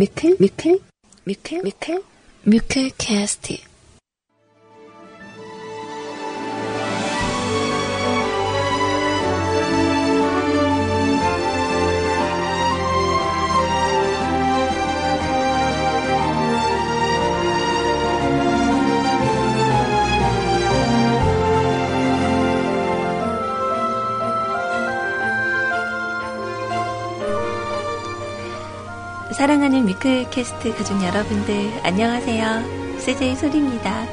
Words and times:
미클 0.00 0.34
미클 0.38 0.80
미클 1.24 1.60
미클 1.62 2.02
미클 2.44 2.90
캐스트 2.96 3.69
사랑하는 29.40 29.86
미클캐스트 29.86 30.76
가족 30.76 31.02
여러분들, 31.02 31.72
안녕하세요. 31.82 32.98
CJ 32.98 33.36
소리입니다. 33.36 34.04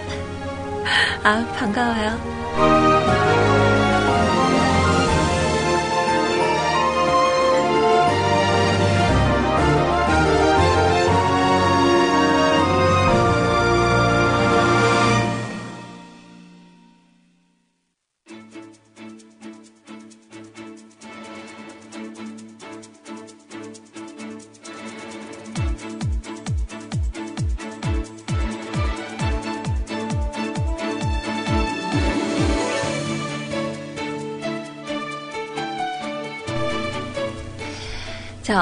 아, 1.22 1.46
반가워요. 1.54 2.87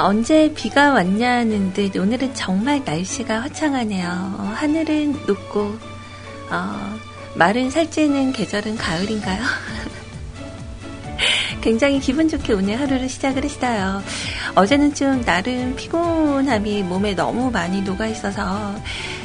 언제 0.06 0.52
비가 0.54 0.92
왔냐는 0.92 1.72
듯 1.72 1.96
오늘은 1.96 2.32
정말 2.32 2.80
날씨가 2.84 3.40
화창하네요. 3.40 4.36
어, 4.38 4.52
하늘은 4.54 5.26
높고, 5.26 5.76
어, 6.48 6.96
말은 7.34 7.70
살찌는 7.72 8.32
계절은 8.32 8.76
가을인가요? 8.76 9.42
굉장히 11.60 11.98
기분 11.98 12.28
좋게 12.28 12.52
오늘 12.52 12.78
하루를 12.78 13.08
시작을 13.08 13.42
했어요. 13.42 14.00
어제는 14.54 14.94
좀 14.94 15.24
나름 15.24 15.74
피곤함이 15.74 16.84
몸에 16.84 17.16
너무 17.16 17.50
많이 17.50 17.82
녹아 17.82 18.06
있어서, 18.06 18.76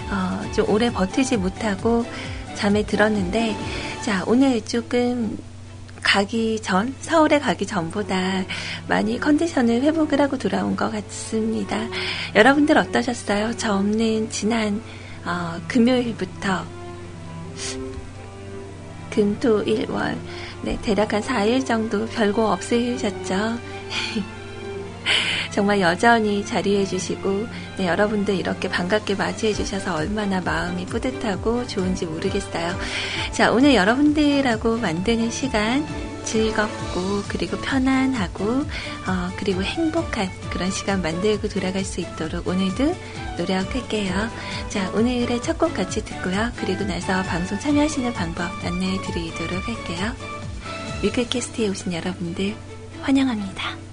어, 0.10 0.52
좀 0.56 0.68
오래 0.68 0.92
버티지 0.92 1.38
못하고 1.38 2.08
잠에 2.56 2.82
들었는데, 2.82 3.56
자, 4.04 4.24
오늘 4.26 4.66
조금 4.66 5.38
가기 6.02 6.60
전, 6.62 6.94
서울에 7.00 7.40
가기 7.40 7.66
전보다 7.66 8.44
많이 8.88 9.20
컨디션을 9.20 9.82
회복을 9.82 10.20
하고 10.20 10.38
돌아온 10.38 10.76
것 10.76 10.92
같습니다. 10.92 11.88
여러분들 12.36 12.78
어떠셨어요? 12.78 13.56
저 13.58 13.76
없는 13.76 14.30
지난 14.30 14.82
어, 15.26 15.60
금요일부터 15.68 16.66
금, 19.12 19.38
토, 19.40 19.62
일, 19.64 19.90
월 19.92 20.18
네, 20.64 20.78
대략 20.82 21.14
한 21.14 21.22
4일 21.22 21.66
정도 21.66 22.06
별거 22.08 22.52
없으셨죠? 22.52 23.58
정말 25.52 25.82
여전히 25.82 26.46
자리해 26.46 26.86
주시고 26.86 27.48
네, 27.78 27.88
여러분들 27.88 28.36
이렇게 28.36 28.70
반갑게 28.70 29.16
맞이해 29.16 29.54
주셔서 29.54 29.96
얼마나 29.96 30.42
마음이 30.42 30.86
뿌듯하고 30.86 31.68
좋은지 31.68 32.06
모르겠어요. 32.06 32.76
자, 33.32 33.52
오늘 33.52 33.76
여러분들하고 33.76 34.78
만드는 34.78 35.30
시간 35.30 35.86
즐겁고 36.24 37.24
그리고 37.28 37.58
편안하고 37.58 38.44
어, 38.46 39.32
그리고 39.38 39.64
행복한 39.64 40.30
그런 40.52 40.70
시간 40.72 41.02
만들고 41.02 41.50
돌아갈 41.50 41.84
수 41.84 42.00
있도록 42.00 42.48
오늘도 42.48 42.96
노력할게요. 43.38 44.30
자, 44.70 44.90
오늘의 44.92 45.42
첫 45.42 45.58
곡 45.58 45.74
같이 45.74 46.04
듣고요. 46.06 46.52
그리고 46.58 46.86
나서 46.86 47.22
방송 47.24 47.60
참여하시는 47.60 48.14
방법 48.14 48.50
안내해 48.64 48.98
드리도록 49.02 49.68
할게요. 49.68 50.12
위클캐스트에 51.04 51.68
오신 51.70 51.94
여러분들 51.94 52.56
환영합니다. 53.02 53.91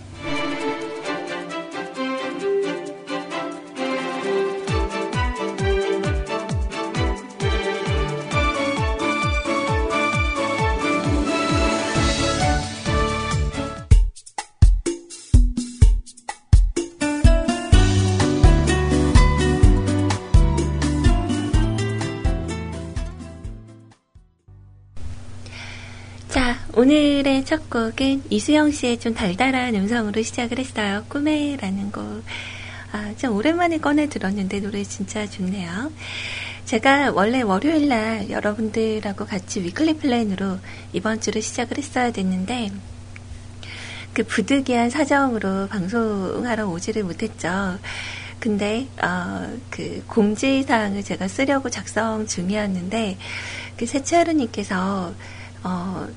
오늘의 26.89 27.45
첫 27.45 27.69
곡은 27.69 28.23
이수영 28.31 28.71
씨의 28.71 28.99
좀 28.99 29.13
달달한 29.13 29.75
음성으로 29.75 30.23
시작을 30.23 30.59
했어요. 30.59 31.05
꿈에라는 31.09 31.93
곡. 31.93 32.25
아, 32.93 33.13
좀 33.19 33.37
오랜만에 33.37 33.77
꺼내 33.77 34.09
들었는데 34.09 34.61
노래 34.61 34.83
진짜 34.85 35.29
좋네요. 35.29 35.93
제가 36.65 37.13
원래 37.13 37.43
월요일 37.43 37.89
날 37.89 38.31
여러분들하고 38.31 39.27
같이 39.27 39.61
위클리 39.61 39.99
플랜으로 39.99 40.61
이번 40.95 41.21
주를 41.21 41.43
시작을 41.43 41.77
했어야 41.77 42.11
됐는데, 42.11 42.71
그 44.15 44.23
부득이한 44.23 44.89
사정으로 44.89 45.69
방송하러 45.69 46.69
오지를 46.69 47.05
못했죠. 47.05 47.79
근데, 48.41 48.89
어, 49.03 49.55
그 49.69 50.03
공지 50.07 50.63
사항을 50.63 51.05
제가 51.05 51.29
쓰려고 51.29 51.69
작성 51.69 52.27
중이었는데, 52.27 53.19
그 53.77 53.85
세차르님께서 53.85 55.13
어, 55.65 56.09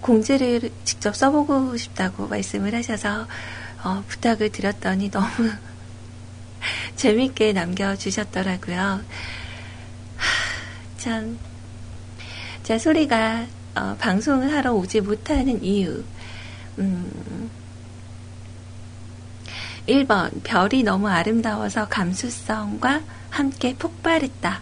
공지를 0.00 0.70
직접 0.84 1.14
써보고 1.14 1.76
싶다고 1.76 2.26
말씀을 2.28 2.74
하셔서 2.74 3.26
어, 3.82 4.04
부탁을 4.08 4.50
드렸더니 4.50 5.10
너무 5.10 5.26
재밌게 6.96 7.52
남겨주셨더라고요. 7.52 8.78
하, 8.78 9.02
참, 10.98 11.38
제 12.62 12.78
소리가 12.78 13.46
어, 13.74 13.96
방송을 13.98 14.52
하러 14.54 14.72
오지 14.74 15.00
못하는 15.00 15.62
이유. 15.62 16.02
음, 16.78 17.50
1번, 19.86 20.42
별이 20.42 20.82
너무 20.82 21.08
아름다워서 21.08 21.88
감수성과 21.88 23.02
함께 23.30 23.74
폭발했다. 23.76 24.60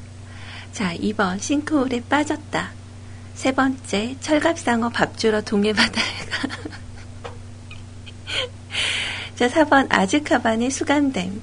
자, 0.73 0.95
2번, 0.95 1.41
싱크홀에 1.41 2.05
빠졌다. 2.09 2.78
세 3.39 3.53
번째, 3.53 4.17
철갑상어 4.21 4.89
밥 4.89 5.17
주러 5.17 5.41
동해바다에 5.41 6.05
가. 6.29 6.49
자, 9.37 9.49
4번, 9.49 9.87
아즈카반의 9.91 10.73
수감됨. 10.73 11.41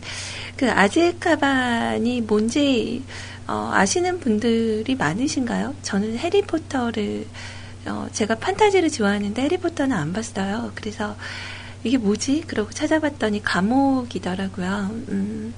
그 0.58 0.70
아즈카반이 0.70 2.20
뭔지, 2.20 3.02
어, 3.48 3.72
아시는 3.74 4.20
분들이 4.20 4.94
많으신가요? 4.94 5.74
저는 5.84 6.18
해리포터를, 6.18 7.28
어, 7.86 8.10
제가 8.12 8.36
판타지를 8.40 8.90
좋아하는데 8.90 9.42
해리포터는 9.44 9.96
안 9.96 10.12
봤어요. 10.12 10.74
그래서 10.76 11.16
이게 11.86 11.98
뭐지? 11.98 12.44
그러고 12.46 12.72
찾아봤더니 12.72 13.42
감옥이더라고요. 13.42 14.90
음. 15.08 15.54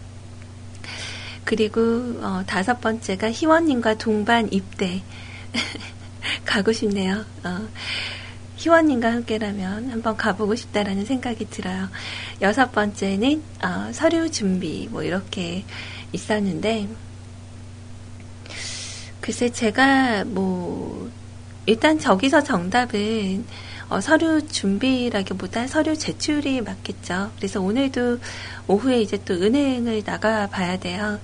그리고, 1.45 1.81
어, 2.22 2.44
다섯 2.45 2.80
번째가 2.80 3.31
희원님과 3.31 3.95
동반 3.95 4.48
입대. 4.54 5.01
가고 6.48 6.72
싶네요. 6.72 7.24
어, 7.44 7.68
희원님과 8.56 9.12
함께라면 9.12 9.92
한번 9.92 10.18
가보고 10.18 10.56
싶다라는 10.56 11.06
생각이 11.06 11.48
들어요. 11.50 11.90
여섯 12.42 12.72
번째는 12.72 13.44
어, 13.64 13.92
서류 13.94 14.32
준비 14.32 14.88
뭐 14.90 15.04
이렇게 15.04 15.64
있었는데 16.12 16.88
글쎄 19.22 19.50
제가 19.50 20.24
뭐 20.26 21.12
일단 21.68 22.00
저기서 22.00 22.44
정답은 22.44 23.46
어, 23.90 24.02
서류 24.02 24.46
준비라기보다 24.48 25.68
서류 25.68 25.98
제출이 25.98 26.62
맞겠죠. 26.62 27.32
그래서 27.38 27.62
오늘도 27.62 28.20
오후에 28.68 29.02
이제 29.02 29.18
또 29.24 29.34
은행을 29.34 30.04
나가 30.04 30.48
봐야 30.48 30.78
돼요. 30.78 31.20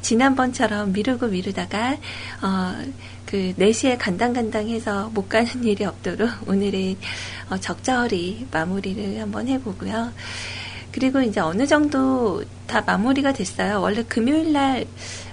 지난번처럼 0.00 0.92
미루고 0.92 1.28
미루다가 1.28 1.96
어, 2.42 2.84
그 3.34 3.52
4시에 3.58 3.96
간당간당해서 3.98 5.10
못 5.12 5.28
가는 5.28 5.48
일이 5.66 5.84
없도록 5.84 6.30
오늘은 6.46 6.96
어, 7.50 7.56
적절히 7.56 8.46
마무리를 8.52 9.20
한번 9.20 9.48
해보고요. 9.48 10.12
그리고 10.92 11.20
이제 11.20 11.40
어느 11.40 11.66
정도 11.66 12.44
다 12.68 12.80
마무리가 12.82 13.32
됐어요. 13.32 13.80
원래 13.80 14.04
금요일 14.04 14.52
날 14.52 14.86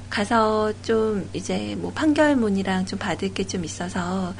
가서 0.10 0.74
좀 0.82 1.30
이제 1.34 1.76
뭐 1.78 1.92
판결문이랑 1.94 2.88
좀 2.88 2.98
받을 2.98 3.36
게 3.36 3.44
좀 3.44 3.64
있어서 3.66 4.34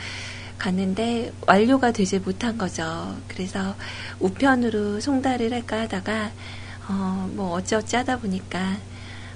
갔는데 0.58 1.32
완료가 1.46 1.92
되지 1.92 2.18
못한 2.18 2.58
거죠. 2.58 3.16
그래서 3.28 3.76
우편으로 4.20 5.00
송달을 5.02 5.54
할까 5.54 5.82
하다가 5.82 6.32
어 6.90 7.30
뭐 7.36 7.52
어찌어찌 7.58 7.96
하다 7.96 8.18
보니까 8.18 8.78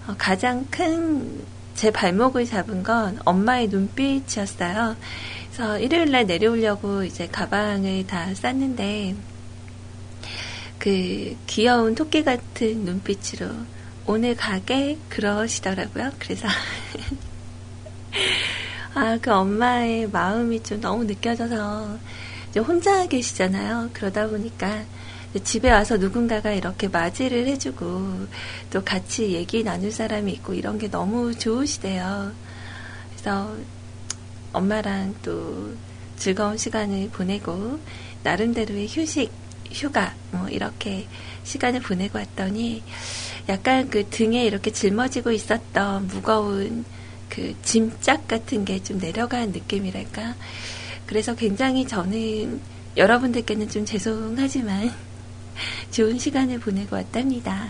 어 0.08 0.16
가장 0.18 0.66
큰 0.72 1.46
제 1.76 1.92
발목을 1.92 2.46
잡은 2.46 2.84
건 2.84 3.20
엄마의 3.26 3.68
눈빛이었어요. 3.68 4.96
그래서 5.52 5.80
일요일 5.80 6.12
날 6.12 6.26
내려오려고 6.26 7.04
이제 7.04 7.28
가방을 7.28 8.08
다 8.08 8.34
쌌는데 8.34 9.16
그 10.80 11.36
귀여운 11.48 11.96
토끼 11.96 12.24
같은 12.24 12.86
눈빛으로 12.86 13.50
오늘 14.08 14.36
가게 14.36 14.98
그러시더라고요. 15.10 16.12
그래서 16.20 16.48
아, 18.94 19.18
그 19.22 19.32
엄마의 19.32 20.10
마음이 20.10 20.64
좀 20.64 20.80
너무 20.80 21.04
느껴져서 21.04 21.98
혼자 22.58 23.06
계시잖아요. 23.08 23.90
그러다 23.92 24.28
보니까 24.28 24.84
집에 25.44 25.72
와서 25.72 25.98
누군가가 25.98 26.52
이렇게 26.52 26.88
맞이를 26.88 27.48
해주고 27.48 28.28
또 28.72 28.84
같이 28.84 29.32
얘기 29.34 29.64
나눌 29.64 29.92
사람이 29.92 30.32
있고 30.34 30.54
이런 30.54 30.78
게 30.78 30.90
너무 30.90 31.38
좋으시대요. 31.38 32.32
그래서 33.12 33.56
엄마랑 34.54 35.16
또 35.24 35.74
즐거운 36.18 36.58
시간을 36.58 37.10
보내고 37.10 37.80
나름대로의 38.24 38.88
휴식, 38.88 39.32
휴가 39.72 40.14
뭐 40.32 40.48
이렇게 40.48 41.08
시간을 41.44 41.82
보내고 41.82 42.18
왔더니 42.20 42.84
약간 43.50 43.90
그 43.90 44.08
등에 44.10 44.46
이렇게 44.46 44.72
짊어지고 44.72 45.32
있었던 45.32 46.08
무거운 46.08 46.86
그 47.30 47.54
짐짝 47.64 48.28
같은 48.28 48.64
게 48.64 48.80
좀 48.80 49.00
내려간 49.00 49.52
느낌이랄까. 49.52 50.36
그래서 51.06 51.36
굉장히 51.36 51.86
저는 51.86 52.62
여러분들께는 52.96 53.70
좀 53.70 53.86
죄송하지만 53.86 54.94
좋은 55.92 56.18
시간을 56.18 56.60
보내고 56.60 56.96
왔답니다. 56.96 57.70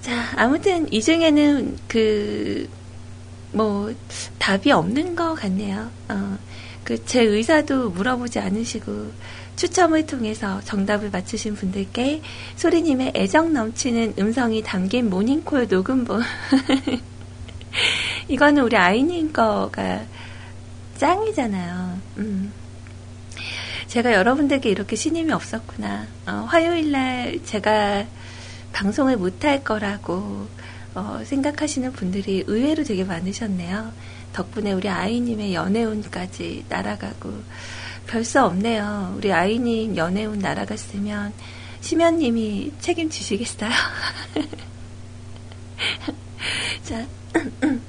자, 0.00 0.32
아무튼 0.36 0.90
이 0.92 1.02
중에는 1.02 1.76
그, 1.86 2.68
뭐, 3.52 3.92
답이 4.38 4.72
없는 4.72 5.14
것 5.14 5.34
같네요. 5.34 5.90
어, 6.08 6.38
그, 6.84 7.04
제 7.04 7.22
의사도 7.22 7.90
물어보지 7.90 8.38
않으시고, 8.38 9.12
추첨을 9.56 10.06
통해서 10.06 10.62
정답을 10.62 11.10
맞추신 11.10 11.54
분들께 11.54 12.22
소리님의 12.56 13.12
애정 13.14 13.52
넘치는 13.52 14.14
음성이 14.18 14.62
담긴 14.62 15.10
모닝콜 15.10 15.68
녹음본. 15.68 16.22
이거는 18.28 18.62
우리 18.62 18.76
아이님 18.76 19.34
거가 19.34 20.02
짱이잖아요. 20.96 21.98
음. 22.18 22.52
제가 23.90 24.12
여러분들께 24.12 24.70
이렇게 24.70 24.94
신임이 24.94 25.32
없었구나. 25.32 26.06
어, 26.28 26.30
화요일 26.48 26.92
날 26.92 27.40
제가 27.44 28.06
방송을 28.72 29.16
못할 29.16 29.64
거라고 29.64 30.46
어, 30.94 31.20
생각하시는 31.24 31.90
분들이 31.92 32.44
의외로 32.46 32.84
되게 32.84 33.02
많으셨네요. 33.02 33.90
덕분에 34.32 34.72
우리 34.72 34.88
아이님의 34.88 35.54
연애운까지 35.54 36.66
날아가고 36.68 37.32
별 38.06 38.24
수 38.24 38.40
없네요. 38.44 39.14
우리 39.16 39.32
아이님 39.32 39.96
연애운 39.96 40.38
날아갔으면 40.38 41.32
심연님이 41.80 42.72
책임지시겠어요? 42.78 43.70
자, 46.84 47.06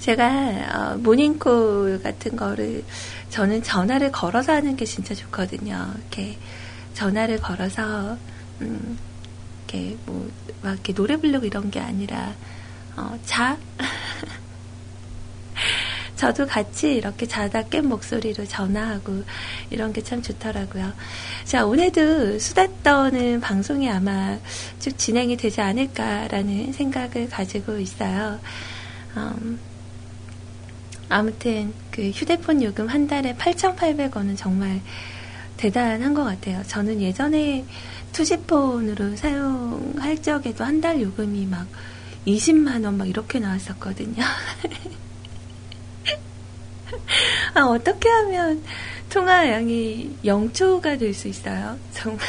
제가 0.00 0.92
어, 0.92 0.98
모닝콜 0.98 2.00
같은 2.02 2.36
거를 2.36 2.84
저는 3.32 3.62
전화를 3.62 4.12
걸어서 4.12 4.52
하는 4.52 4.76
게 4.76 4.84
진짜 4.84 5.14
좋거든요. 5.14 5.92
이렇게 5.98 6.36
전화를 6.94 7.38
걸어서 7.40 8.16
음, 8.60 8.98
이렇게 9.68 9.96
뭐 10.06 10.28
막 10.62 10.74
이렇게 10.74 10.92
노래 10.94 11.16
부르고 11.16 11.44
이런 11.46 11.70
게 11.70 11.80
아니라 11.80 12.34
어, 12.96 13.18
자. 13.24 13.58
저도 16.16 16.46
같이 16.46 16.94
이렇게 16.94 17.26
자다 17.26 17.64
깬 17.64 17.88
목소리로 17.88 18.46
전화하고 18.46 19.24
이런 19.70 19.92
게 19.92 20.02
참 20.02 20.22
좋더라고요. 20.22 20.92
자, 21.44 21.66
오늘도 21.66 22.38
수다 22.38 22.66
떠는 22.84 23.40
방송이 23.40 23.90
아마 23.90 24.38
쭉 24.78 24.96
진행이 24.96 25.36
되지 25.36 25.60
않을까라는 25.60 26.72
생각을 26.72 27.28
가지고 27.28 27.78
있어요. 27.78 28.38
음, 29.16 29.58
아무튼 31.12 31.72
그 31.90 32.10
휴대폰 32.10 32.62
요금 32.62 32.88
한 32.88 33.06
달에 33.06 33.34
8,800원은 33.36 34.36
정말 34.36 34.80
대단한 35.56 36.14
것 36.14 36.24
같아요. 36.24 36.62
저는 36.66 37.00
예전에 37.00 37.64
투지폰으로 38.12 39.16
사용할 39.16 40.20
적에도 40.22 40.64
한 40.64 40.80
달 40.80 41.00
요금이 41.00 41.46
막 41.46 41.66
20만원 42.26 42.94
막 42.96 43.08
이렇게 43.08 43.38
나왔었거든요. 43.38 44.22
아, 47.54 47.60
어떻게 47.62 48.08
하면 48.08 48.62
통화량이 49.10 50.18
0초가 50.24 50.98
될 50.98 51.14
수 51.14 51.28
있어요? 51.28 51.78
정말 51.92 52.20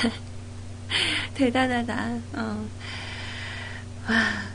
대단하다. 1.35 2.17
어. 2.33 2.65
와. 4.09 4.52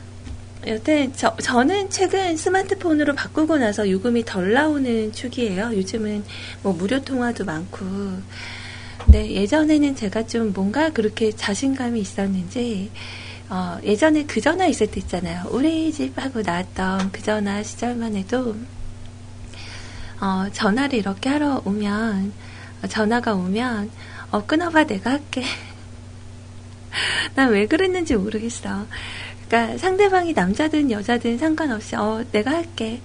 여튼 0.67 1.13
저, 1.15 1.35
저는 1.37 1.89
최근 1.89 2.35
스마트폰으로 2.35 3.15
바꾸고 3.15 3.57
나서 3.57 3.89
요금이 3.89 4.25
덜 4.25 4.53
나오는 4.53 5.11
축이에요. 5.13 5.71
요즘은 5.73 6.23
뭐 6.63 6.73
무료 6.73 7.01
통화도 7.01 7.45
많고. 7.45 7.85
근데 9.05 9.31
예전에는 9.31 9.95
제가 9.95 10.27
좀 10.27 10.51
뭔가 10.53 10.89
그렇게 10.91 11.31
자신감이 11.31 11.99
있었는지 11.99 12.91
어, 13.49 13.77
예전에 13.83 14.25
그 14.25 14.41
전화 14.41 14.67
있을 14.67 14.87
때 14.87 14.99
있잖아요. 14.99 15.45
우리 15.49 15.91
집 15.91 16.21
하고 16.21 16.41
나왔던 16.41 17.11
그 17.11 17.23
전화 17.23 17.63
시절만 17.63 18.15
해도 18.15 18.55
어, 20.21 20.45
전화를 20.51 20.99
이렇게 20.99 21.29
하러 21.29 21.61
오면 21.65 22.33
어, 22.83 22.87
전화가 22.87 23.33
오면 23.33 23.89
어, 24.31 24.45
끊어봐 24.45 24.83
내가 24.85 25.11
할게. 25.11 25.43
난 27.35 27.49
왜 27.51 27.65
그랬는지 27.65 28.15
모르겠어. 28.15 28.85
그러니까 29.49 29.77
상대방이 29.79 30.33
남자든 30.33 30.91
여자든 30.91 31.39
상관없이 31.39 31.95
어 31.95 32.23
내가 32.31 32.51
할게. 32.51 33.01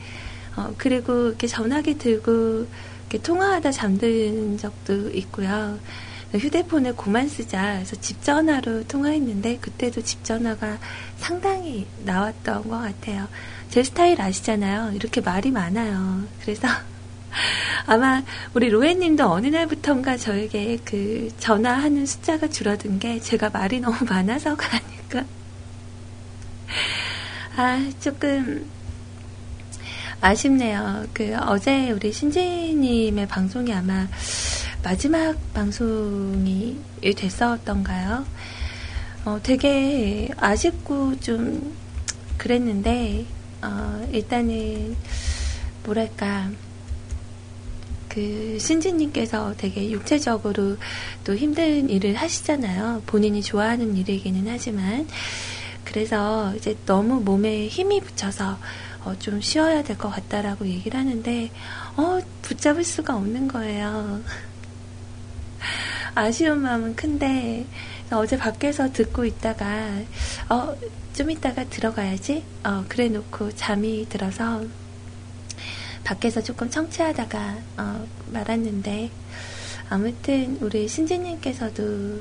어 0.57 0.73
그리고 0.77 1.29
이렇게 1.29 1.47
전화기 1.47 1.99
들고 1.99 2.67
이렇게 3.09 3.19
통화하다 3.23 3.73
잠든 3.73 4.59
적도 4.59 5.11
있고요. 5.11 5.79
휴대폰을 6.33 6.97
고만 6.97 7.29
쓰자. 7.29 7.75
그래서 7.75 7.97
집 7.97 8.23
전화로 8.23 8.87
통화했는데 8.87 9.59
그때도 9.59 10.03
집 10.03 10.23
전화가 10.25 10.79
상당히 11.17 11.87
나왔던 12.05 12.69
것 12.69 12.79
같아요. 12.79 13.29
제 13.71 13.83
스타일 13.83 14.21
아시잖아요. 14.21 14.93
이렇게 14.95 15.21
말이 15.21 15.51
많아요. 15.51 16.25
그래서 16.43 16.69
아마 17.87 18.23
우리 18.53 18.69
로에님도 18.69 19.25
어느 19.25 19.47
날부턴가 19.47 20.17
저에게 20.17 20.79
그 20.85 21.31
전화하는 21.39 22.05
숫자가 22.05 22.49
줄어든 22.49 22.99
게 22.99 23.21
제가 23.21 23.51
말이 23.51 23.81
너무 23.81 23.97
많아서가 24.05 24.77
아닐까. 24.77 25.04
아, 27.57 27.91
조금 28.01 28.69
아쉽네요. 30.21 31.07
그 31.13 31.37
어제 31.37 31.91
우리 31.91 32.13
신지님의 32.13 33.29
방송이 33.29 33.73
아마 33.73 34.09
마지막 34.83 35.37
방송이 35.53 36.79
됐었던가요? 37.17 38.25
어, 39.25 39.41
되게 39.43 40.29
아쉽고 40.37 41.19
좀 41.21 41.75
그랬는데, 42.37 43.25
어, 43.63 44.07
일단은, 44.13 44.95
뭐랄까, 45.83 46.51
그, 48.09 48.59
신지님께서 48.61 49.55
되게 49.57 49.91
육체적으로 49.91 50.77
또 51.25 51.35
힘든 51.35 51.89
일을 51.89 52.17
하시잖아요. 52.17 53.03
본인이 53.07 53.43
좋아하는 53.43 53.97
일이기는 53.97 54.45
하지만, 54.47 55.09
그래서 55.85 56.55
이제 56.57 56.77
너무 56.87 57.21
몸에 57.21 57.69
힘이 57.69 58.01
붙여서 58.01 58.59
어, 59.05 59.15
좀 59.19 59.41
쉬어야 59.41 59.83
될 59.83 59.99
것 59.99 60.09
같다라고 60.11 60.67
얘기를 60.67 60.99
하는데, 60.99 61.51
어, 61.97 62.21
붙잡을 62.43 62.85
수가 62.85 63.15
없는 63.17 63.49
거예요. 63.49 64.21
아쉬운 66.15 66.61
마음은 66.63 66.97
큰데, 66.97 67.67
어제 68.11 68.39
밖에서 68.39 68.93
듣고 68.93 69.25
있다가, 69.27 69.91
어, 70.49 70.75
좀 71.13 71.31
있다가 71.31 71.65
들어가야지? 71.65 72.45
어, 72.65 72.85
그래 72.89 73.09
놓고 73.09 73.53
잠이 73.57 74.07
들어서, 74.09 74.65
밖에서 76.05 76.43
조금 76.43 76.71
청취하다가, 76.71 77.57
어, 77.79 78.07
말았는데, 78.33 79.11
아무튼, 79.91 80.59
우리 80.63 80.89
신지님께서도 80.89 82.21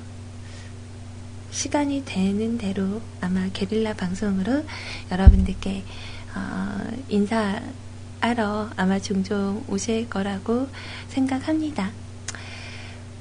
시간이 1.53 2.03
되는 2.03 2.57
대로 2.57 3.01
아마 3.21 3.47
게릴라 3.53 3.93
방송으로 3.93 4.65
여러분들께 5.11 5.83
어, 6.35 6.79
인사하러 7.09 8.71
아마 8.75 8.99
종종 8.99 9.63
오실 9.67 10.09
거라고 10.09 10.67
생각합니다. 11.09 11.91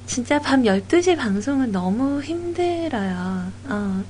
진짜 0.06 0.40
밤 0.40 0.62
12시 0.62 1.16
방송은 1.16 1.72
너무 1.72 2.22
힘들어요. 2.22 3.52
어, 3.68 4.04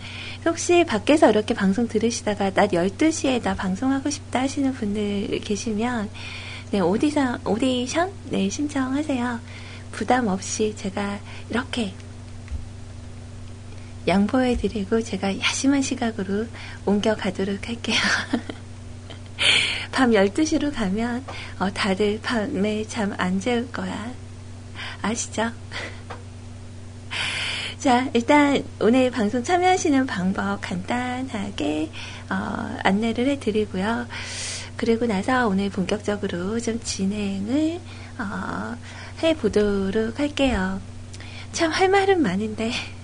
혹시 0.47 0.85
밖에서 0.85 1.31
이렇게 1.31 1.53
방송 1.53 1.89
들으시다가 1.89 2.51
낮 2.51 2.71
12시에 2.71 3.43
나 3.43 3.55
방송하고 3.55 4.09
싶다 4.09 4.41
하시는 4.41 4.73
분들 4.73 5.41
계시면 5.41 6.09
네, 6.71 6.81
오디션, 6.81 7.41
오디션? 7.45 8.11
네, 8.31 8.49
신청하세요. 8.49 9.41
부담 9.91 10.29
없이 10.29 10.75
제가 10.77 11.19
이렇게 11.51 11.93
양보해드리고 14.07 15.03
제가 15.03 15.39
야심한 15.39 15.83
시각으로 15.83 16.47
옮겨가도록 16.85 17.69
할게요. 17.69 17.97
밤 19.93 20.11
12시로 20.13 20.75
가면 20.75 21.25
어, 21.59 21.71
다들 21.73 22.21
밤에 22.23 22.85
잠 22.87 23.13
안 23.19 23.41
재울 23.41 23.71
거야. 23.71 24.13
아시죠? 25.03 25.51
자, 27.79 28.09
일단 28.15 28.63
오늘 28.81 29.11
방송 29.11 29.43
참여하시는 29.43 30.07
방법 30.07 30.61
간단하게 30.61 31.91
어, 32.31 32.77
안내를 32.85 33.29
해드리고요. 33.29 34.07
그리고 34.77 35.07
나서 35.07 35.49
오늘 35.49 35.69
본격적으로 35.71 36.61
좀 36.61 36.81
진행을 36.81 37.81
어, 38.19 38.77
해보도록 39.23 40.19
할게요. 40.21 40.81
참 41.53 41.73
할 41.73 41.89
말은 41.89 42.23
많은데 42.23 42.73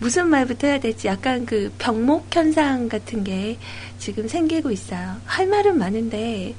무슨 0.00 0.28
말부터 0.28 0.66
해야 0.68 0.80
될지 0.80 1.08
약간 1.08 1.44
그 1.44 1.72
병목 1.78 2.34
현상 2.34 2.88
같은 2.88 3.24
게 3.24 3.58
지금 3.98 4.28
생기고 4.28 4.70
있어요. 4.70 5.16
할 5.24 5.46
말은 5.46 5.78
많은데 5.78 6.54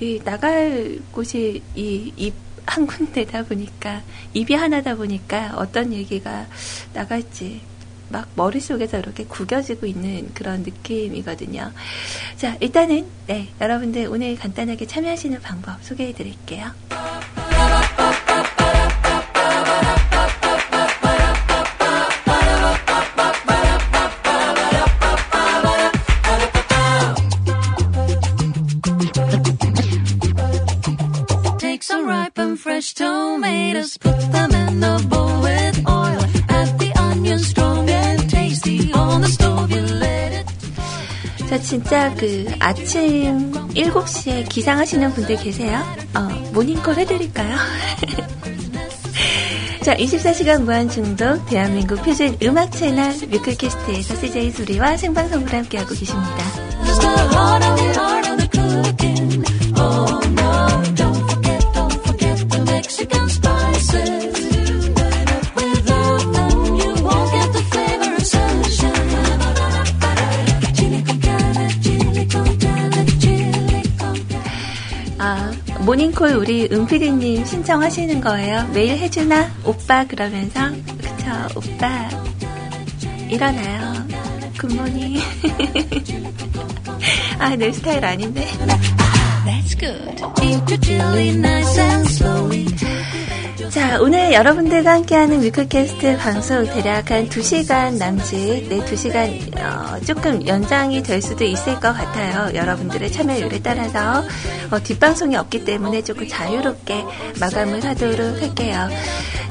이 0.00 0.20
나갈 0.24 0.98
곳이 1.12 1.62
이 1.74 2.12
입 2.16 2.48
한 2.68 2.86
군데다 2.86 3.44
보니까 3.44 4.02
입이 4.34 4.52
하나다 4.54 4.94
보니까 4.94 5.54
어떤 5.56 5.92
얘기가 5.92 6.46
나갈지 6.92 7.62
막 8.10 8.28
머릿속에서 8.34 8.98
이렇게 8.98 9.24
구겨지고 9.24 9.86
있는 9.86 10.32
그런 10.34 10.62
느낌이거든요. 10.62 11.72
자, 12.36 12.56
일단은 12.60 13.06
네, 13.26 13.48
여러분들 13.60 14.06
오늘 14.08 14.36
간단하게 14.36 14.86
참여하시는 14.86 15.40
방법 15.40 15.82
소개해 15.82 16.12
드릴게요. 16.12 16.70
Fresh 32.58 32.92
tomatoes, 32.94 33.96
put 33.98 34.18
them 34.32 34.50
in 34.50 34.80
the 34.80 35.06
bowl 35.08 35.40
with 35.40 35.78
oil. 35.86 36.22
Add 36.48 36.78
the 36.78 36.92
onion 36.98 37.38
strong 37.38 37.88
and 37.88 38.28
tasty 38.28 38.92
on 38.92 39.20
the 39.20 39.28
stove. 39.28 39.70
You 39.70 39.82
let 39.82 40.32
it. 40.32 40.46
자, 41.48 41.58
진짜 41.58 42.12
그 42.14 42.46
아침 42.58 43.52
7시에 43.74 44.48
기상하시는 44.48 45.12
분들 45.12 45.36
계세요? 45.36 45.80
어, 46.14 46.20
모닝콜 46.52 46.96
해드릴까요? 46.96 47.56
자, 49.82 49.94
24시간 49.94 50.64
무한 50.64 50.88
중독 50.90 51.46
대한민국 51.46 52.02
표준 52.02 52.36
음악 52.42 52.72
채널 52.72 53.12
뮤클캐스트에서 53.12 54.16
CJ 54.16 54.50
소리와 54.50 54.96
생방송으로 54.96 55.56
함께하고 55.56 55.94
계십니다. 55.94 56.68
모닝콜 75.88 76.32
우리 76.32 76.68
은피디님 76.70 77.46
신청하시는 77.46 78.20
거예요. 78.20 78.68
매일 78.74 78.98
해주나? 78.98 79.50
오빠 79.64 80.06
그러면서 80.06 80.68
그쵸 80.70 81.48
오빠 81.56 82.10
일어나요. 83.30 83.94
굿모닝 84.58 85.16
아 87.38 87.56
내 87.56 87.72
스타일 87.72 88.04
아닌데 88.04 88.46
That's 89.48 89.74
good. 89.80 90.20
자, 93.70 93.98
오늘 94.00 94.32
여러분들과 94.34 94.92
함께하는 94.92 95.42
위클캐스트 95.42 96.18
방송 96.18 96.66
대략 96.66 97.10
한 97.10 97.28
2시간 97.28 97.96
남짓, 97.96 98.68
네, 98.68 98.78
2시간, 98.84 99.56
어, 99.56 100.00
조금 100.04 100.46
연장이 100.46 101.02
될 101.02 101.22
수도 101.22 101.44
있을 101.44 101.74
것 101.76 101.94
같아요. 101.94 102.54
여러분들의 102.54 103.10
참여율에 103.10 103.60
따라서. 103.62 104.22
어, 104.70 104.80
뒷방송이 104.82 105.34
없기 105.36 105.64
때문에 105.64 106.02
조금 106.04 106.28
자유롭게 106.28 107.04
마감을 107.40 107.82
하도록 107.84 108.42
할게요. 108.42 108.88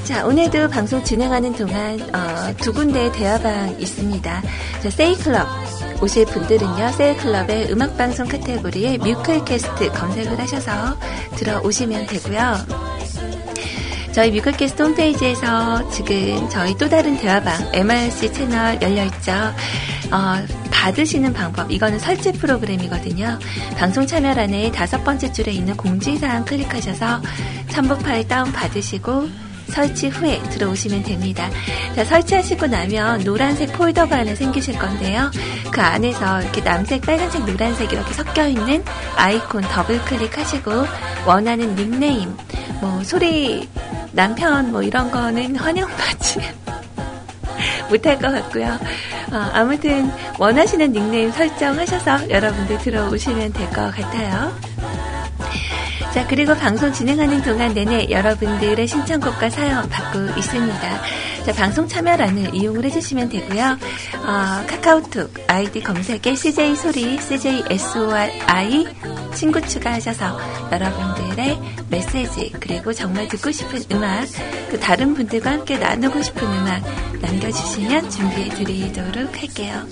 자, 0.03 0.27
오늘도 0.27 0.69
방송 0.69 1.03
진행하는 1.03 1.53
동안, 1.53 1.99
어, 2.13 2.53
두 2.57 2.71
군데의 2.71 3.11
대화방 3.13 3.79
있습니다. 3.79 4.43
자, 4.83 4.89
세이클럽. 4.91 5.76
오실 6.01 6.25
분들은요, 6.25 6.91
세이클럽의 6.91 7.71
음악방송 7.71 8.27
카테고리에 8.27 8.99
뮤클캐스트 8.99 9.91
검색을 9.91 10.39
하셔서 10.39 10.97
들어오시면 11.35 12.07
되고요. 12.07 12.55
저희 14.11 14.31
뮤클캐스트 14.31 14.81
홈페이지에서 14.81 15.89
지금 15.89 16.47
저희 16.49 16.75
또 16.77 16.87
다른 16.89 17.17
대화방 17.17 17.69
MRC 17.73 18.33
채널 18.33 18.81
열려있죠. 18.81 19.31
어, 20.11 20.45
받으시는 20.71 21.33
방법, 21.33 21.71
이거는 21.71 21.99
설치 21.99 22.31
프로그램이거든요. 22.31 23.39
방송 23.77 24.05
참여란에 24.05 24.71
다섯 24.71 25.03
번째 25.03 25.31
줄에 25.31 25.51
있는 25.51 25.75
공지사항 25.75 26.45
클릭하셔서 26.45 27.21
첨부 27.69 27.97
파일 27.97 28.27
다운 28.27 28.51
받으시고 28.51 29.46
설치 29.69 30.07
후에 30.09 30.41
들어오시면 30.49 31.03
됩니다. 31.03 31.49
자, 31.95 32.03
설치하시고 32.05 32.67
나면 32.67 33.23
노란색 33.23 33.73
폴더가 33.73 34.17
하나 34.17 34.33
생기실 34.35 34.77
건데요. 34.79 35.31
그 35.71 35.81
안에서 35.81 36.41
이렇게 36.41 36.61
남색, 36.63 37.01
빨간색, 37.01 37.45
노란색 37.45 37.91
이렇게 37.91 38.13
섞여 38.13 38.47
있는 38.47 38.83
아이콘 39.15 39.61
더블 39.63 39.99
클릭하시고 40.05 40.71
원하는 41.25 41.75
닉네임, 41.75 42.35
뭐 42.81 43.03
소리 43.03 43.67
남편 44.11 44.71
뭐 44.71 44.81
이런 44.81 45.11
거는 45.11 45.55
환영받지 45.59 46.39
못할 47.89 48.17
것 48.17 48.31
같고요. 48.31 48.79
어, 49.31 49.49
아무튼 49.53 50.09
원하시는 50.39 50.91
닉네임 50.91 51.31
설정하셔서 51.31 52.29
여러분들 52.29 52.77
들어오시면 52.79 53.53
될 53.53 53.67
것 53.69 53.91
같아요. 53.93 54.55
자, 56.17 56.25
그리고 56.25 56.55
방송 56.55 56.91
진행하는 56.91 57.43
동안 57.43 57.75
내내 57.75 58.09
여러분들의 58.09 58.87
신청곡과 58.87 59.51
사연 59.51 59.87
받고 59.87 60.39
있습니다. 60.39 61.01
자, 61.47 61.53
방송 61.53 61.87
참여란을 61.87 62.53
이용을 62.53 62.83
해주시면 62.83 63.29
되고요. 63.29 63.77
어, 64.17 64.65
카카오톡 64.67 65.33
아이디 65.47 65.79
검색에 65.81 66.35
CJ 66.35 66.75
소리, 66.75 67.17
CJ 67.21 67.63
SORI 67.69 68.85
친구 69.33 69.61
추가하셔서 69.61 70.37
여러분들의 70.73 71.57
메시지 71.89 72.51
그리고 72.59 72.91
정말 72.91 73.29
듣고 73.29 73.49
싶은 73.51 73.81
음악 73.93 74.25
그 74.69 74.77
다른 74.77 75.13
분들과 75.13 75.51
함께 75.51 75.77
나누고 75.77 76.21
싶은 76.21 76.43
음악 76.45 76.83
남겨주시면 77.21 78.09
준비해 78.09 78.49
드리도록 78.49 79.41
할게요. 79.41 79.83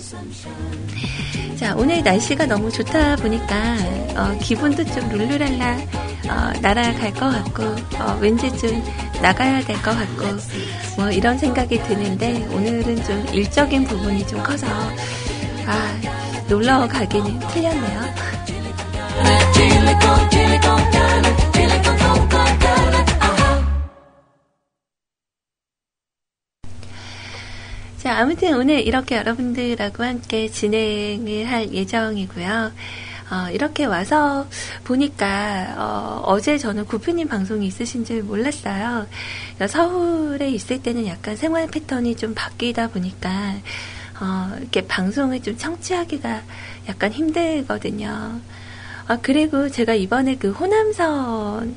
자, 1.56 1.74
오늘 1.78 2.04
날씨가 2.04 2.48
너무 2.48 2.70
좋다 2.70 3.16
보니까, 3.16 3.56
어, 4.18 4.38
기분도 4.42 4.84
좀 4.84 5.08
룰루랄라, 5.08 5.78
어, 6.28 6.60
날아갈 6.62 7.14
것 7.14 7.20
같고, 7.32 7.64
어, 7.98 8.18
왠지 8.20 8.50
좀 8.58 8.84
나가야 9.22 9.62
될 9.64 9.78
것 9.78 9.96
같고, 9.96 10.26
뭐 10.98 11.10
이런 11.10 11.38
생각이 11.46 11.78
드는데, 11.84 12.44
오늘은 12.48 13.04
좀 13.04 13.28
일적인 13.32 13.84
부분이 13.84 14.26
좀 14.26 14.42
커서, 14.42 14.66
아, 15.68 16.02
놀러 16.50 16.88
가기는 16.88 17.40
틀렸네요. 17.40 18.02
자, 28.00 28.18
아무튼 28.18 28.58
오늘 28.58 28.82
이렇게 28.82 29.18
여러분들하고 29.18 30.04
함께 30.04 30.48
진행을 30.50 31.46
할 31.46 31.72
예정이고요. 31.72 32.72
어, 33.32 33.50
이렇게 33.52 33.86
와서 33.86 34.48
보니까 34.84 36.22
어, 36.26 36.40
제 36.40 36.58
저는 36.58 36.86
구피님 36.86 37.28
방송이 37.28 37.66
있으신 37.68 38.06
줄 38.06 38.24
몰랐어요. 38.24 39.08
서울에 39.68 40.50
있을 40.50 40.82
때는 40.82 41.08
약간 41.08 41.36
생활 41.36 41.68
패턴이 41.68 42.16
좀 42.18 42.34
바뀌다 42.36 42.90
보니까 42.90 43.56
어, 44.22 44.56
이렇게 44.60 44.86
방송을 44.86 45.42
좀 45.42 45.58
청취하기가 45.58 46.42
약간 46.88 47.12
힘들거든요. 47.12 48.40
아, 49.08 49.18
그리고 49.22 49.70
제가 49.70 49.94
이번에 49.94 50.36
그 50.36 50.52
호남선 50.52 51.76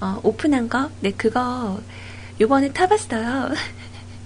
어, 0.00 0.20
오픈한 0.22 0.68
거, 0.68 0.90
네, 1.00 1.12
그거 1.12 1.80
요번에 2.40 2.72
타봤어요. 2.72 3.50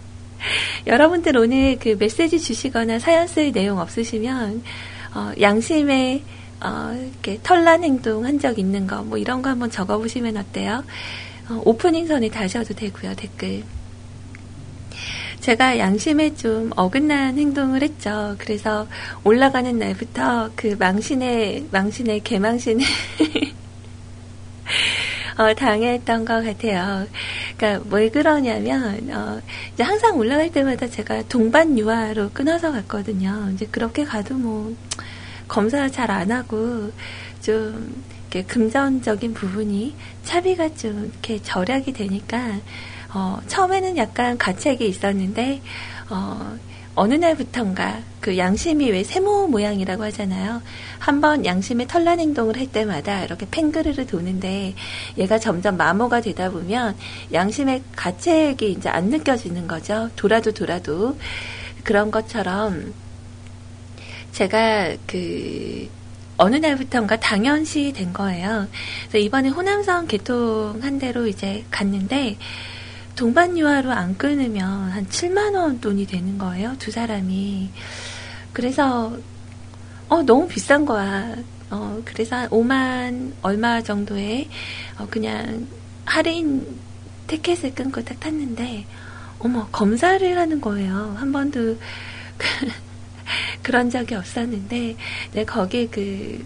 여러분들 0.87 1.37
오늘 1.37 1.79
그 1.79 1.97
메시지 1.99 2.41
주시거나 2.41 2.99
사연 2.99 3.29
쓸 3.29 3.53
내용 3.53 3.79
없으시면, 3.79 4.65
어, 5.15 5.33
양심에, 5.41 6.25
어, 6.63 6.93
이렇게 6.95 7.39
털난 7.43 7.83
행동 7.85 8.25
한 8.25 8.39
적 8.39 8.59
있는 8.59 8.87
거, 8.87 9.03
뭐 9.03 9.19
이런 9.19 9.43
거 9.43 9.51
한번 9.51 9.71
적어보시면 9.71 10.37
어때요? 10.37 10.85
어, 11.49 11.63
오프닝 11.65 12.07
선에 12.07 12.29
다셔도 12.31 12.75
되고요, 12.75 13.15
댓글. 13.17 13.63
제가 15.41 15.79
양심에 15.79 16.35
좀 16.35 16.71
어긋난 16.77 17.39
행동을 17.39 17.83
했죠. 17.83 18.37
그래서 18.39 18.87
올라가는 19.25 19.79
날부터 19.79 20.51
그 20.55 20.77
망신의, 20.79 21.69
망신의 21.71 22.21
개망신을 22.21 22.85
어, 25.39 25.55
당했던 25.55 26.27
것 26.27 26.45
같아요. 26.45 27.07
그러니까 27.57 27.85
왜 27.91 28.11
그러냐면 28.11 29.11
어, 29.11 29.41
이제 29.73 29.83
항상 29.83 30.19
올라갈 30.19 30.53
때마다 30.53 30.87
제가 30.87 31.23
동반 31.29 31.79
유아로 31.79 32.31
끊어서 32.35 32.71
갔거든요. 32.73 33.51
이제 33.55 33.67
그렇게 33.71 34.05
가도 34.05 34.35
뭐 34.35 34.75
검사 35.51 35.89
잘 35.89 36.11
안 36.13 36.31
하고 36.31 36.93
좀 37.43 38.05
이렇게 38.31 38.45
금전적인 38.45 39.35
부분이 39.35 39.97
차비가 40.23 40.75
좀 40.77 41.11
이렇게 41.13 41.43
절약이 41.43 41.93
되니까 41.93 42.61
어, 43.13 43.41
처음에는 43.49 43.97
약간 43.97 44.39
가책이 44.39 44.87
있었는데 44.89 45.61
어, 46.09 46.57
어느 46.95 47.15
날부턴가 47.15 47.99
그 48.21 48.39
양심이 48.39 48.91
왜 48.91 49.03
세모 49.03 49.49
모양이라고 49.49 50.05
하잖아요. 50.05 50.63
한번 51.01 51.45
양심의 51.45 51.89
털난 51.89 52.21
행동을 52.21 52.57
할 52.57 52.69
때마다 52.69 53.25
이렇게 53.25 53.47
팽그르르 53.51 54.07
도는데 54.07 54.75
얘가 55.19 55.41
점점 55.41 55.77
마모가 55.77 56.21
되다 56.21 56.51
보면 56.51 56.97
양심의 57.33 57.83
가책이 57.97 58.71
이제 58.71 58.89
안 58.89 59.07
느껴지는 59.07 59.67
거죠. 59.67 60.11
돌아도 60.15 60.53
돌아도 60.53 61.17
그런 61.83 62.13
것처럼 62.13 62.93
제가 64.33 64.97
그 65.07 65.89
어느 66.37 66.57
날부턴가 66.57 67.21
당연시 67.21 67.93
된 67.93 68.13
거예요. 68.13 68.67
그래서 69.03 69.19
이번에 69.19 69.51
호남선 69.51 70.07
개통한 70.07 70.99
대로 70.99 71.27
이제 71.27 71.65
갔는데 71.71 72.39
동반 73.15 73.59
유아로 73.59 73.93
안 73.93 74.17
끊으면 74.17 74.91
한 74.91 75.07
7만 75.07 75.55
원 75.55 75.81
돈이 75.81 76.07
되는 76.07 76.39
거예요. 76.39 76.75
두 76.79 76.91
사람이. 76.91 77.69
그래서 78.55 79.13
어 80.09 80.23
너무 80.23 80.49
비싼 80.49 80.87
거야. 80.87 81.37
어 81.71 82.01
그래서 82.07 82.37
한 82.37 82.49
5만 82.49 83.33
얼마 83.43 83.83
정도에 83.83 84.49
어 84.99 85.07
그냥 85.11 85.67
할인 86.07 86.67
티켓을 87.27 87.75
끊고 87.75 88.03
딱 88.03 88.19
탔는데 88.19 88.87
어머 89.41 89.69
검사를 89.71 90.39
하는 90.39 90.61
거예요. 90.61 91.15
한 91.19 91.33
번도 91.33 91.77
그런 93.63 93.91
적이 93.91 94.17
없었는데 94.17 94.97
네, 95.33 95.45
거기 95.45 95.89
그 95.89 96.45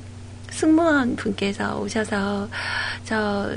승무원 0.51 1.17
분께서 1.17 1.79
오셔서 1.81 2.49
저 3.05 3.57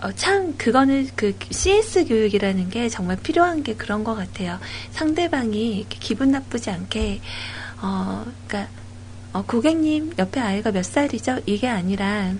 어, 0.00 0.12
참, 0.12 0.56
그거는 0.56 1.08
그 1.16 1.36
CS 1.50 2.06
교육이라는 2.06 2.70
게 2.70 2.88
정말 2.88 3.16
필요한 3.16 3.64
게 3.64 3.74
그런 3.74 4.04
것 4.04 4.14
같아요. 4.14 4.60
상대방이 4.92 5.86
기분 5.88 6.30
나쁘지 6.30 6.70
않게, 6.70 7.20
어, 7.82 8.24
그니까, 8.46 8.68
어, 9.32 9.42
고객님, 9.42 10.14
옆에 10.16 10.38
아이가 10.40 10.70
몇 10.70 10.84
살이죠? 10.84 11.40
이게 11.46 11.66
아니라, 11.68 12.32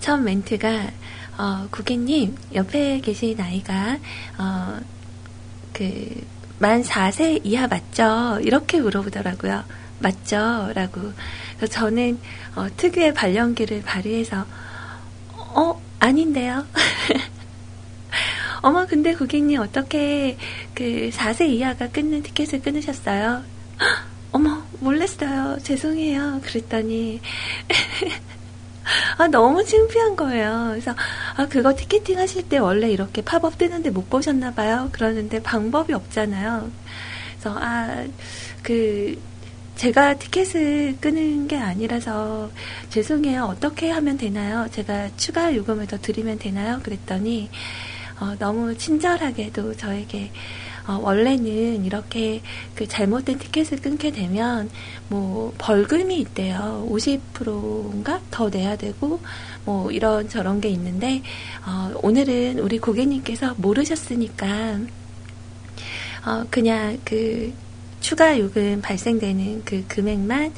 처음 0.00 0.24
멘트가, 0.24 0.90
어, 1.36 1.68
고객님, 1.70 2.34
옆에 2.54 3.00
계신 3.00 3.38
아이가, 3.38 3.98
어, 4.38 4.80
그, 5.74 6.24
만 6.58 6.82
4세 6.82 7.40
이하 7.44 7.66
맞죠? 7.66 8.38
이렇게 8.42 8.80
물어보더라고요. 8.80 9.64
맞죠? 9.98 10.70
라고. 10.74 11.12
그래서 11.56 11.72
저는, 11.72 12.18
어, 12.54 12.66
특유의 12.76 13.14
발연기를 13.14 13.82
발휘해서, 13.82 14.44
어, 15.32 15.80
아닌데요. 16.00 16.66
어머, 18.62 18.86
근데 18.86 19.14
고객님 19.14 19.60
어떻게 19.60 20.36
그 20.74 21.10
4세 21.12 21.48
이하가 21.48 21.88
끊는 21.88 22.22
티켓을 22.22 22.62
끊으셨어요? 22.62 23.42
어머, 24.32 24.62
몰랐어요. 24.80 25.58
죄송해요. 25.62 26.40
그랬더니. 26.42 27.20
아, 29.18 29.26
너무 29.28 29.64
창피한 29.64 30.16
거예요. 30.16 30.68
그래서, 30.70 30.94
아, 31.36 31.46
그거 31.46 31.74
티켓팅 31.74 32.18
하실 32.18 32.48
때 32.48 32.58
원래 32.58 32.90
이렇게 32.90 33.22
팝업 33.22 33.58
뜨는데 33.58 33.90
못 33.90 34.08
보셨나 34.10 34.52
봐요. 34.54 34.88
그러는데 34.92 35.42
방법이 35.42 35.92
없잖아요. 35.92 36.70
그래서, 37.38 37.58
아, 37.60 38.04
그, 38.62 39.18
제가 39.76 40.14
티켓을 40.14 40.96
끄는 41.00 41.48
게 41.48 41.58
아니라서 41.58 42.50
죄송해요. 42.88 43.44
어떻게 43.44 43.90
하면 43.90 44.16
되나요? 44.16 44.66
제가 44.70 45.10
추가 45.18 45.54
요금을 45.54 45.86
더 45.86 45.98
드리면 45.98 46.38
되나요? 46.38 46.80
그랬더니 46.82 47.50
어, 48.18 48.34
너무 48.38 48.76
친절하게도 48.76 49.76
저에게 49.76 50.30
어, 50.86 50.98
원래는 51.02 51.84
이렇게 51.84 52.42
그 52.74 52.86
잘못된 52.86 53.38
티켓을 53.38 53.80
끊게 53.80 54.12
되면 54.12 54.70
뭐 55.08 55.52
벌금이 55.58 56.18
있대요. 56.20 56.86
50%인가 56.90 58.20
더 58.30 58.48
내야 58.48 58.76
되고 58.76 59.20
뭐 59.64 59.90
이런 59.90 60.28
저런 60.28 60.60
게 60.60 60.68
있는데 60.68 61.22
어, 61.66 61.92
오늘은 62.02 62.60
우리 62.60 62.78
고객님께서 62.78 63.54
모르셨으니까 63.58 64.78
어, 66.26 66.44
그냥 66.50 66.98
그 67.04 67.52
추가 68.06 68.38
요금 68.38 68.80
발생되는 68.82 69.62
그 69.64 69.84
금액만 69.88 70.54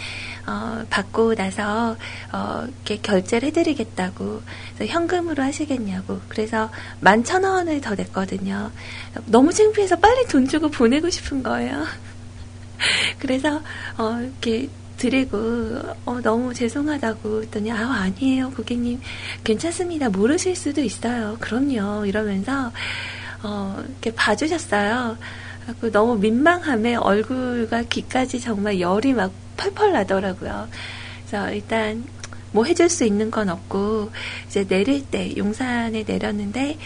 어, 0.46 0.84
받고 0.90 1.34
나서 1.34 1.96
어, 2.30 2.66
이렇게 2.66 2.98
결제를 3.00 3.48
해드리겠다고 3.48 4.42
현금으로 4.86 5.42
하시겠냐고 5.42 6.20
그래서 6.28 6.70
만 7.00 7.24
천 7.24 7.44
원을 7.44 7.80
더 7.80 7.94
냈거든요. 7.94 8.70
너무 9.24 9.50
창피해서 9.54 9.96
빨리 9.96 10.26
돈 10.26 10.46
주고 10.46 10.68
보내고 10.68 11.08
싶은 11.08 11.42
거예요. 11.42 11.86
그래서 13.18 13.62
어, 13.96 14.18
이렇게 14.20 14.68
드리고 14.98 15.78
어, 16.04 16.20
너무 16.22 16.52
죄송하다고 16.52 17.44
했더니 17.44 17.72
아 17.72 17.76
아니에요 18.02 18.50
고객님 18.50 19.00
괜찮습니다 19.44 20.08
모르실 20.10 20.54
수도 20.56 20.80
있어요 20.82 21.36
그럼요 21.40 22.04
이러면서 22.04 22.72
어, 23.42 23.82
이렇게 23.88 24.12
봐주셨어요. 24.14 25.16
그 25.80 25.92
너무 25.92 26.16
민망함에 26.16 26.96
얼굴과 26.96 27.84
귀까지 27.84 28.40
정말 28.40 28.80
열이 28.80 29.14
막 29.14 29.32
펄펄 29.56 29.92
나더라고요. 29.92 30.68
그래서 31.26 31.52
일단 31.52 32.04
뭐 32.52 32.64
해줄 32.64 32.88
수 32.88 33.04
있는 33.04 33.30
건 33.30 33.50
없고 33.50 34.10
이제 34.46 34.66
내릴 34.66 35.04
때 35.04 35.36
용산에 35.36 36.04
내렸는데 36.06 36.78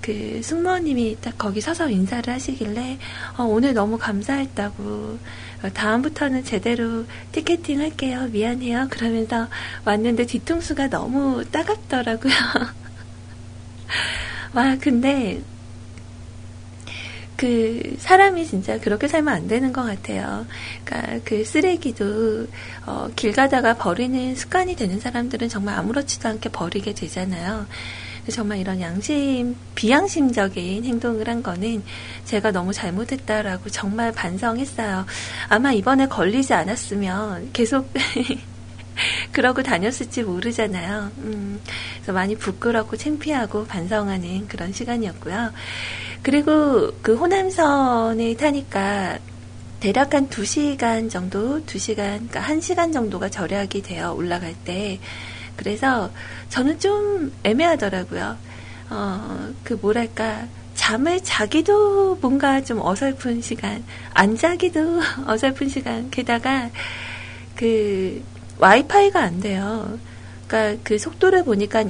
그 0.00 0.40
승무원님이 0.42 1.16
딱 1.20 1.36
거기 1.36 1.60
서서 1.60 1.90
인사를 1.90 2.32
하시길래 2.32 2.98
어, 3.36 3.42
오늘 3.42 3.74
너무 3.74 3.98
감사했다고 3.98 5.18
어, 5.64 5.70
다음부터는 5.74 6.44
제대로 6.44 7.04
티켓팅 7.32 7.80
할게요 7.80 8.28
미안해요 8.30 8.86
그러면서 8.90 9.48
왔는데 9.84 10.26
뒤통수가 10.26 10.90
너무 10.90 11.44
따갑더라고요 11.50 12.32
와 14.54 14.76
근데 14.80 15.42
그 17.38 17.94
사람이 18.00 18.44
진짜 18.46 18.80
그렇게 18.80 19.06
살면 19.06 19.32
안 19.32 19.46
되는 19.46 19.72
것 19.72 19.84
같아요. 19.84 20.44
그러니까 20.84 21.20
그 21.24 21.44
쓰레기도 21.44 22.48
어, 22.84 23.08
길 23.14 23.32
가다가 23.32 23.74
버리는 23.74 24.34
습관이 24.34 24.74
되는 24.74 24.98
사람들은 24.98 25.48
정말 25.48 25.78
아무렇지도 25.78 26.28
않게 26.28 26.48
버리게 26.48 26.94
되잖아요. 26.94 27.66
정말 28.28 28.58
이런 28.58 28.80
양심, 28.80 29.54
비양심적인 29.76 30.84
행동을 30.84 31.28
한 31.28 31.44
거는 31.44 31.84
제가 32.24 32.50
너무 32.50 32.72
잘못했다라고 32.72 33.70
정말 33.70 34.10
반성했어요. 34.10 35.06
아마 35.48 35.72
이번에 35.72 36.08
걸리지 36.08 36.52
않았으면 36.54 37.50
계속 37.52 37.88
그러고 39.30 39.62
다녔을지 39.62 40.24
모르잖아요. 40.24 41.12
음, 41.18 41.60
그래서 41.94 42.12
많이 42.12 42.34
부끄럽고 42.36 42.96
창피하고 42.96 43.64
반성하는 43.66 44.48
그런 44.48 44.72
시간이었고요. 44.72 45.52
그리고 46.22 46.92
그 47.02 47.14
호남선에 47.14 48.34
타니까 48.34 49.18
대략 49.80 50.14
한 50.14 50.28
2시간 50.28 51.08
정도, 51.08 51.60
2시간, 51.64 52.28
그러니까 52.28 52.40
1시간 52.40 52.92
정도가 52.92 53.28
절약이 53.28 53.82
돼요, 53.82 54.14
올라갈 54.16 54.54
때. 54.64 54.98
그래서 55.56 56.10
저는 56.48 56.78
좀 56.80 57.32
애매하더라고요. 57.44 58.36
어, 58.90 59.48
그 59.62 59.74
뭐랄까, 59.80 60.46
잠을 60.74 61.22
자기도 61.22 62.16
뭔가 62.16 62.60
좀 62.62 62.80
어설픈 62.80 63.40
시간, 63.40 63.84
안 64.14 64.36
자기도 64.36 65.00
어설픈 65.26 65.68
시간, 65.68 66.10
게다가 66.10 66.70
그 67.54 68.22
와이파이가 68.58 69.20
안 69.20 69.40
돼요. 69.40 69.98
그러니까 70.46 70.80
그 70.82 70.98
속도를 70.98 71.44
보니까 71.44 71.82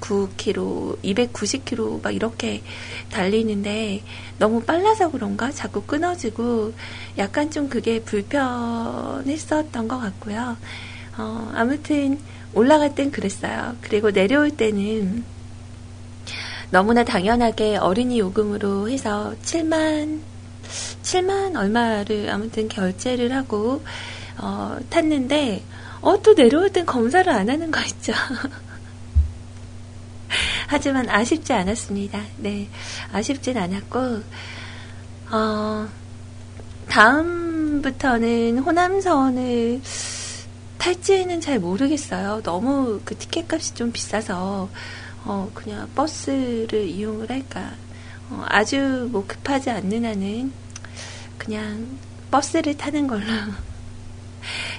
289km, 0.00 0.98
290km 1.02 2.02
막 2.02 2.14
이렇게 2.14 2.62
달리는데 3.10 4.02
너무 4.38 4.62
빨라서 4.62 5.10
그런가 5.10 5.50
자꾸 5.50 5.82
끊어지고 5.82 6.72
약간 7.18 7.50
좀 7.50 7.68
그게 7.68 8.00
불편했었던 8.02 9.88
것 9.88 9.98
같고요. 9.98 10.56
어, 11.18 11.52
아무튼 11.54 12.18
올라갈 12.52 12.94
땐 12.94 13.10
그랬어요. 13.10 13.76
그리고 13.80 14.10
내려올 14.12 14.50
때는 14.50 15.24
너무나 16.70 17.04
당연하게 17.04 17.76
어린이 17.76 18.18
요금으로 18.18 18.88
해서 18.90 19.34
7만 19.42 20.20
7만 21.02 21.56
얼마를 21.56 22.28
아무튼 22.30 22.68
결제를 22.68 23.32
하고 23.34 23.82
어, 24.38 24.76
탔는데 24.90 25.62
어, 26.00 26.20
또 26.22 26.34
내려올 26.34 26.70
땐 26.70 26.84
검사를 26.84 27.30
안 27.32 27.48
하는 27.48 27.70
거 27.70 27.80
있죠. 27.82 28.12
하지만 30.66 31.08
아쉽지 31.08 31.52
않았습니다. 31.52 32.20
네, 32.38 32.68
아쉽진 33.12 33.56
않았고, 33.56 34.22
어, 35.30 35.88
다음부터는 36.88 38.58
호남선을 38.58 39.80
탈지는 40.78 41.40
잘 41.40 41.58
모르겠어요. 41.58 42.42
너무 42.42 43.00
그 43.04 43.16
티켓 43.16 43.52
값이 43.52 43.74
좀 43.74 43.92
비싸서, 43.92 44.68
어, 45.24 45.50
그냥 45.54 45.88
버스를 45.94 46.86
이용을 46.88 47.30
할까. 47.30 47.72
어, 48.30 48.44
아주 48.48 49.08
뭐 49.10 49.24
급하지 49.26 49.70
않는 49.70 50.04
한은 50.04 50.52
그냥 51.38 51.86
버스를 52.30 52.76
타는 52.76 53.06
걸로 53.06 53.24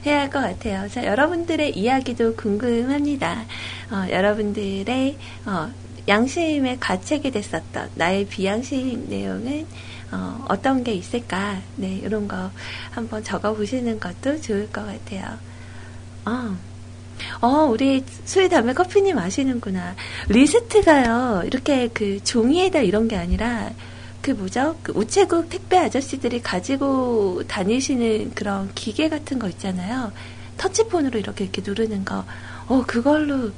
해야 0.08 0.22
할 0.22 0.30
것 0.30 0.42
같아요. 0.42 0.88
자, 0.90 1.06
여러분들의 1.06 1.78
이야기도 1.78 2.36
궁금합니다. 2.36 3.46
어, 3.92 4.06
여러분들의 4.10 5.18
어, 5.46 5.70
양심의 6.08 6.78
가책이 6.80 7.32
됐었던 7.32 7.90
나의 7.96 8.26
비양심 8.28 9.08
내용은 9.10 9.66
어, 10.12 10.46
어떤 10.48 10.84
게 10.84 10.94
있을까? 10.94 11.58
네, 11.76 12.00
이런 12.04 12.28
거 12.28 12.50
한번 12.92 13.24
적어 13.24 13.54
보시는 13.54 14.00
것도 14.00 14.40
좋을 14.42 14.72
것 14.72 14.86
같아요. 14.86 15.38
어, 16.26 16.56
어, 17.42 17.48
우리 17.66 18.04
수의 18.26 18.48
담에 18.48 18.74
커피님 18.74 19.18
아시는구나. 19.18 19.96
리스트가요, 20.30 21.44
이렇게 21.46 21.90
그 21.94 22.24
종이에다 22.24 22.80
이런 22.80 23.08
게 23.08 23.18
아니라, 23.18 23.72
그 24.28 24.32
뭐죠? 24.32 24.78
그 24.84 24.92
우체국 24.94 25.50
택배 25.50 25.78
아저씨들이 25.78 26.42
가지고 26.42 27.44
다니시는 27.48 28.34
그런 28.36 28.70
기계 28.76 29.08
같은 29.08 29.40
거 29.40 29.48
있잖아요. 29.48 30.12
터치폰으로 30.58 31.18
이렇게 31.18 31.46
이렇게 31.46 31.62
누르는 31.66 32.04
거. 32.04 32.26
어, 32.68 32.84
그걸로 32.86 33.52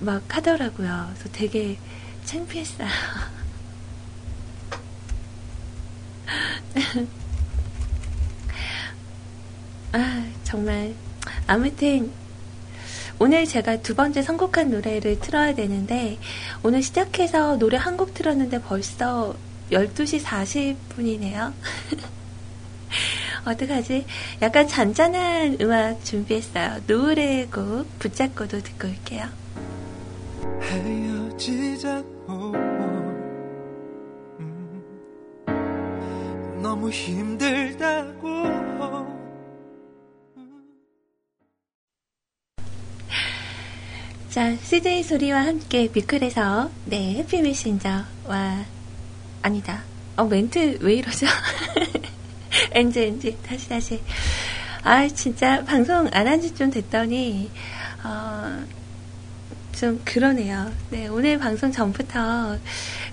막 0.00 0.22
하더라고요. 0.28 1.08
그래서 1.14 1.30
되게 1.32 1.78
창피했어요. 2.26 2.86
아, 9.92 10.24
정말. 10.42 10.94
아무튼, 11.46 12.10
오늘 13.18 13.46
제가 13.46 13.80
두 13.80 13.94
번째 13.94 14.22
선곡한 14.22 14.70
노래를 14.70 15.20
틀어야 15.20 15.54
되는데, 15.54 16.18
오늘 16.62 16.82
시작해서 16.82 17.56
노래 17.58 17.76
한 17.78 17.96
곡 17.96 18.12
틀었는데 18.14 18.60
벌써 18.62 19.34
12시 19.74 20.22
40분이네요. 20.22 21.52
어떡하지? 23.44 24.06
약간 24.40 24.66
잔잔한 24.68 25.58
음악 25.60 26.02
준비했어요. 26.04 26.80
노을의 26.86 27.50
곡 27.50 27.86
붙잡고도 27.98 28.62
듣고 28.62 28.88
올게요. 28.88 29.26
헤어지자고 30.62 32.52
음, 34.40 34.82
너무 36.62 36.88
힘들다고 36.90 38.44
자, 44.30 44.56
CJ 44.56 45.02
소리와 45.04 45.46
함께 45.46 45.88
뮤클에서 45.94 46.70
네, 46.86 47.14
해피 47.14 47.40
메신저와 47.42 48.64
아니다. 49.44 49.82
어, 50.16 50.24
멘트 50.24 50.78
왜 50.80 50.94
이러죠? 50.94 51.26
엔지, 52.72 53.00
엔지. 53.02 53.36
다시, 53.46 53.68
다시. 53.68 54.00
아, 54.82 55.06
진짜 55.08 55.62
방송 55.64 56.08
안 56.12 56.26
한 56.26 56.40
지 56.40 56.54
좀 56.54 56.70
됐더니, 56.70 57.50
어, 58.04 58.64
좀 59.72 60.00
그러네요. 60.04 60.72
네, 60.90 61.08
오늘 61.08 61.38
방송 61.38 61.70
전부터 61.70 62.56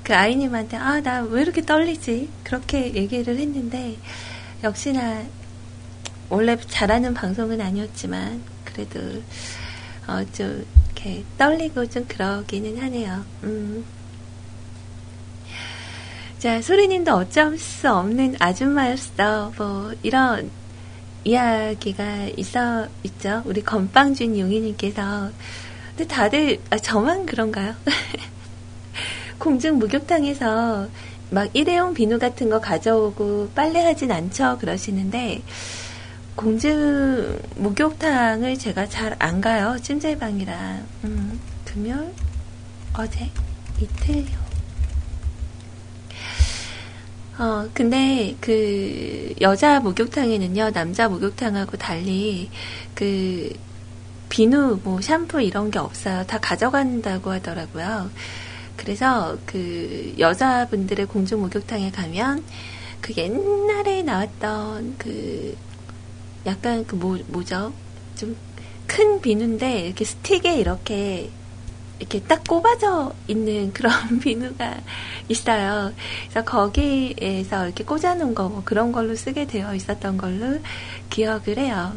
그 0.04 0.16
아이님한테, 0.16 0.78
아, 0.78 1.02
나 1.02 1.22
왜 1.24 1.42
이렇게 1.42 1.62
떨리지? 1.66 2.30
그렇게 2.46 2.94
얘기를 2.96 3.38
했는데, 3.38 3.98
역시나, 4.64 5.24
원래 6.30 6.56
잘하는 6.58 7.14
방송은 7.14 7.60
아니었지만, 7.60 8.42
그래도, 8.64 9.00
어, 10.08 10.24
좀, 10.32 10.66
이렇게 10.96 11.26
떨리고 11.38 11.88
좀 11.90 12.06
그러기는 12.08 12.78
하네요. 12.82 13.26
음. 13.44 13.84
자, 16.42 16.60
소리님도 16.60 17.14
어쩔 17.14 17.56
수 17.60 17.88
없는 17.94 18.36
아줌마였어. 18.40 19.54
뭐, 19.58 19.94
이런 20.02 20.50
이야기가 21.24 22.30
있어, 22.36 22.88
있죠. 23.04 23.44
우리 23.46 23.62
건빵준 23.62 24.40
용인님께서. 24.40 25.30
근데 25.90 26.08
다들, 26.08 26.60
아, 26.72 26.80
저만 26.80 27.28
그런가요? 27.28 27.76
공중 29.38 29.78
목욕탕에서 29.78 30.90
막 31.30 31.48
일회용 31.54 31.94
비누 31.94 32.18
같은 32.18 32.50
거 32.50 32.60
가져오고 32.60 33.52
빨래하진 33.54 34.12
않죠. 34.12 34.58
그러시는데, 34.60 35.44
공중 36.36 37.40
목욕탕을 37.58 38.58
제가 38.58 38.88
잘 38.90 39.16
안 39.20 39.42
가요. 39.42 39.78
찜질방이라. 39.80 40.80
음, 41.04 41.40
금요일? 41.66 42.12
어제? 42.98 43.30
이틀요. 43.80 44.41
어, 47.42 47.68
근데 47.74 48.36
그 48.40 49.34
여자 49.42 49.80
목욕탕에는요, 49.80 50.72
남자 50.74 51.10
목욕탕하고 51.10 51.76
달리 51.78 52.52
그 52.94 53.52
비누, 54.30 54.82
뭐 54.84 55.02
샴푸 55.02 55.42
이런 55.42 55.72
게 55.72 55.80
없어요. 55.80 56.24
다 56.28 56.40
가져간다고 56.40 57.32
하더라고요. 57.32 58.12
그래서 58.78 59.38
그 59.48 60.14
여자분들의 60.20 61.08
공중 61.08 61.42
목욕탕에 61.42 61.90
가면 61.90 62.44
그 63.02 63.14
옛날에 63.18 64.04
나왔던 64.04 64.96
그 65.00 65.58
약간 66.46 66.86
그 66.86 66.96
뭐, 66.96 67.18
뭐죠? 67.28 67.74
좀 68.16 68.36
큰 68.92 69.22
비누인데 69.22 69.88
이렇게 69.88 70.04
스틱에 70.04 70.58
이렇게 70.58 71.30
이렇게 72.02 72.20
딱 72.24 72.44
꼽아져 72.48 73.14
있는 73.28 73.72
그런 73.72 73.94
비누가 74.20 74.76
있어요. 75.30 75.94
그래서 76.30 76.44
거기에서 76.44 77.66
이렇게 77.66 77.84
꽂아놓은 77.84 78.34
거, 78.34 78.50
뭐 78.50 78.64
그런 78.66 78.92
걸로 78.92 79.16
쓰게 79.16 79.46
되어 79.46 79.76
있었던 79.76 80.18
걸로 80.18 80.60
기억을 81.12 81.58
해요. 81.58 81.94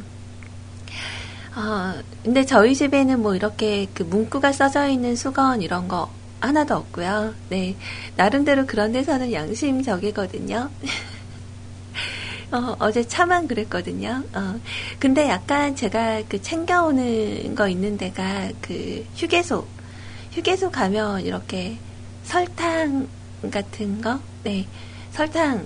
어, 1.57 1.95
근데 2.23 2.45
저희 2.45 2.75
집에는 2.75 3.23
뭐 3.23 3.35
이렇게 3.35 3.87
그 3.95 4.03
문구가 4.03 4.53
써져 4.53 4.88
있는 4.88 5.17
수건 5.17 5.62
이런 5.62 5.88
거 5.88 6.11
하나도 6.40 6.77
없고요. 6.77 7.33
네. 7.49 7.75
나름대로 8.17 8.67
그런 8.67 8.93
데서는 8.93 9.33
양심적이거든요. 9.33 10.69
어, 12.53 12.77
어제 12.79 13.03
차만 13.07 13.49
그랬거든요. 13.49 14.23
어, 14.35 14.61
근데 14.99 15.29
약간 15.29 15.75
제가 15.75 16.23
그 16.29 16.43
챙겨오는 16.43 17.55
거 17.55 17.69
있는 17.69 17.97
데가 17.97 18.51
그 18.61 19.07
휴게소, 19.17 19.67
휴게소 20.35 20.70
가면 20.70 21.23
이렇게 21.23 21.79
설탕 22.25 23.09
같은 23.51 24.01
거, 24.01 24.18
네, 24.42 24.66
설탕 25.12 25.64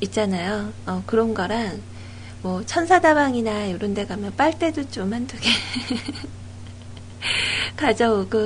있잖아요. 0.00 0.72
어, 0.86 1.02
그런 1.06 1.32
거랑 1.32 1.80
뭐 2.42 2.64
천사다방이나 2.66 3.66
이런 3.66 3.94
데 3.94 4.04
가면 4.04 4.34
빨대도 4.36 4.90
좀 4.90 5.12
한두 5.12 5.36
개 5.38 5.48
가져오고, 7.76 8.38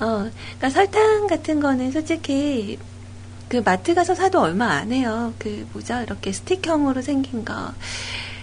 어, 0.00 0.30
그러니까 0.58 0.70
설탕 0.70 1.28
같은 1.28 1.60
거는 1.60 1.92
솔직히 1.92 2.78
그 3.48 3.58
마트 3.64 3.94
가서 3.94 4.14
사도 4.16 4.40
얼마 4.40 4.66
안 4.70 4.90
해요. 4.90 5.32
그 5.38 5.68
뭐죠? 5.72 6.00
이렇게 6.00 6.32
스틱형으로 6.32 7.02
생긴 7.02 7.44
거. 7.44 7.72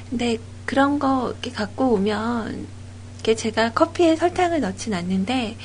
근데 0.09 0.37
그런 0.65 0.99
거 0.99 1.31
이렇게 1.31 1.51
갖고 1.51 1.93
오면 1.95 2.78
제가 3.23 3.73
커피에 3.73 4.15
설탕을 4.15 4.61
넣진 4.61 4.93
않는데 4.93 5.57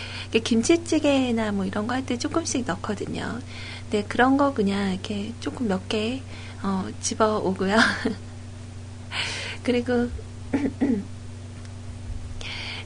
김치찌개나 0.43 1.53
뭐 1.53 1.64
이런 1.64 1.87
거 1.87 1.95
할 1.95 2.05
때 2.05 2.19
조금씩 2.19 2.64
넣거든요. 2.67 3.38
근데 3.90 4.05
그런 4.09 4.37
거 4.37 4.53
그냥 4.55 4.93
이렇게 4.93 5.33
조금 5.40 5.69
몇 5.69 5.88
개 5.88 6.21
어, 6.62 6.87
집어 7.01 7.38
오고요. 7.38 7.77
그리고 9.62 10.09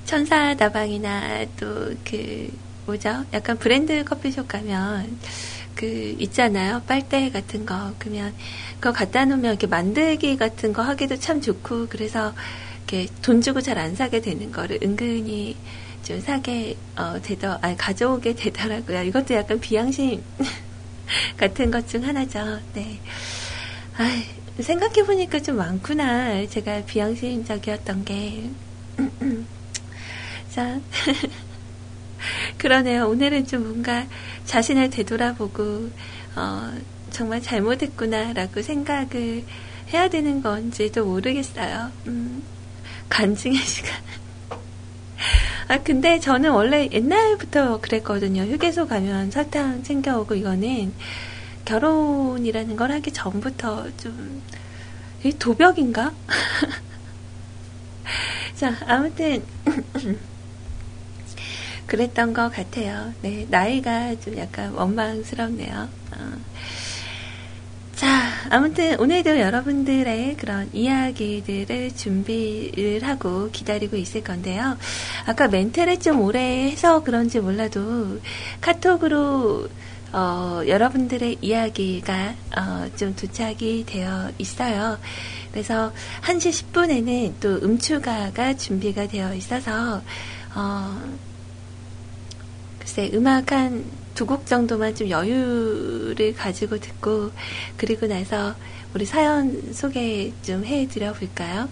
천사 0.04 0.54
다방이나 0.56 1.44
또 1.58 1.94
그 2.04 2.50
뭐죠? 2.86 3.24
약간 3.34 3.58
브랜드 3.58 4.02
커피숍 4.04 4.48
가면 4.48 5.18
그 5.74 6.16
있잖아요. 6.18 6.82
빨대 6.86 7.30
같은 7.30 7.66
거. 7.66 7.92
그러면 7.98 8.34
그거 8.80 8.92
갖다 8.92 9.24
놓으면 9.26 9.50
이렇게 9.52 9.66
만들기 9.66 10.36
같은 10.38 10.72
거 10.72 10.82
하기도 10.82 11.16
참 11.16 11.40
좋고 11.40 11.88
그래서 11.88 12.34
이렇게 12.88 13.06
돈 13.20 13.40
주고 13.42 13.60
잘 13.60 13.76
안 13.78 13.94
사게 13.94 14.20
되는 14.20 14.50
거를 14.50 14.78
은근히 14.82 15.56
좀 16.02 16.20
사게 16.20 16.76
어, 16.96 17.20
되더 17.20 17.58
아니 17.60 17.76
가져오게 17.76 18.34
되더라고요. 18.34 19.02
이것도 19.02 19.34
약간 19.34 19.60
비양심 19.60 20.22
같은 21.36 21.70
것 21.70 21.86
중 21.86 22.04
하나죠. 22.04 22.60
네. 22.72 22.98
아, 23.98 24.62
생각해 24.62 25.04
보니까 25.04 25.40
좀 25.40 25.56
많구나. 25.56 26.46
제가 26.46 26.84
비양심적이었던 26.86 28.04
게. 28.06 28.50
자. 30.48 30.80
그러네요. 32.58 33.08
오늘은 33.08 33.46
좀 33.46 33.62
뭔가 33.64 34.06
자신을 34.44 34.90
되돌아보고, 34.90 35.90
어, 36.36 36.72
정말 37.10 37.40
잘못했구나라고 37.42 38.62
생각을 38.62 39.44
해야 39.92 40.08
되는 40.08 40.42
건지도 40.42 41.04
모르겠어요. 41.06 41.90
음, 42.06 42.42
간증의 43.08 43.58
시간. 43.58 43.92
아, 45.68 45.78
근데 45.82 46.18
저는 46.18 46.50
원래 46.52 46.88
옛날부터 46.90 47.80
그랬거든요. 47.80 48.42
휴게소 48.42 48.88
가면 48.88 49.30
설탕 49.30 49.82
챙겨오고 49.82 50.34
이거는 50.34 50.94
결혼이라는 51.66 52.76
걸 52.76 52.92
하기 52.92 53.12
전부터 53.12 53.88
좀, 53.98 54.42
도벽인가? 55.38 56.12
자, 58.56 58.74
아무튼, 58.86 59.42
그랬던 61.86 62.32
것 62.32 62.50
같아요. 62.50 63.12
네, 63.22 63.46
나이가 63.50 64.18
좀 64.20 64.36
약간 64.38 64.72
원망스럽네요. 64.72 65.88
어. 66.12 66.32
자, 67.98 68.30
아무튼 68.48 68.96
오늘도 69.00 69.40
여러분들의 69.40 70.36
그런 70.36 70.70
이야기들을 70.72 71.96
준비를 71.96 73.02
하고 73.02 73.50
기다리고 73.50 73.96
있을 73.96 74.22
건데요. 74.22 74.78
아까 75.26 75.48
멘트를 75.48 75.98
좀 75.98 76.20
오래 76.20 76.70
해서 76.70 77.02
그런지 77.02 77.40
몰라도 77.40 78.20
카톡으로 78.60 79.68
어, 80.12 80.60
여러분들의 80.64 81.38
이야기가 81.40 82.34
어, 82.56 82.86
좀 82.96 83.16
도착이 83.16 83.84
되어 83.84 84.30
있어요. 84.38 84.96
그래서 85.50 85.92
1시 86.22 86.70
10분에는 86.70 87.32
또 87.40 87.56
음추가가 87.64 88.54
준비가 88.54 89.08
되어 89.08 89.34
있어서 89.34 90.02
어, 90.54 91.02
글쎄, 92.78 93.10
음악 93.12 93.50
한 93.50 93.84
두 94.18 94.26
곡 94.26 94.46
정도만 94.46 94.96
좀 94.96 95.08
여유를 95.10 96.34
가지고 96.34 96.78
듣고, 96.80 97.30
그리고 97.76 98.08
나서 98.08 98.56
우리 98.92 99.04
사연 99.04 99.72
소개 99.72 100.32
좀 100.42 100.64
해드려 100.64 101.12
볼까요? 101.12 101.68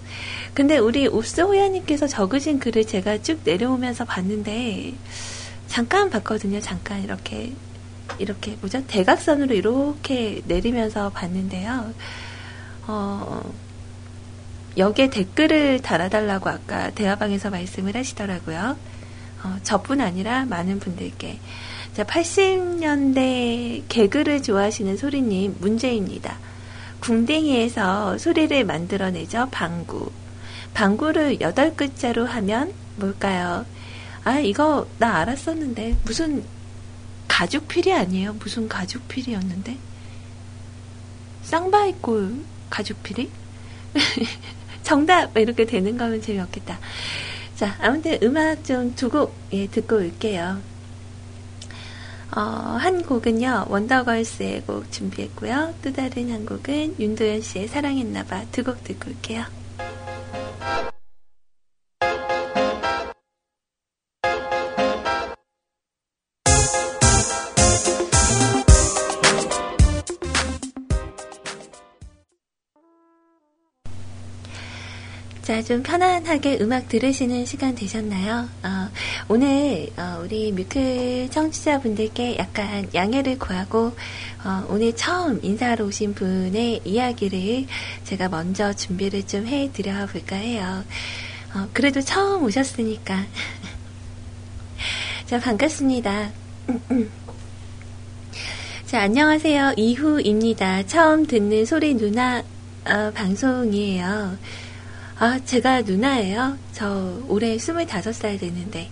근데 0.54 0.78
우리 0.78 1.08
옵스호야님께서 1.08 2.06
적으신 2.06 2.60
글을 2.60 2.86
제가 2.86 3.20
쭉 3.22 3.40
내려오면서 3.42 4.04
봤는데, 4.04 4.94
잠깐 5.66 6.08
봤거든요. 6.08 6.60
잠깐 6.60 7.02
이렇게, 7.02 7.52
이렇게, 8.20 8.52
뭐죠? 8.60 8.86
대각선으로 8.86 9.52
이렇게 9.52 10.40
내리면서 10.46 11.10
봤는데요. 11.10 11.92
어, 12.86 13.42
여기에 14.76 15.10
댓글을 15.10 15.82
달아달라고 15.82 16.48
아까 16.48 16.90
대화방에서 16.90 17.50
말씀을 17.50 17.96
하시더라고요. 17.96 18.76
어, 19.42 19.56
저뿐 19.64 20.00
아니라 20.00 20.44
많은 20.44 20.78
분들께. 20.78 21.40
자, 21.96 22.04
80년대 22.04 23.84
개그를 23.88 24.42
좋아하시는 24.42 24.98
소리님 24.98 25.56
문제입니다. 25.60 26.36
궁뎅이에서 27.00 28.18
소리를 28.18 28.66
만들어내죠. 28.66 29.48
방구. 29.50 30.12
방구를 30.74 31.38
8글자로 31.38 32.26
하면 32.26 32.74
뭘까요? 32.96 33.64
아, 34.24 34.38
이거 34.40 34.86
나 34.98 35.20
알았었는데. 35.20 35.96
무슨 36.04 36.44
가죽필이 37.28 37.90
아니에요? 37.94 38.34
무슨 38.34 38.68
가죽필이었는데? 38.68 39.78
쌍바이골 41.44 42.44
가죽필이? 42.68 43.30
정답! 44.84 45.34
이렇게 45.38 45.64
되는 45.64 45.96
거면 45.96 46.20
재미없겠다. 46.20 46.78
자, 47.54 47.74
아무튼 47.80 48.18
음악 48.22 48.62
좀 48.66 48.94
두 48.94 49.08
곡, 49.08 49.34
예, 49.54 49.66
듣고 49.66 49.96
올게요. 49.96 50.75
어, 52.34 52.40
한 52.40 53.02
곡은요, 53.02 53.66
원더걸스의 53.68 54.62
곡 54.62 54.90
준비했고요. 54.92 55.74
또 55.82 55.92
다른 55.92 56.30
한 56.30 56.44
곡은 56.44 56.96
윤도현 56.98 57.40
씨의 57.40 57.68
사랑했나봐 57.68 58.46
두 58.52 58.62
곡 58.64 58.82
듣고 58.84 59.10
올게요. 59.10 59.44
자, 75.42 75.62
좀 75.62 75.80
편안하게 75.80 76.58
음악 76.60 76.88
들으시는 76.88 77.46
시간 77.46 77.76
되셨나요? 77.76 78.48
어, 78.64 78.88
오늘 79.28 79.88
어, 79.96 80.20
우리 80.22 80.52
뮤클 80.52 81.30
청취자분들께 81.32 82.38
약간 82.38 82.88
양해를 82.94 83.40
구하고 83.40 83.92
어, 84.44 84.64
오늘 84.68 84.94
처음 84.94 85.40
인사하러 85.42 85.84
오신 85.84 86.14
분의 86.14 86.82
이야기를 86.84 87.66
제가 88.04 88.28
먼저 88.28 88.72
준비를 88.72 89.26
좀 89.26 89.48
해드려 89.48 90.06
볼까 90.06 90.36
해요. 90.36 90.84
어, 91.56 91.68
그래도 91.72 92.00
처음 92.00 92.44
오셨으니까. 92.44 93.26
자, 95.26 95.40
반갑습니다. 95.40 96.30
자, 98.86 99.00
안녕하세요. 99.00 99.74
이후입니다. 99.76 100.86
처음 100.86 101.26
듣는 101.26 101.64
소리 101.64 101.94
누나 101.94 102.44
어, 102.84 103.10
방송이에요. 103.12 104.38
아, 105.18 105.40
제가 105.44 105.82
누나예요. 105.82 106.56
저 106.72 107.20
올해 107.26 107.56
25살 107.56 108.38
됐는데. 108.38 108.90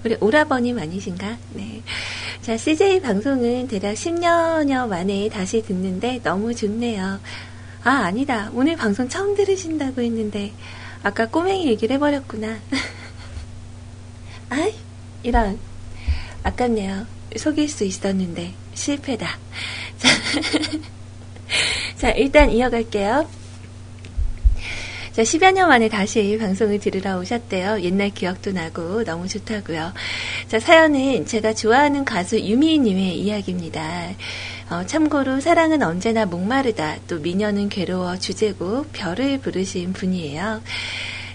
어. 0.00 0.04
우리 0.04 0.16
오라버님 0.20 0.78
아니신가? 0.78 1.36
네. 1.54 1.82
자, 2.40 2.56
CJ 2.56 3.00
방송은 3.00 3.68
대략 3.68 3.94
10년여 3.94 4.88
만에 4.88 5.28
다시 5.28 5.62
듣는데 5.62 6.20
너무 6.22 6.54
좋네요. 6.54 7.20
아, 7.84 7.90
아니다. 7.90 8.50
오늘 8.54 8.76
방송 8.76 9.08
처음 9.08 9.34
들으신다고 9.34 10.00
했는데, 10.02 10.52
아까 11.02 11.26
꼬맹이 11.26 11.66
얘기를 11.66 11.94
해버렸구나. 11.96 12.58
아이, 14.50 14.74
이런. 15.22 15.58
아깝네요. 16.42 17.06
속일 17.36 17.68
수 17.68 17.84
있었는데, 17.84 18.54
실패다. 18.74 19.38
자, 19.98 20.08
자 21.96 22.10
일단 22.10 22.50
이어갈게요. 22.50 23.39
자, 25.20 25.24
10여 25.24 25.52
년 25.52 25.68
만에 25.68 25.90
다시 25.90 26.38
방송을 26.40 26.78
들으러 26.78 27.18
오셨대요. 27.18 27.82
옛날 27.82 28.08
기억도 28.08 28.52
나고 28.52 29.04
너무 29.04 29.28
좋다고요. 29.28 29.92
자, 30.48 30.58
사연은 30.58 31.26
제가 31.26 31.52
좋아하는 31.52 32.06
가수 32.06 32.40
유미님의 32.40 33.20
이야기입니다. 33.20 34.12
어, 34.70 34.86
참고로 34.86 35.40
사랑은 35.40 35.82
언제나 35.82 36.24
목마르다. 36.24 36.96
또 37.06 37.18
미녀는 37.18 37.68
괴로워 37.68 38.16
주제곡 38.16 38.94
별을 38.94 39.40
부르신 39.40 39.92
분이에요. 39.92 40.62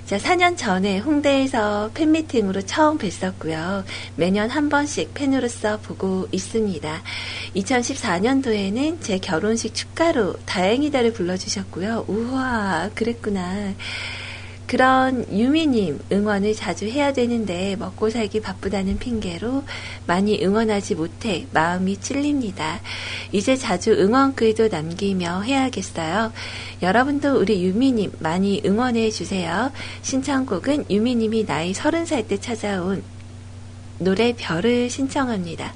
자, 0.05 0.17
4년 0.17 0.55
전에 0.55 0.99
홍대에서 0.99 1.89
팬미팅으로 1.95 2.61
처음 2.61 2.99
뵀었고요. 2.99 3.83
매년 4.15 4.51
한 4.51 4.69
번씩 4.69 5.15
팬으로서 5.15 5.79
보고 5.79 6.27
있습니다. 6.31 7.01
2014년도에는 7.55 9.01
제 9.01 9.17
결혼식 9.17 9.73
축가로 9.73 10.35
다행이다를 10.45 11.11
불러주셨고요. 11.11 12.05
우와, 12.07 12.91
그랬구나. 12.93 13.73
그런 14.67 15.25
유미님 15.31 15.99
응원을 16.11 16.55
자주 16.55 16.87
해야 16.87 17.13
되는데 17.13 17.75
먹고 17.75 18.09
살기 18.09 18.41
바쁘다는 18.41 18.97
핑계로 18.97 19.63
많이 20.07 20.43
응원하지 20.43 20.95
못해 20.95 21.45
마음이 21.51 21.97
찔립니다. 21.97 22.79
이제 23.31 23.55
자주 23.55 23.91
응원글도 23.91 24.69
남기며 24.69 25.41
해야겠어요. 25.41 26.33
여러분도 26.81 27.39
우리 27.39 27.63
유미님 27.63 28.13
많이 28.19 28.61
응원해 28.65 29.11
주세요. 29.11 29.71
신청곡은 30.01 30.85
유미님이 30.89 31.45
나이 31.45 31.73
서른 31.73 32.05
살 32.05 32.25
때 32.25 32.39
찾아온 32.39 33.03
노래 33.99 34.33
별을 34.35 34.89
신청합니다. 34.89 35.73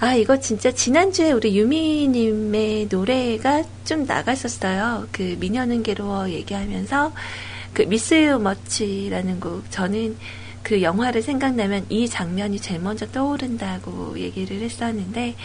아, 0.00 0.14
이거 0.14 0.38
진짜 0.38 0.70
지난주에 0.70 1.32
우리 1.32 1.58
유미님의 1.58 2.86
노래가 2.90 3.64
좀 3.84 4.06
나갔었어요. 4.06 5.08
그 5.12 5.36
미녀는 5.40 5.82
괴로워 5.82 6.30
얘기하면서 6.30 7.12
그 7.72 7.82
미스 7.82 8.14
유 8.14 8.38
머치라는 8.38 9.40
곡 9.40 9.70
저는 9.70 10.16
그 10.62 10.82
영화를 10.82 11.22
생각나면 11.22 11.86
이 11.88 12.08
장면이 12.08 12.60
제일 12.60 12.80
먼저 12.80 13.06
떠오른다고 13.06 14.18
얘기를 14.18 14.60
했었는데 14.60 15.36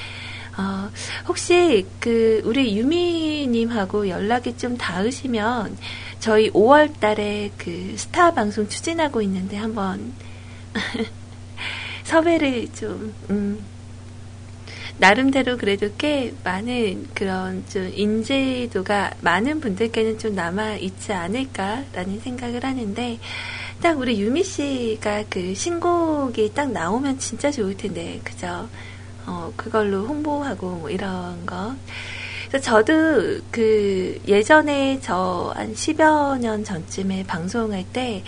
어, 0.57 0.89
혹시 1.27 1.85
그 1.99 2.41
우리 2.45 2.77
유미님하고 2.77 4.09
연락이 4.09 4.55
좀 4.55 4.77
닿으시면 4.77 5.77
저희 6.19 6.51
5월 6.51 6.99
달에 6.99 7.51
그 7.57 7.93
스타 7.97 8.33
방송 8.33 8.67
추진하고 8.67 9.21
있는데 9.23 9.57
한번 9.57 10.13
섭외를 12.03 12.67
좀, 12.73 13.13
음, 13.29 13.63
나름대로 14.97 15.57
그래도 15.57 15.89
꽤 15.97 16.33
많은 16.43 17.07
그런 17.13 17.63
좀 17.67 17.91
인지도가 17.93 19.11
많은 19.21 19.59
분들께는 19.59 20.19
좀 20.19 20.35
남아 20.35 20.75
있지 20.75 21.11
않을까라는 21.13 22.19
생각을 22.21 22.63
하는데 22.63 23.19
딱 23.81 23.97
우리 23.97 24.19
유미 24.21 24.43
씨가 24.43 25.25
그 25.29 25.53
신곡이 25.55 26.53
딱 26.53 26.71
나오면 26.71 27.19
진짜 27.19 27.51
좋을 27.51 27.75
텐데 27.75 28.21
그죠? 28.23 28.69
어 29.25 29.51
그걸로 29.55 30.05
홍보하고 30.05 30.67
뭐 30.77 30.89
이런 30.89 31.45
거. 31.45 31.73
그래서 32.49 32.63
저도 32.65 33.41
그 33.51 34.21
예전에 34.27 34.99
저 35.01 35.53
한 35.55 35.73
10여 35.73 36.39
년 36.39 36.63
전쯤에 36.63 37.23
방송할 37.25 37.83
때 37.93 38.23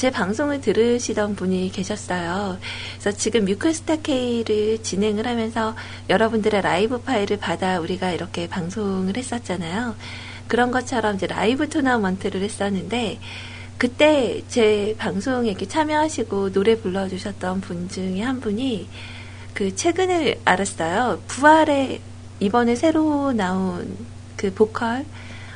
제 0.00 0.10
방송을 0.10 0.62
들으시던 0.62 1.36
분이 1.36 1.72
계셨어요. 1.72 2.56
그래서 2.98 3.14
지금 3.18 3.44
뮤클스타 3.44 3.96
K를 3.96 4.82
진행을 4.82 5.26
하면서 5.26 5.76
여러분들의 6.08 6.62
라이브 6.62 7.02
파일을 7.02 7.36
받아 7.36 7.78
우리가 7.78 8.10
이렇게 8.10 8.48
방송을 8.48 9.14
했었잖아요. 9.14 9.94
그런 10.48 10.70
것처럼 10.70 11.16
이제 11.16 11.26
라이브 11.26 11.68
토너먼트를 11.68 12.40
했었는데 12.40 13.20
그때 13.76 14.40
제 14.48 14.94
방송에 14.96 15.54
참여하시고 15.54 16.52
노래 16.52 16.80
불러주셨던 16.80 17.60
분 17.60 17.90
중에 17.90 18.22
한 18.22 18.40
분이 18.40 18.88
그 19.52 19.76
최근을 19.76 20.40
알았어요. 20.46 21.20
부활에 21.26 22.00
이번에 22.40 22.74
새로 22.74 23.32
나온 23.32 23.98
그 24.38 24.50
보컬 24.54 25.04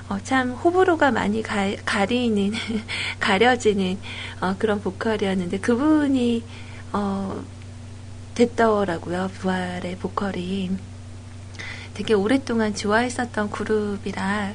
어, 0.09 0.19
참 0.23 0.51
호불호가 0.51 1.11
많이 1.11 1.43
가, 1.43 1.71
가리는 1.85 2.53
가려지는 3.21 3.99
어, 4.40 4.55
그런 4.59 4.81
보컬이었는데 4.81 5.61
그분이 5.61 6.43
어, 6.93 7.43
됐더라고요 8.35 9.31
부활의 9.35 9.97
보컬이 9.97 10.71
되게 11.95 12.12
오랫동안 12.12 12.75
좋아했었던 12.75 13.51
그룹이라 13.51 14.53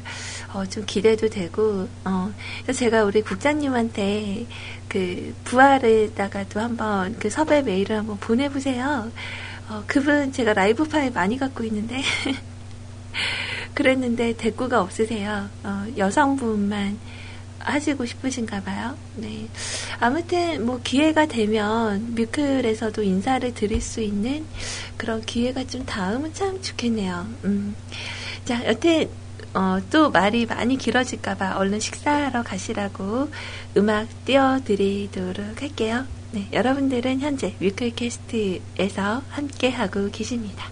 어, 0.54 0.66
좀 0.66 0.84
기대도 0.86 1.30
되고 1.30 1.88
어, 2.04 2.34
그래서 2.64 2.80
제가 2.80 3.04
우리 3.04 3.22
국장님한테 3.22 4.46
그 4.88 5.34
부활에다가도 5.46 6.60
한번 6.60 7.16
그 7.20 7.30
섭외 7.30 7.62
메일을 7.62 7.98
한번 7.98 8.18
보내보세요. 8.18 9.12
어, 9.70 9.84
그분 9.86 10.32
제가 10.32 10.54
라이브 10.54 10.84
파일 10.84 11.12
많이 11.12 11.38
갖고 11.38 11.64
있는데 11.64 12.02
그랬는데 13.80 14.34
대꾸가 14.34 14.82
없으세요. 14.82 15.48
어, 15.63 15.86
여성분만 15.96 17.00
하시고 17.60 18.06
싶으신가 18.06 18.62
봐요. 18.62 18.98
네. 19.15 19.48
아무튼 20.02 20.65
뭐 20.65 20.82
기회가 20.84 21.26
되면 21.28 22.13
뮤클에서도 22.13 23.02
인사를 23.02 23.54
드릴 23.54 23.80
수 23.80 24.02
있는 24.02 24.46
그런 24.98 25.22
기회가 25.22 25.63
좀 25.63 25.86
닿으면 25.86 26.34
참 26.34 26.62
좋겠네요. 26.62 27.26
음. 27.46 27.74
자, 28.44 28.65
여튼 28.65 29.10
어, 29.54 29.80
또 29.89 30.12
말이 30.12 30.46
많이 30.46 30.78
길어질까 30.78 31.36
봐 31.36 31.56
얼른 31.58 31.80
식사하러 31.80 32.44
가시라고 32.44 33.30
음악 33.78 34.08
띄워드리도록 34.26 35.62
할게요. 35.62 36.04
네, 36.32 36.50
여러분들은 36.52 37.22
현재 37.22 37.56
뮤클캐스트에서 37.60 39.24
함께하고 39.30 40.10
계십니다. 40.12 40.70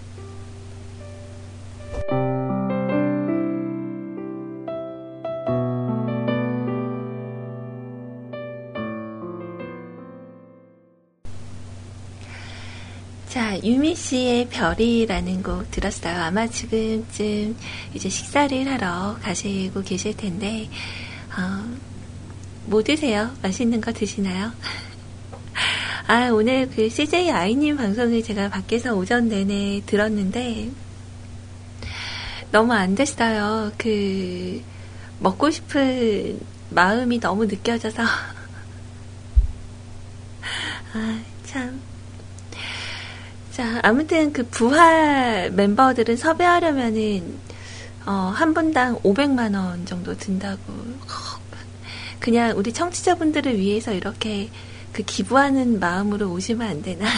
유미 13.62 13.94
씨의 13.94 14.48
별이라는 14.48 15.42
곡 15.42 15.70
들었어요. 15.70 16.22
아마 16.22 16.46
지금쯤 16.46 17.56
이제 17.94 18.08
식사를 18.08 18.66
하러 18.66 19.16
가시고 19.20 19.82
계실 19.82 20.16
텐데, 20.16 20.68
어, 21.36 21.64
뭐 22.66 22.82
드세요? 22.82 23.30
맛있는 23.42 23.80
거 23.80 23.92
드시나요? 23.92 24.52
아, 26.06 26.30
오늘 26.30 26.68
그 26.70 26.88
CJ 26.88 27.30
아이님 27.30 27.76
방송을 27.76 28.22
제가 28.22 28.48
밖에서 28.48 28.94
오전 28.94 29.28
내내 29.28 29.82
들었는데, 29.86 30.70
너무 32.50 32.72
안 32.72 32.94
됐어요. 32.94 33.72
그, 33.76 34.62
먹고 35.20 35.50
싶은 35.50 36.40
마음이 36.70 37.20
너무 37.20 37.46
느껴져서. 37.46 38.02
아, 40.94 41.20
참. 41.44 41.87
자, 43.58 43.80
아무튼 43.82 44.32
그 44.32 44.46
부활 44.46 45.50
멤버들은 45.50 46.16
섭외하려면은 46.16 47.40
어, 48.06 48.12
한 48.32 48.54
분당 48.54 48.94
500만 49.00 49.56
원 49.56 49.84
정도 49.84 50.16
든다고. 50.16 50.62
그냥 52.20 52.56
우리 52.56 52.72
청취자분들을 52.72 53.58
위해서 53.58 53.92
이렇게 53.92 54.48
그 54.92 55.02
기부하는 55.02 55.80
마음으로 55.80 56.30
오시면 56.30 56.68
안 56.68 56.82
되나? 56.82 57.08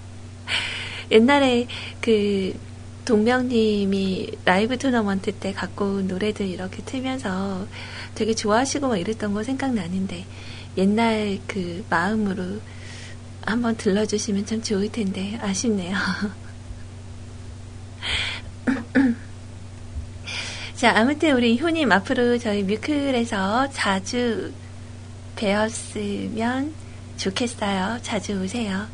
옛날에 1.10 1.66
그 2.02 2.52
동명님이 3.06 4.32
라이브 4.44 4.76
토너먼트 4.76 5.32
때 5.36 5.54
갖고 5.54 5.94
온 5.94 6.08
노래들 6.08 6.46
이렇게 6.46 6.82
틀면서 6.82 7.66
되게 8.14 8.34
좋아하시고 8.34 8.88
막 8.88 8.98
이랬던 8.98 9.32
거 9.32 9.42
생각나는데 9.42 10.26
옛날 10.76 11.38
그 11.46 11.86
마음으로 11.88 12.60
한번 13.50 13.76
들러주시면 13.76 14.46
참 14.46 14.62
좋을 14.62 14.92
텐데 14.92 15.36
아쉽네요. 15.40 15.96
자, 20.76 20.96
아무튼 20.96 21.36
우리 21.36 21.58
효님 21.58 21.90
앞으로 21.90 22.38
저희 22.38 22.62
뮤클에서 22.62 23.70
자주 23.70 24.52
뵈었으면 25.36 26.74
좋겠어요. 27.16 27.98
자주 28.02 28.40
오세요. 28.40 28.86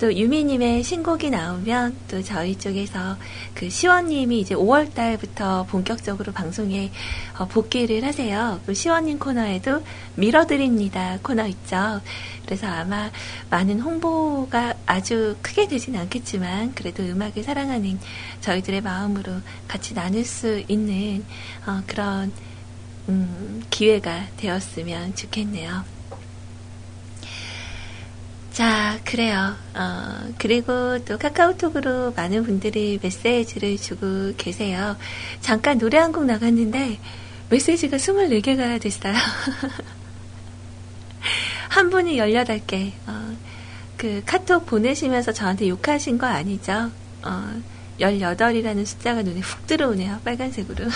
또 0.00 0.10
유미님의 0.16 0.82
신곡이 0.82 1.28
나오면 1.28 1.94
또 2.08 2.22
저희 2.22 2.56
쪽에서 2.56 3.18
그 3.52 3.68
시원님이 3.68 4.40
이제 4.40 4.54
5월 4.54 4.94
달부터 4.94 5.66
본격적으로 5.66 6.32
방송에 6.32 6.90
어, 7.38 7.46
복귀를 7.46 8.02
하세요. 8.02 8.58
그 8.64 8.72
시원님 8.72 9.18
코너에도 9.18 9.82
밀어드립니다 10.14 11.18
코너 11.22 11.46
있죠. 11.48 12.00
그래서 12.46 12.66
아마 12.66 13.10
많은 13.50 13.80
홍보가 13.80 14.72
아주 14.86 15.36
크게 15.42 15.68
되진 15.68 15.94
않겠지만 15.96 16.74
그래도 16.74 17.02
음악을 17.02 17.42
사랑하는 17.42 18.00
저희들의 18.40 18.80
마음으로 18.80 19.34
같이 19.68 19.92
나눌 19.92 20.24
수 20.24 20.64
있는 20.66 21.26
어, 21.66 21.82
그런 21.86 22.32
음, 23.10 23.62
기회가 23.68 24.28
되었으면 24.38 25.14
좋겠네요. 25.14 25.99
자, 28.60 29.00
그래요. 29.06 29.56
어, 29.74 30.34
그리고 30.36 31.02
또 31.06 31.16
카카오톡으로 31.16 32.12
많은 32.12 32.44
분들이 32.44 32.98
메시지를 33.02 33.78
주고 33.78 34.34
계세요. 34.36 34.98
잠깐 35.40 35.78
노래 35.78 35.96
한 35.96 36.12
곡 36.12 36.26
나갔는데 36.26 36.98
메시지가 37.48 37.96
24개가 37.96 38.78
됐어요. 38.78 39.14
한 41.70 41.88
분이 41.88 42.18
18개. 42.18 42.92
어, 43.06 43.34
그 43.96 44.22
카톡 44.26 44.66
보내시면서 44.66 45.32
저한테 45.32 45.66
욕하신 45.70 46.18
거 46.18 46.26
아니죠? 46.26 46.90
어, 47.22 47.62
18이라는 47.98 48.84
숫자가 48.84 49.22
눈에 49.22 49.40
훅 49.40 49.66
들어오네요. 49.68 50.20
빨간색으로. 50.22 50.84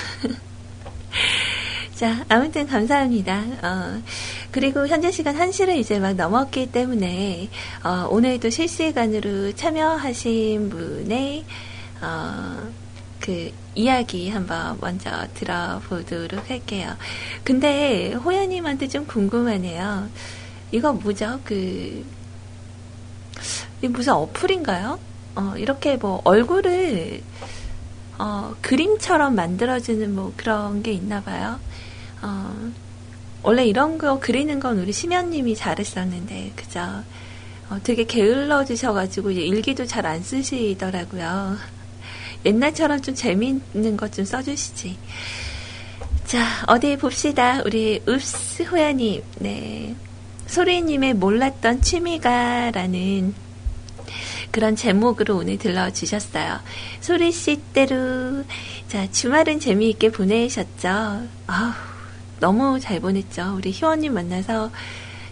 자, 1.94 2.24
아무튼 2.28 2.66
감사합니다. 2.66 3.44
어, 3.62 4.02
그리고 4.50 4.88
현재 4.88 5.12
시간 5.12 5.36
1시를 5.36 5.76
이제 5.76 6.00
막 6.00 6.14
넘었기 6.14 6.72
때문에, 6.72 7.48
어, 7.84 8.08
오늘도 8.10 8.50
실시간으로 8.50 9.52
참여하신 9.52 10.70
분의, 10.70 11.44
어, 12.02 12.68
그 13.20 13.52
이야기 13.76 14.28
한번 14.28 14.76
먼저 14.80 15.08
들어보도록 15.34 16.50
할게요. 16.50 16.96
근데 17.44 18.12
호야님한테 18.12 18.88
좀 18.88 19.06
궁금하네요. 19.06 20.08
이거 20.72 20.92
뭐죠? 20.92 21.38
그, 21.44 22.04
이 23.82 23.86
무슨 23.86 24.14
어플인가요? 24.14 24.98
어, 25.36 25.54
이렇게 25.56 25.96
뭐 25.96 26.20
얼굴을 26.24 27.22
어, 28.18 28.54
그림처럼 28.62 29.36
만들어주는 29.36 30.12
뭐 30.12 30.32
그런 30.36 30.82
게 30.82 30.92
있나 30.92 31.20
봐요. 31.22 31.60
어, 32.24 32.72
원래 33.42 33.64
이런 33.66 33.98
거 33.98 34.18
그리는 34.18 34.58
건 34.58 34.78
우리 34.78 34.92
심연님이 34.92 35.54
잘했었는데, 35.54 36.52
그죠? 36.56 36.80
어, 37.70 37.78
되게 37.82 38.04
게을러지셔가지고 38.04 39.30
일기도 39.32 39.86
잘 39.86 40.06
안 40.06 40.22
쓰시더라고요. 40.22 41.56
옛날처럼 42.44 43.00
좀 43.02 43.14
재미있는 43.14 43.96
것 43.96 44.12
좀 44.12 44.24
써주시지. 44.24 44.96
자, 46.26 46.64
어디 46.66 46.96
봅시다. 46.96 47.62
우리 47.64 48.02
읍스 48.08 48.64
호야님, 48.64 49.22
네. 49.40 49.94
소리님의 50.46 51.14
몰랐던 51.14 51.80
취미가라는 51.82 53.34
그런 54.50 54.76
제목으로 54.76 55.36
오늘 55.38 55.58
들러주셨어요. 55.58 56.60
소리씨 57.00 57.60
때로. 57.72 58.44
자, 58.88 59.10
주말은 59.10 59.58
재미있게 59.58 60.10
보내셨죠? 60.12 61.22
아우, 61.46 61.72
너무 62.44 62.78
잘 62.78 63.00
보냈죠. 63.00 63.54
우리 63.56 63.70
희원님 63.70 64.12
만나서 64.12 64.70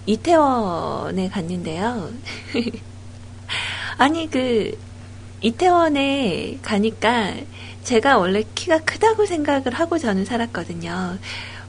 이태원에 0.07 1.29
갔는데요. 1.29 2.09
아니, 3.99 4.31
그, 4.31 4.75
이태원에 5.43 6.61
가니까 6.63 7.35
제가 7.85 8.17
원래 8.17 8.43
키가 8.55 8.79
크다고 8.79 9.27
생각을 9.27 9.75
하고 9.75 9.99
저는 9.99 10.25
살았거든요. 10.25 11.19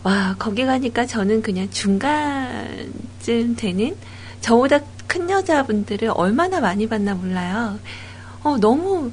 와, 0.04 0.36
거기 0.40 0.66
가니까 0.66 1.06
저는 1.06 1.42
그냥 1.42 1.70
중간쯤 1.70 3.58
되는 3.58 3.98
저보다 4.40 4.80
큰 5.08 5.30
여자분들을 5.30 6.10
얼마나 6.16 6.62
많이 6.62 6.88
봤나 6.88 7.16
몰라요. 7.16 7.80
어, 8.44 8.58
너무 8.60 9.12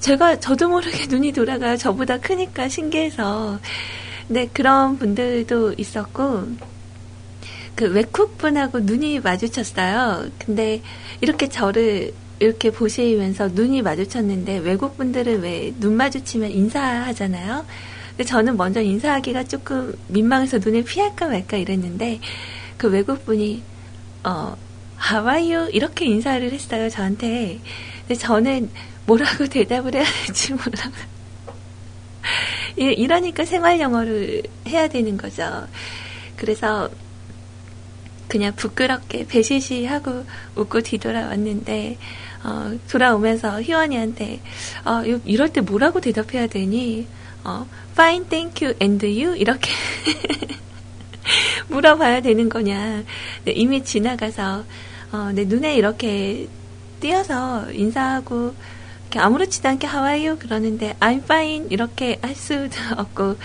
제가 0.00 0.40
저도 0.40 0.68
모르게 0.68 1.06
눈이 1.06 1.30
돌아가요. 1.30 1.76
저보다 1.76 2.18
크니까 2.18 2.68
신기해서. 2.68 3.60
네, 4.30 4.48
그런 4.52 4.96
분들도 4.98 5.74
있었고, 5.76 6.46
그 7.74 7.86
외국 7.92 8.38
분하고 8.38 8.80
눈이 8.80 9.20
마주쳤어요. 9.20 10.28
근데 10.38 10.82
이렇게 11.20 11.48
저를 11.48 12.12
이렇게 12.38 12.70
보시면서 12.70 13.48
눈이 13.48 13.82
마주쳤는데 13.82 14.58
외국 14.58 14.96
분들은 14.96 15.42
왜 15.42 15.72
눈 15.80 15.96
마주치면 15.96 16.50
인사하잖아요. 16.50 17.64
근데 18.10 18.24
저는 18.24 18.56
먼저 18.56 18.80
인사하기가 18.82 19.44
조금 19.44 19.94
민망해서 20.08 20.58
눈을 20.58 20.84
피할까 20.84 21.28
말까 21.28 21.56
이랬는데 21.56 22.20
그 22.76 22.88
외국 22.88 23.24
분이 23.24 23.62
어 24.24 24.56
하와이유 24.96 25.70
이렇게 25.72 26.06
인사를 26.06 26.52
했어요 26.52 26.88
저한테. 26.90 27.60
근데 28.06 28.14
저는 28.14 28.70
뭐라고 29.06 29.46
대답을 29.48 29.94
해야 29.94 30.04
될지 30.26 30.52
몰라. 30.52 30.90
이러니까 32.76 33.44
생활 33.44 33.80
영어를 33.80 34.42
해야 34.68 34.88
되는 34.88 35.16
거죠. 35.16 35.66
그래서 36.36 36.88
그냥 38.28 38.54
부끄럽게 38.54 39.26
배시시 39.26 39.84
하고 39.86 40.24
웃고 40.54 40.82
뒤돌아왔는데 40.82 41.98
어, 42.44 42.78
돌아오면서 42.90 43.60
희원이한테 43.60 44.40
어, 44.84 45.02
이럴 45.24 45.52
때 45.52 45.60
뭐라고 45.60 46.00
대답해야 46.00 46.46
되니? 46.46 47.06
어, 47.44 47.66
fine, 47.92 48.24
thank 48.26 48.66
you, 48.66 48.76
and 48.80 49.04
you 49.06 49.36
이렇게 49.36 49.70
물어봐야 51.68 52.22
되는 52.22 52.48
거냐? 52.48 53.02
네, 53.44 53.52
이미 53.52 53.82
지나가서 53.84 54.64
어, 55.12 55.30
내 55.34 55.44
눈에 55.44 55.74
이렇게 55.74 56.48
띄어서 57.00 57.72
인사하고 57.72 58.54
아무렇지도 59.18 59.68
않게 59.68 59.86
하와이요 59.86 60.38
그러는데 60.38 60.94
I'm 61.00 61.22
fine 61.24 61.66
이렇게 61.70 62.18
할 62.22 62.34
수도 62.34 62.76
없고 62.96 63.36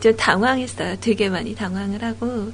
좀 0.00 0.16
당황했어요. 0.16 0.96
되게 1.00 1.28
많이 1.28 1.54
당황을 1.54 2.02
하고 2.02 2.52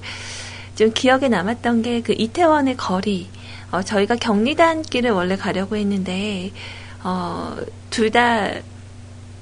좀 0.76 0.90
기억에 0.92 1.28
남았던 1.28 1.82
게 1.82 2.00
그 2.02 2.12
이태원의 2.16 2.76
거리. 2.76 3.28
어, 3.72 3.82
저희가 3.82 4.16
경리단 4.16 4.82
길을 4.82 5.10
원래 5.12 5.36
가려고 5.36 5.76
했는데 5.76 6.50
어, 7.02 7.56
둘 7.90 8.10
다 8.10 8.60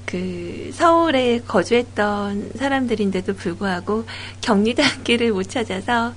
그 0.09 0.71
서울에 0.73 1.39
거주했던 1.41 2.53
사람들인데도 2.55 3.35
불구하고 3.35 4.05
경리단 4.41 5.03
길을 5.03 5.31
못 5.33 5.43
찾아서 5.43 6.13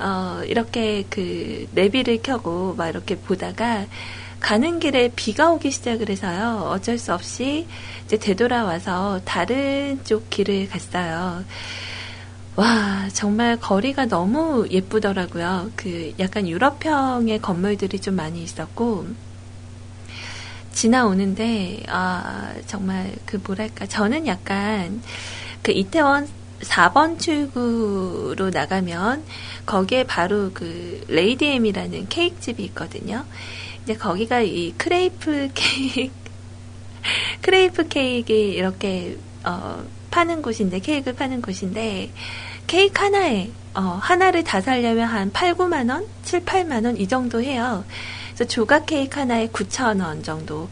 어, 0.00 0.40
이렇게 0.44 1.04
그 1.08 1.68
내비를 1.70 2.20
켜고 2.20 2.74
막 2.76 2.88
이렇게 2.88 3.14
보다가 3.16 3.86
가는 4.40 4.78
길에 4.78 5.10
비가 5.14 5.50
오기 5.50 5.70
시작을 5.70 6.08
해서요. 6.08 6.68
어쩔 6.70 6.98
수 6.98 7.12
없이 7.12 7.66
이제 8.04 8.16
되돌아와서 8.18 9.20
다른 9.24 10.00
쪽 10.04 10.30
길을 10.30 10.68
갔어요. 10.68 11.44
와, 12.56 13.08
정말 13.12 13.56
거리가 13.58 14.06
너무 14.06 14.66
예쁘더라고요. 14.70 15.70
그 15.76 16.12
약간 16.18 16.48
유럽형의 16.48 17.40
건물들이 17.40 18.00
좀 18.00 18.16
많이 18.16 18.42
있었고, 18.42 19.06
지나오는데, 20.72 21.84
아, 21.88 22.52
정말 22.66 23.14
그 23.26 23.40
뭐랄까, 23.44 23.86
저는 23.86 24.26
약간 24.26 25.02
그 25.62 25.70
이태원 25.72 26.28
4번 26.60 27.20
출구로 27.20 28.50
나가면 28.50 29.22
거기에 29.66 30.04
바로 30.04 30.50
그 30.52 31.04
레이디엠이라는 31.08 32.08
케이크집이 32.08 32.64
있거든요. 32.64 33.24
이제 33.88 33.96
거기가 33.96 34.42
이 34.42 34.74
크레이프 34.76 35.48
케이크, 35.54 36.12
크레이프 37.40 37.88
케이크 37.88 38.34
이렇게, 38.34 39.16
어, 39.44 39.82
파는 40.10 40.42
곳인데, 40.42 40.80
케이크를 40.80 41.16
파는 41.16 41.40
곳인데, 41.40 42.12
케이크 42.66 43.00
하나에 43.00 43.50
어, 43.72 43.80
하나를 43.80 44.44
다 44.44 44.60
사려면 44.60 45.08
한 45.08 45.32
8, 45.32 45.54
9만 45.54 45.88
원, 45.90 46.06
7, 46.22 46.44
8만 46.44 46.84
원 46.84 46.98
이 46.98 47.08
정도 47.08 47.40
해요. 47.42 47.82
그래서 48.34 48.44
조각 48.44 48.84
케이크 48.84 49.18
하나에 49.18 49.48
9천 49.48 50.04
원 50.04 50.22
정도. 50.22 50.68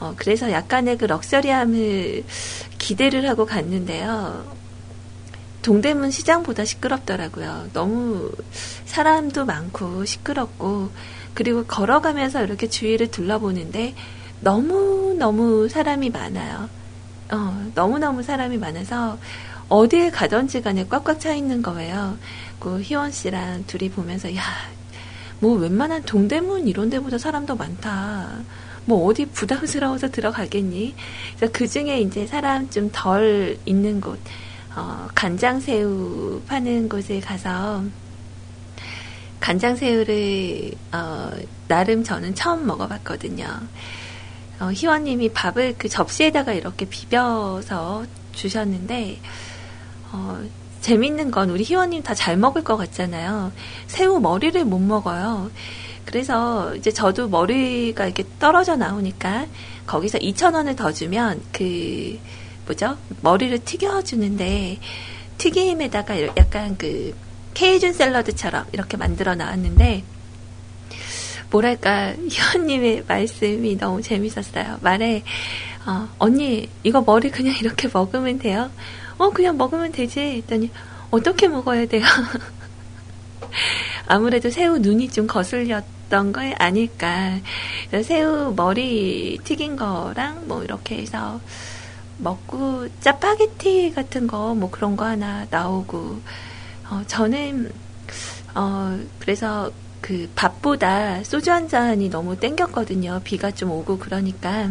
어, 0.00 0.14
그래서 0.16 0.50
약간의 0.50 0.98
그 0.98 1.04
luxury함을 1.04 2.24
기대를 2.78 3.28
하고 3.28 3.46
갔는데요. 3.46 4.44
동대문 5.62 6.10
시장보다 6.10 6.64
시끄럽더라고요. 6.64 7.68
너무 7.72 8.32
사람도 8.86 9.44
많고 9.44 10.04
시끄럽고 10.04 10.90
그리고 11.38 11.64
걸어가면서 11.64 12.42
이렇게 12.42 12.68
주위를 12.68 13.12
둘러보는데 13.12 13.94
너무너무 14.40 15.68
사람이 15.68 16.10
많아요. 16.10 16.68
어, 17.30 17.70
너무너무 17.76 18.24
사람이 18.24 18.58
많아서 18.58 19.16
어디에 19.68 20.10
가든지 20.10 20.62
간에 20.62 20.84
꽉꽉 20.88 21.20
차 21.20 21.32
있는 21.32 21.62
거예요. 21.62 22.18
그 22.58 22.80
희원 22.80 23.12
씨랑 23.12 23.66
둘이 23.68 23.88
보면서 23.88 24.34
야, 24.34 24.42
뭐 25.38 25.54
웬만한 25.54 26.02
동대문 26.02 26.66
이런 26.66 26.90
데보다 26.90 27.18
사람도 27.18 27.54
많다. 27.54 28.40
뭐 28.84 29.06
어디 29.06 29.24
부담스러워서 29.26 30.10
들어가겠니? 30.10 30.96
그래서 31.36 31.52
그 31.52 31.68
중에 31.68 32.00
이제 32.00 32.26
사람 32.26 32.68
좀 32.68 32.90
덜 32.92 33.56
있는 33.64 34.00
곳, 34.00 34.18
어, 34.74 35.06
간장새우 35.14 36.42
파는 36.48 36.88
곳에 36.88 37.20
가서 37.20 37.84
간장새우를 39.40 40.72
어, 40.92 41.30
나름 41.68 42.04
저는 42.04 42.34
처음 42.34 42.66
먹어봤거든요. 42.66 43.46
어, 44.60 44.70
희원님이 44.72 45.30
밥을 45.30 45.76
그 45.78 45.88
접시에다가 45.88 46.52
이렇게 46.52 46.84
비벼서 46.86 48.04
주셨는데 48.32 49.20
어, 50.12 50.40
재밌는 50.80 51.30
건 51.30 51.50
우리 51.50 51.64
희원님 51.64 52.02
다 52.02 52.14
잘 52.14 52.36
먹을 52.36 52.64
것 52.64 52.76
같잖아요. 52.76 53.52
새우 53.86 54.20
머리를 54.20 54.64
못 54.64 54.78
먹어요. 54.78 55.50
그래서 56.04 56.74
이제 56.74 56.90
저도 56.90 57.28
머리가 57.28 58.06
이렇게 58.06 58.24
떨어져 58.38 58.76
나오니까 58.76 59.46
거기서 59.86 60.18
2,000원을 60.18 60.76
더 60.76 60.90
주면 60.92 61.40
그, 61.52 62.18
뭐죠? 62.64 62.96
머리를 63.20 63.58
튀겨 63.64 64.02
주는데 64.02 64.78
튀김에다가 65.36 66.26
약간 66.36 66.76
그 66.78 67.14
케이준 67.58 67.92
샐러드처럼 67.92 68.66
이렇게 68.70 68.96
만들어 68.96 69.34
나왔는데 69.34 70.04
뭐랄까 71.50 72.14
희원님의 72.30 73.04
말씀이 73.08 73.76
너무 73.76 74.00
재밌었어요. 74.00 74.78
말에 74.80 75.24
어, 75.84 76.08
언니 76.18 76.68
이거 76.84 77.02
머리 77.02 77.32
그냥 77.32 77.56
이렇게 77.58 77.88
먹으면 77.92 78.38
돼요. 78.38 78.70
어, 79.16 79.30
그냥 79.30 79.56
먹으면 79.56 79.90
되지. 79.90 80.20
했더니, 80.20 80.70
어떻게 81.10 81.48
먹어야 81.48 81.86
돼요? 81.86 82.04
아무래도 84.06 84.50
새우 84.50 84.78
눈이 84.78 85.10
좀 85.10 85.26
거슬렸던 85.26 86.32
거 86.32 86.40
아닐까. 86.58 87.40
새우 88.04 88.54
머리 88.54 89.36
튀긴 89.42 89.74
거랑 89.74 90.46
뭐 90.46 90.62
이렇게 90.62 90.98
해서 90.98 91.40
먹고 92.18 92.86
짜파게티 93.00 93.94
같은 93.96 94.28
거 94.28 94.54
뭐 94.54 94.70
그런 94.70 94.96
거 94.96 95.06
하나 95.06 95.46
나오고 95.50 96.20
어, 96.90 97.02
저는 97.06 97.70
어, 98.54 98.98
그래서 99.18 99.70
그 100.00 100.28
밥보다 100.34 101.22
소주 101.24 101.50
한 101.52 101.68
잔이 101.68 102.08
너무 102.08 102.38
땡겼거든요. 102.38 103.20
비가 103.24 103.50
좀 103.50 103.70
오고 103.70 103.98
그러니까. 103.98 104.70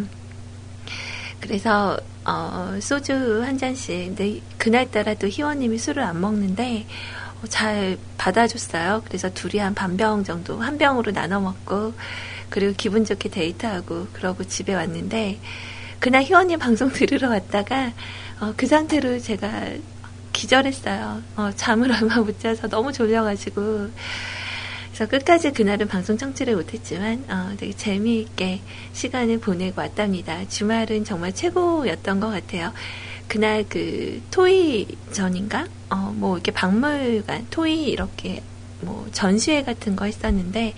그래서 1.40 1.96
어, 2.24 2.78
소주 2.80 3.42
한 3.44 3.58
잔씩. 3.58 4.16
근데 4.16 4.40
그날따라 4.58 5.14
또 5.14 5.28
희원님이 5.28 5.78
술을 5.78 6.02
안 6.02 6.20
먹는데 6.20 6.86
어, 7.42 7.46
잘 7.46 7.96
받아줬어요. 8.18 9.02
그래서 9.06 9.30
둘이 9.32 9.58
한 9.60 9.74
반 9.74 9.96
병 9.96 10.24
정도 10.24 10.60
한 10.60 10.76
병으로 10.78 11.12
나눠 11.12 11.40
먹고 11.40 11.94
그리고 12.50 12.74
기분 12.76 13.04
좋게 13.04 13.28
데이트하고 13.28 14.08
그러고 14.12 14.42
집에 14.44 14.74
왔는데 14.74 15.38
그날 16.00 16.22
희원님 16.22 16.58
방송 16.58 16.90
들으러 16.92 17.28
왔다가 17.30 17.92
어, 18.40 18.54
그 18.56 18.66
상태로 18.66 19.20
제가 19.20 19.50
기절했어요. 20.38 21.22
어, 21.36 21.50
잠을 21.56 21.90
얼마 21.90 22.18
못 22.18 22.38
자서 22.38 22.68
너무 22.68 22.92
졸려가지고. 22.92 23.90
그래서 24.92 25.10
끝까지 25.10 25.52
그날은 25.52 25.88
방송 25.88 26.16
청취를 26.16 26.54
못했지만 26.54 27.24
어, 27.28 27.56
되게 27.56 27.72
재미있게 27.72 28.60
시간을 28.92 29.40
보내고 29.40 29.80
왔답니다. 29.80 30.46
주말은 30.48 31.04
정말 31.04 31.34
최고였던 31.34 32.20
것 32.20 32.28
같아요. 32.30 32.72
그날 33.26 33.64
그 33.68 34.22
토이 34.30 34.86
전인가? 35.12 35.66
어, 35.90 36.12
뭐 36.14 36.36
이렇게 36.36 36.52
박물관, 36.52 37.48
토이 37.50 37.84
이렇게 37.88 38.42
뭐 38.80 39.08
전시회 39.12 39.62
같은 39.64 39.96
거 39.96 40.04
했었는데 40.04 40.74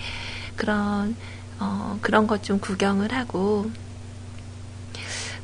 그런 0.55 1.15
어, 1.59 1.99
그런 2.01 2.25
것 2.25 2.41
좀 2.41 2.59
구경을 2.59 3.13
하고 3.13 3.69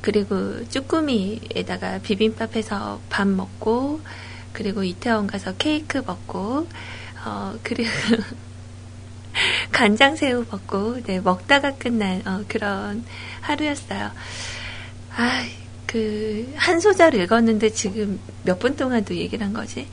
그리고 0.01 0.67
쭈꾸미에다가 0.69 1.99
비빔밥 1.99 2.55
해서 2.55 3.01
밥 3.09 3.27
먹고, 3.27 4.01
그리고 4.53 4.83
이태원 4.83 5.27
가서 5.27 5.53
케이크 5.57 6.01
먹고, 6.05 6.67
어, 7.25 7.53
그리고 7.63 7.89
간장새우 9.71 10.45
먹고, 10.51 11.03
네, 11.03 11.19
먹다가 11.19 11.75
끝난, 11.75 12.21
어, 12.27 12.43
그런 12.47 13.03
하루였어요. 13.41 14.11
아, 15.15 15.45
그, 15.87 16.51
한 16.55 16.79
소절 16.79 17.15
읽었는데 17.15 17.69
지금 17.69 18.19
몇 18.43 18.59
분 18.59 18.75
동안도 18.75 19.15
얘기를 19.15 19.45
한 19.45 19.53
거지. 19.53 19.87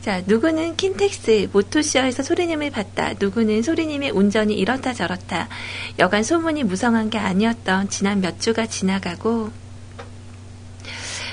자, 0.00 0.22
누구는 0.26 0.76
킨텍스, 0.76 1.50
모토쇼에서 1.52 2.22
소리님을 2.22 2.70
봤다. 2.70 3.12
누구는 3.20 3.62
소리님의 3.62 4.10
운전이 4.10 4.54
이렇다 4.54 4.94
저렇다. 4.94 5.48
여간 5.98 6.22
소문이 6.22 6.64
무성한 6.64 7.10
게 7.10 7.18
아니었던 7.18 7.90
지난 7.90 8.20
몇 8.20 8.40
주가 8.40 8.66
지나가고, 8.66 9.50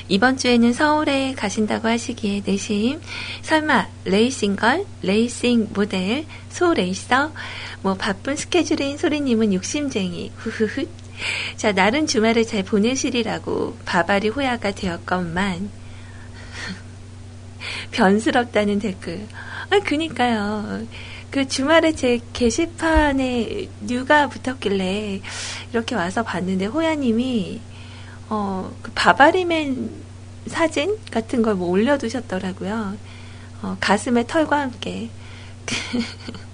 이번 0.10 0.36
주에는 0.36 0.74
서울에 0.74 1.34
가신다고 1.38 1.88
하시기에 1.88 2.44
내심 2.46 3.00
설마 3.44 3.88
레이싱걸, 4.04 4.86
레이싱 5.04 5.70
모델, 5.74 6.26
카레이서, 6.50 7.32
뭐 7.82 7.94
바쁜 7.94 8.36
스케줄인 8.36 8.98
소리님은 8.98 9.54
욕심쟁이, 9.54 10.34
후후후 10.36 10.86
자, 11.58 11.72
나는 11.72 12.08
주말을 12.08 12.46
잘 12.46 12.64
보내시리라고 12.64 13.78
바바리 13.86 14.30
호야가 14.30 14.72
되었건만, 14.72 15.70
변스럽다는 17.92 18.80
댓글. 18.80 19.28
아, 19.70 19.80
그니까요. 19.80 20.86
그 21.30 21.48
주말에 21.48 21.94
제 21.94 22.20
게시판에 22.34 23.70
뉴가 23.82 24.28
붙었길래 24.28 25.22
이렇게 25.72 25.96
와서 25.96 26.24
봤는데 26.24 26.66
호야님이 26.66 27.62
어, 28.30 28.72
그 28.82 28.92
바바리맨 28.94 29.90
사진 30.48 30.98
같은 31.12 31.42
걸 31.42 31.56
뭐 31.56 31.70
올려두셨더라고요. 31.70 32.98
어, 33.62 33.78
가슴에 33.80 34.26
털과 34.28 34.60
함께. 34.60 35.10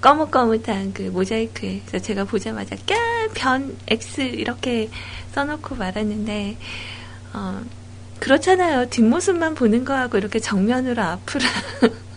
거뭇거뭇한 0.00 0.92
그 0.94 1.02
모자이크에. 1.02 1.82
그래서 1.86 2.04
제가 2.04 2.24
보자마자, 2.24 2.76
까, 2.86 2.94
변, 3.34 3.76
X, 3.88 4.20
이렇게 4.22 4.88
써놓고 5.32 5.74
말았는데, 5.76 6.56
어, 7.34 7.62
그렇잖아요. 8.18 8.88
뒷모습만 8.90 9.54
보는 9.54 9.84
거하고 9.84 10.18
이렇게 10.18 10.38
정면으로 10.38 11.02
앞으로. 11.02 11.44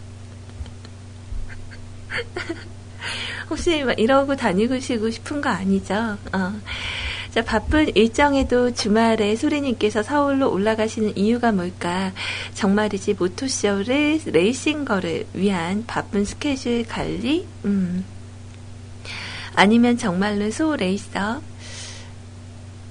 혹시 3.50 3.84
이러고 3.98 4.36
다니시고 4.36 5.10
싶은 5.10 5.42
거 5.42 5.50
아니죠? 5.50 6.18
어. 6.34 6.54
자, 7.34 7.42
바쁜 7.44 7.90
일정에도 7.96 8.72
주말에 8.76 9.36
소리님께서 9.36 10.04
서울로 10.04 10.52
올라가시는 10.52 11.18
이유가 11.18 11.52
뭘까? 11.52 12.12
정말이지 12.54 13.16
모토쇼를 13.16 14.20
레이싱거를 14.28 15.26
위한 15.34 15.84
바쁜 15.88 16.26
스케줄 16.26 16.86
관리? 16.88 17.48
음. 17.66 18.06
아니면 19.56 19.98
정말로 19.98 20.52
소 20.52 20.76
레이서? 20.76 21.42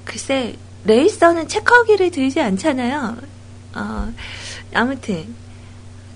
글쎄, 0.05 0.57
레이서는 0.86 1.47
체커기를 1.47 2.11
들지 2.11 2.40
않잖아요. 2.40 3.16
어, 3.76 4.12
아무튼 4.74 5.36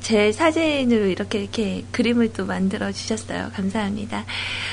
제 0.07 0.31
사진으로 0.31 1.07
이렇게 1.07 1.41
이렇게 1.41 1.85
그림을 1.91 2.33
또 2.33 2.47
만들어 2.47 2.93
주셨어요. 2.93 3.51
감사합니다. 3.53 4.25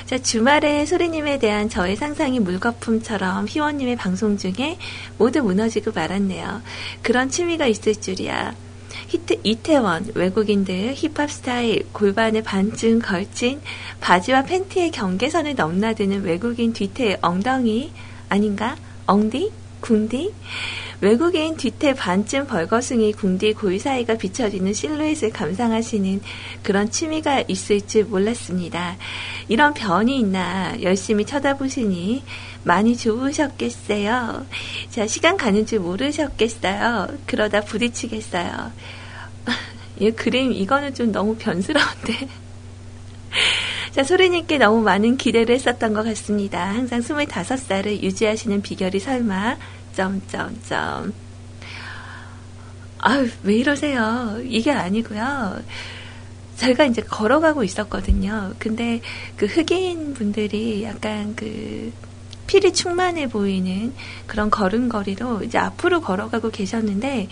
자, 0.06 0.20
주말에 0.20 0.86
소리님에 0.86 1.40
대한 1.40 1.70
저의 1.70 1.96
상상이 1.96 2.40
물거품처럼 2.40 3.48
희원님의 3.50 3.96
방송 3.96 4.38
중에 4.38 4.78
모두 5.18 5.42
무너지고 5.42 5.92
말았네요. 5.92 6.62
그런 7.02 7.30
취미가 7.30 7.66
있을 7.66 7.96
줄이야. 7.96 8.54
히트, 9.08 9.40
이태원, 9.42 10.12
외국인들, 10.14 10.94
힙합 10.94 11.32
스타일, 11.32 11.88
골반에 11.94 12.44
반쯤 12.44 13.00
걸친 13.02 13.60
바지와 14.02 14.44
팬티의 14.44 14.92
경계선을 14.92 15.56
넘나드는 15.56 16.22
외국인 16.22 16.74
뒤태 16.74 17.18
엉덩이 17.24 17.92
아닌가? 18.30 18.76
엉디? 19.08 19.52
궁디? 19.82 20.32
외국인 21.04 21.58
뒤태 21.58 21.94
반쯤 21.94 22.48
벌거숭이 22.48 23.12
궁디 23.12 23.56
골 23.56 23.78
사이가 23.78 24.16
비춰지는 24.16 24.72
실루엣을 24.72 25.34
감상하시는 25.34 26.22
그런 26.64 26.90
취미가 26.90 27.44
있을 27.50 27.86
줄 27.86 28.06
몰랐습니다. 28.06 28.96
이런 29.50 29.74
변이 29.74 30.18
있나 30.18 30.82
열심히 30.82 31.26
쳐다보시니 31.26 32.24
많이 32.64 32.96
좋으셨겠어요. 32.96 34.46
자, 34.92 35.06
시간 35.06 35.36
가는 35.36 35.66
줄 35.66 35.82
모르셨겠어요. 35.82 37.10
그러다 37.26 37.60
부딪히겠어요. 37.66 38.72
이 40.00 40.10
그림, 40.12 40.54
이거는 40.54 40.94
좀 40.94 41.12
너무 41.12 41.36
변스러운데. 41.36 42.30
자, 43.92 44.04
소리님께 44.06 44.58
너무 44.58 44.82
많은 44.82 45.18
기대를 45.18 45.54
했었던 45.54 45.94
것 45.94 46.04
같습니다. 46.04 46.66
항상 46.66 47.02
25살을 47.02 48.02
유지하시는 48.02 48.62
비결이 48.62 49.02
설마 49.02 49.58
점점점. 49.94 51.14
아유, 53.00 53.30
왜 53.44 53.56
이러세요? 53.56 54.40
이게 54.44 54.72
아니고요. 54.72 55.62
제가 56.56 56.86
이제 56.86 57.02
걸어가고 57.02 57.64
있었거든요. 57.64 58.54
근데 58.60 59.02
그 59.36 59.46
흑인 59.46 60.14
분들이 60.14 60.84
약간 60.84 61.36
그 61.36 61.92
필이 62.48 62.74
충만해 62.74 63.28
보이는 63.28 63.94
그런 64.28 64.50
걸음걸이로 64.50 65.44
이제 65.44 65.58
앞으로 65.58 66.02
걸어가고 66.02 66.52
계셨는데 66.52 67.28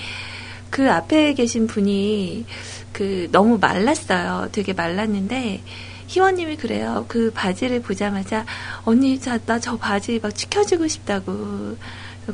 그 0.70 0.92
앞에 0.92 1.34
계신 1.34 1.68
분이 1.68 2.46
그 2.92 3.30
너무 3.32 3.58
말랐어요. 3.60 4.50
되게 4.52 4.74
말랐는데 4.74 5.62
희원님이 6.08 6.58
그래요. 6.58 7.06
그 7.08 7.32
바지를 7.34 7.82
보자마자 7.82 8.46
언니 8.84 9.18
나 9.20 9.60
저 9.60 9.78
바지 9.78 10.20
막 10.22 10.36
지켜주고 10.36 10.88
싶다고 10.88 11.78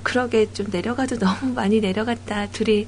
그러게 0.04 0.52
좀 0.54 0.68
내려가도 0.70 1.18
너무 1.20 1.54
많이 1.54 1.80
내려갔다. 1.80 2.48
둘이 2.52 2.88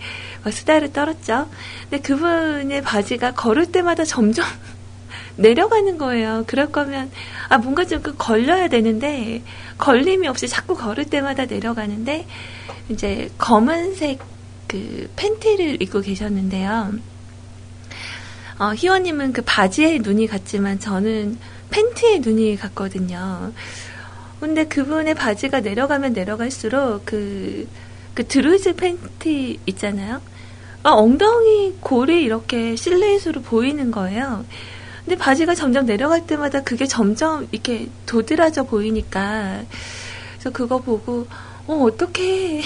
수다를 0.51 0.91
떨었죠. 0.91 1.49
근데 1.89 2.01
그분의 2.01 2.81
바지가 2.81 3.33
걸을 3.33 3.71
때마다 3.71 4.03
점점 4.03 4.45
내려가는 5.37 5.97
거예요. 5.97 6.43
그럴 6.47 6.71
거면, 6.71 7.09
아, 7.47 7.57
뭔가 7.57 7.85
좀그 7.85 8.15
걸려야 8.17 8.67
되는데, 8.67 9.41
걸림이 9.77 10.27
없이 10.27 10.47
자꾸 10.47 10.75
걸을 10.75 11.05
때마다 11.05 11.45
내려가는데, 11.45 12.27
이제 12.89 13.29
검은색 13.37 14.19
그 14.67 15.09
팬티를 15.15 15.81
입고 15.81 16.01
계셨는데요. 16.01 16.93
어, 18.59 18.73
희원님은 18.73 19.31
그 19.33 19.41
바지에 19.41 19.99
눈이 19.99 20.27
갔지만 20.27 20.79
저는 20.79 21.37
팬티에 21.69 22.19
눈이 22.19 22.57
갔거든요. 22.57 23.53
근데 24.39 24.65
그분의 24.65 25.15
바지가 25.15 25.61
내려가면 25.61 26.13
내려갈수록 26.13 27.05
그, 27.05 27.67
그 28.13 28.25
드루즈 28.25 28.75
팬티 28.75 29.59
있잖아요. 29.65 30.21
아, 30.83 30.91
엉덩이 30.91 31.75
골이 31.81 32.23
이렇게 32.23 32.75
실루엣으로 32.75 33.41
보이는 33.41 33.91
거예요. 33.91 34.45
근데 35.03 35.17
바지가 35.17 35.55
점점 35.55 35.85
내려갈 35.85 36.25
때마다 36.25 36.61
그게 36.63 36.85
점점 36.85 37.47
이렇게 37.51 37.89
도드라져 38.05 38.63
보이니까 38.63 39.63
그래서 40.33 40.51
그거 40.51 40.79
보고 40.79 41.27
어 41.67 41.73
어떻게 41.73 42.61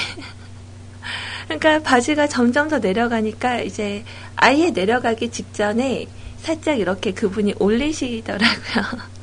그러니까 1.47 1.79
바지가 1.79 2.27
점점 2.27 2.67
더 2.67 2.79
내려가니까 2.79 3.61
이제 3.61 4.03
아예 4.35 4.71
내려가기 4.71 5.31
직전에 5.31 6.07
살짝 6.37 6.79
이렇게 6.79 7.13
그분이 7.13 7.55
올리시더라고요. 7.59 9.13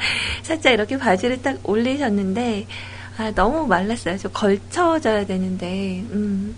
살짝 0.42 0.72
이렇게 0.72 0.98
바지를 0.98 1.42
딱 1.42 1.58
올리셨는데 1.62 2.66
아, 3.18 3.32
너무 3.34 3.66
말랐어요. 3.66 4.16
좀 4.18 4.30
걸쳐져야 4.32 5.26
되는데 5.26 6.04
음. 6.10 6.54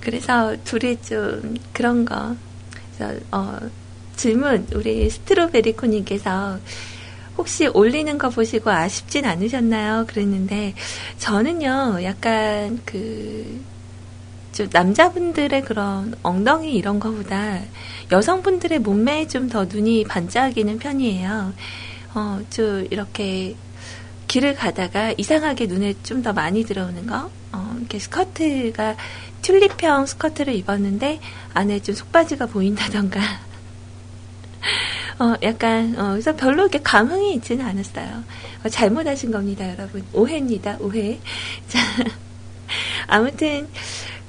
그래서 0.00 0.56
둘이 0.64 0.96
좀 1.02 1.56
그런 1.72 2.04
거 2.04 2.36
그래서 2.96 3.18
어, 3.32 3.58
질문 4.16 4.66
우리 4.74 5.10
스트로베리코님께서 5.10 6.58
혹시 7.36 7.68
올리는 7.68 8.18
거 8.18 8.30
보시고 8.30 8.70
아쉽진 8.70 9.24
않으셨나요? 9.24 10.06
그랬는데 10.08 10.74
저는요 11.18 12.02
약간 12.02 12.80
그 12.84 13.60
남자분들의 14.72 15.62
그런 15.62 16.14
엉덩이 16.22 16.74
이런 16.74 16.98
거보다 16.98 17.60
여성분들의 18.10 18.78
몸매에 18.80 19.26
좀 19.28 19.48
더 19.48 19.64
눈이 19.64 20.04
반짝이는 20.04 20.78
편이에요. 20.78 21.52
어, 22.14 22.40
좀 22.50 22.86
이렇게 22.90 23.54
길을 24.28 24.54
가다가 24.54 25.12
이상하게 25.16 25.66
눈에 25.66 25.94
좀 26.02 26.22
더 26.22 26.32
많이 26.32 26.64
들어오는 26.64 27.06
거. 27.06 27.30
어, 27.52 27.74
이렇게 27.78 27.98
스커트가 27.98 28.96
튤립형 29.42 30.06
스커트를 30.06 30.54
입었는데 30.54 31.20
안에 31.54 31.80
좀 31.80 31.94
속바지가 31.94 32.46
보인다던가. 32.46 33.20
어, 35.20 35.34
약간, 35.42 35.94
어, 35.98 36.10
그래서 36.10 36.34
별로 36.36 36.62
이렇게 36.62 36.80
감흥이 36.80 37.34
있지는 37.34 37.64
않았어요. 37.66 38.22
어, 38.64 38.68
잘못하신 38.68 39.30
겁니다, 39.32 39.68
여러분. 39.68 40.04
오해입니다, 40.12 40.76
오해. 40.80 41.18
자, 41.66 41.78
아무튼, 43.06 43.66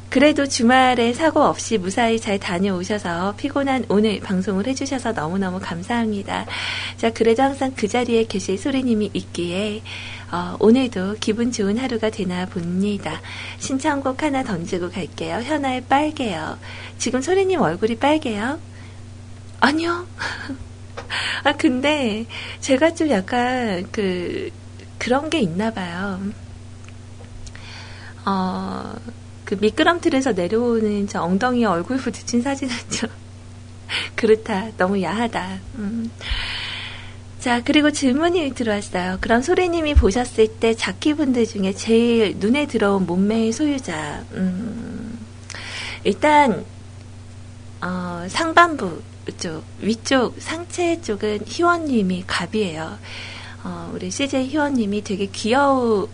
그래도 0.09 0.47
주말에 0.47 1.13
사고 1.13 1.43
없이 1.43 1.77
무사히 1.77 2.19
잘 2.19 2.39
다녀오셔서 2.39 3.35
피곤한 3.37 3.85
오늘 3.89 4.19
방송을 4.19 4.65
해주셔서 4.65 5.11
너무너무 5.11 5.59
감사합니다. 5.59 6.47
자, 6.97 7.11
그래도 7.11 7.43
항상 7.43 7.71
그 7.75 7.87
자리에 7.87 8.25
계실 8.25 8.57
소리님이 8.57 9.11
있기에, 9.13 9.83
어, 10.31 10.57
오늘도 10.59 11.17
기분 11.19 11.51
좋은 11.51 11.77
하루가 11.77 12.09
되나 12.09 12.47
봅니다. 12.47 13.21
신청곡 13.59 14.23
하나 14.23 14.43
던지고 14.43 14.89
갈게요. 14.89 15.41
현아의 15.43 15.83
빨개요. 15.85 16.57
지금 16.97 17.21
소리님 17.21 17.61
얼굴이 17.61 17.97
빨개요? 17.97 18.59
아니요. 19.59 20.07
아, 21.43 21.53
근데 21.53 22.25
제가 22.61 22.95
좀 22.95 23.11
약간 23.11 23.87
그, 23.91 24.49
그런 24.97 25.29
게 25.29 25.39
있나 25.39 25.71
봐요. 25.71 26.19
어, 28.25 28.95
그 29.49 29.57
미끄럼틀에서 29.59 30.33
내려오는 30.33 31.07
저 31.07 31.23
엉덩이에 31.23 31.65
얼굴 31.65 31.97
부딪힌 31.97 32.43
사진은 32.43 32.71
좀 32.91 33.09
그렇다. 34.13 34.67
너무 34.77 35.01
야하다. 35.01 35.57
음. 35.79 36.11
자, 37.39 37.63
그리고 37.63 37.89
질문이 37.89 38.53
들어왔어요. 38.53 39.17
그럼 39.21 39.41
소리님이 39.41 39.95
보셨을 39.95 40.59
때 40.59 40.75
자키분들 40.75 41.47
중에 41.47 41.73
제일 41.73 42.35
눈에 42.37 42.67
들어온 42.67 43.07
몸매의 43.07 43.51
소유자. 43.51 44.23
음, 44.33 45.17
일단, 46.03 46.63
어, 47.81 48.27
상반부 48.29 49.01
쪽, 49.39 49.63
위쪽, 49.79 50.35
상체 50.39 51.01
쪽은 51.01 51.39
희원님이 51.47 52.25
갑이에요. 52.27 52.99
어, 53.63 53.91
우리 53.95 54.11
CJ 54.11 54.47
희원님이 54.49 55.03
되게 55.03 55.25
귀여운 55.25 56.07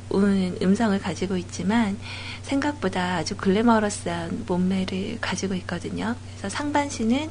음성을 0.62 0.98
가지고 1.00 1.36
있지만, 1.36 1.98
생각보다 2.46 3.16
아주 3.16 3.36
글래머러스한 3.36 4.46
몸매를 4.48 5.18
가지고 5.20 5.56
있거든요. 5.56 6.16
그래서 6.30 6.56
상반신은 6.56 7.30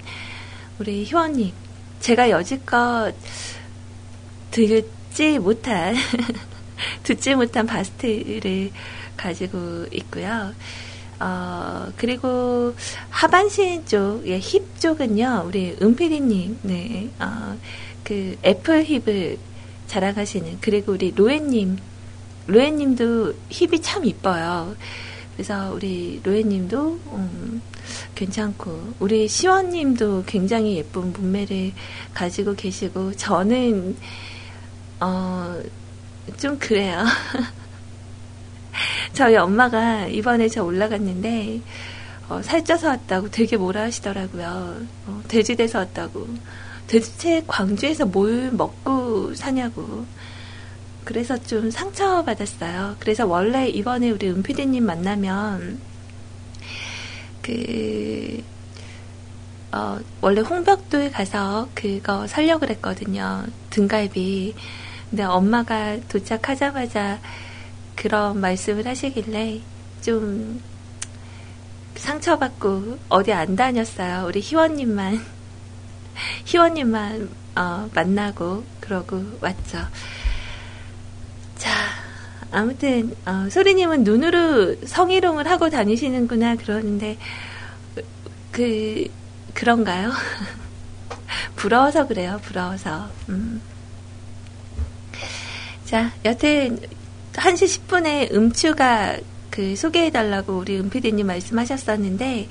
우리 0.79 1.05
희원님, 1.05 1.53
제가 2.01 2.31
여지껏 2.31 3.15
듣지 4.51 5.39
못한, 5.39 5.95
듣지 7.05 7.35
못한 7.35 7.67
바스트를 7.67 8.71
가지고 9.17 9.87
있고요. 9.93 10.53
어, 11.21 11.93
그리고 11.97 12.75
하반신 13.11 13.87
쪽, 13.87 14.27
예, 14.27 14.39
힙 14.41 14.81
쪽은요, 14.81 15.45
우리 15.47 15.77
은피디님, 15.81 16.59
네, 16.63 17.09
어, 17.21 17.57
그 18.03 18.37
apple 18.45 18.85
hip을 18.85 19.39
자랑하시는, 19.87 20.59
그리고 20.61 20.93
우리 20.93 21.13
로엔님, 21.15 21.79
로에님도 22.47 23.35
힙이 23.51 23.81
참 23.81 24.05
이뻐요. 24.05 24.77
그래서 25.35 25.73
우리 25.75 26.21
로에님도 26.23 27.01
음, 27.13 27.63
괜찮고 28.15 28.95
우리 29.01 29.27
시원님도 29.27 30.25
굉장히 30.27 30.77
예쁜 30.77 31.13
몸매를 31.13 31.73
가지고 32.13 32.55
계시고 32.55 33.17
저는 33.17 33.97
어, 35.01 35.61
좀 36.39 36.59
그래요. 36.59 37.05
저희 39.13 39.37
엄마가 39.37 40.07
이번에 40.07 40.49
저 40.49 40.65
올라갔는데 40.65 41.61
어, 42.29 42.41
살쪄서 42.43 42.89
왔다고 42.89 43.31
되게 43.31 43.57
뭐라 43.57 43.83
하시더라고요. 43.83 44.77
어, 45.07 45.23
돼지돼서 45.29 45.81
왔다고. 45.81 46.27
대체 46.87 47.43
광주에서 47.47 48.07
뭘 48.07 48.51
먹고 48.53 49.35
사냐고. 49.35 50.07
그래서 51.05 51.37
좀 51.39 51.71
상처받았어요. 51.71 52.97
그래서 52.99 53.27
원래 53.27 53.69
이번에 53.69 54.11
우리 54.11 54.29
은피디님 54.29 54.85
만나면 54.85 55.79
그 57.43 58.43
어, 59.73 59.99
원래 60.21 60.41
홍벽도에 60.41 61.11
가서 61.11 61.69
그거 61.75 62.27
살려고 62.27 62.61
그랬거든요. 62.61 63.45
등갈비. 63.71 64.55
근데 65.11 65.25
엄마가 65.25 65.99
도착하자마자 66.09 67.21
그런 67.97 68.41
말씀을 68.41 68.87
하시길래 68.87 69.61
좀 70.01 70.63
상처받고 71.97 72.99
어디 73.09 73.33
안 73.33 73.57
다녔어요. 73.57 74.27
우리 74.27 74.41
희원님만, 74.41 75.21
희원님만 76.47 77.29
어, 77.57 77.89
만나고 77.93 78.65
그러고 78.81 79.25
왔죠. 79.41 79.79
자, 82.55 82.61
아무튼 82.61 83.15
어, 83.27 83.49
소리님은 83.51 84.05
눈으로 84.05 84.77
성희롱을 84.87 85.51
하고 85.51 85.71
다니시는구나 85.71 86.55
그러는데 86.55 87.19
그 88.53 89.07
그런가요? 89.55 90.13
부러워서 91.57 92.07
그래요. 92.07 92.41
부러워서. 92.45 93.11
음. 93.29 93.61
자, 95.85 96.13
여튼 96.25 96.79
1시 97.33 97.89
10분에 97.89 98.33
음추가 98.33 99.17
그 99.51 99.75
소개해달라고 99.75 100.57
우리 100.57 100.79
은피디님 100.79 101.27
말씀하셨었는데 101.27 102.49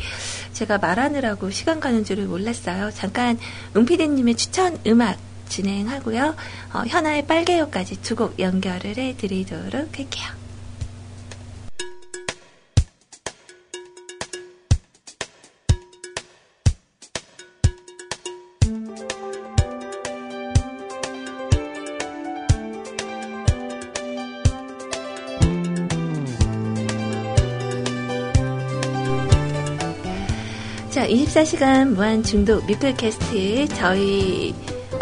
제가 0.52 0.80
말하느라고 0.80 1.50
시간 1.50 1.80
가는 1.80 2.04
줄을 2.04 2.26
몰랐어요. 2.26 2.92
잠깐 2.92 3.40
은피디님의 3.76 4.36
추천 4.36 4.78
음악 4.86 5.18
진행하고요. 5.54 6.36
어, 6.74 6.84
현아의 6.88 7.28
빨개요까지 7.28 8.02
두 8.02 8.14
곡 8.16 8.40
연결을 8.40 8.96
해드리도록 8.98 9.74
할게요. 9.74 10.44
자, 30.90 31.08
24시간 31.08 31.96
무한 31.96 32.22
중독 32.22 32.66
뮤클캐스트 32.68 33.68
저희 33.70 34.54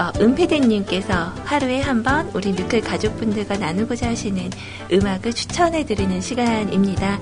어, 0.02 0.12
은피디님께서 0.20 1.14
하루에 1.46 1.80
한 1.80 2.02
번 2.02 2.28
우리 2.34 2.52
뮤클 2.54 2.82
가족분들과 2.82 3.58
나누고자 3.58 4.10
하시는 4.10 4.50
음악을 4.92 5.32
추천해드리는 5.32 6.20
시간입니다. 6.20 7.20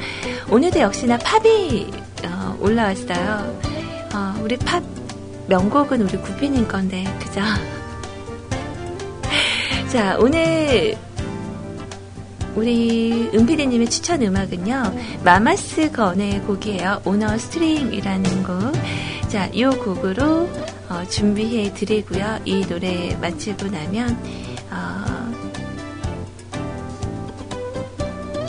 오늘도 0.49 0.80
역시나 0.80 1.17
팝이 1.17 1.91
어, 2.23 2.57
올라왔어요. 2.61 3.59
어, 4.15 4.36
우리 4.41 4.55
팝 4.55 4.82
명곡은 5.47 6.03
우리 6.03 6.17
구피님 6.17 6.69
건데, 6.69 7.03
그죠? 7.19 7.41
자, 9.91 10.15
오늘 10.17 10.95
우리 12.55 13.30
은피디님의 13.34 13.89
추천 13.89 14.21
음악은요, 14.21 14.93
마마스 15.25 15.91
건의 15.91 16.39
곡이에요. 16.43 17.01
On 17.03 17.38
A 17.38 17.45
String이라는 17.45 18.43
곡. 18.43 18.71
자, 19.27 19.47
이 19.47 19.65
곡으로 19.65 20.47
어, 20.90 21.04
준비해 21.08 21.72
드리고요. 21.74 22.40
이 22.46 22.66
노래 22.66 23.16
마치고 23.22 23.68
나면, 23.68 24.18
어, 24.72 25.06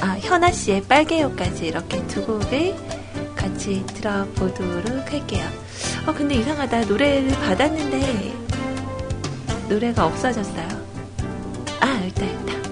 아, 0.01 0.17
현아 0.21 0.51
씨의 0.51 0.83
빨개요까지 0.85 1.67
이렇게 1.67 2.07
두 2.07 2.25
곡을 2.25 2.75
같이 3.37 3.85
들어보도록 3.95 5.13
할게요. 5.13 5.47
어, 6.07 6.15
근데 6.15 6.37
이상하다. 6.37 6.87
노래를 6.87 7.29
받았는데, 7.29 8.35
노래가 9.69 10.07
없어졌어요. 10.07 10.69
아, 11.81 12.01
일단, 12.05 12.29
일단. 12.29 12.63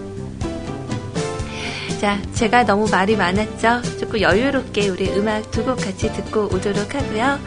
자, 2.00 2.18
제가 2.32 2.64
너무 2.64 2.88
말이 2.90 3.16
많았죠? 3.16 3.82
조금 3.98 4.20
여유롭게 4.20 4.88
우리 4.88 5.10
음악 5.10 5.50
두 5.50 5.62
곡 5.64 5.76
같이 5.76 6.10
듣고 6.12 6.44
오도록 6.46 6.94
하고요. 6.94 7.38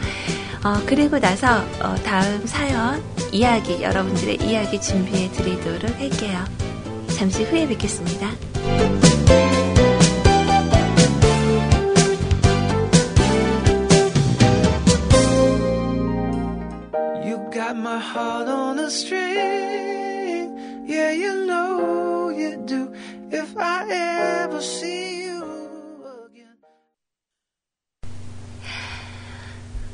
어, 0.64 0.80
그리고 0.86 1.18
나서 1.18 1.58
어, 1.82 1.94
다음 2.04 2.46
사연, 2.46 3.02
이야기, 3.32 3.82
여러분들의 3.82 4.36
이야기 4.36 4.80
준비해 4.80 5.30
드리도록 5.32 5.98
할게요. 5.98 6.44
잠시 7.16 7.42
후에 7.44 7.66
뵙겠습니다. 7.66 8.30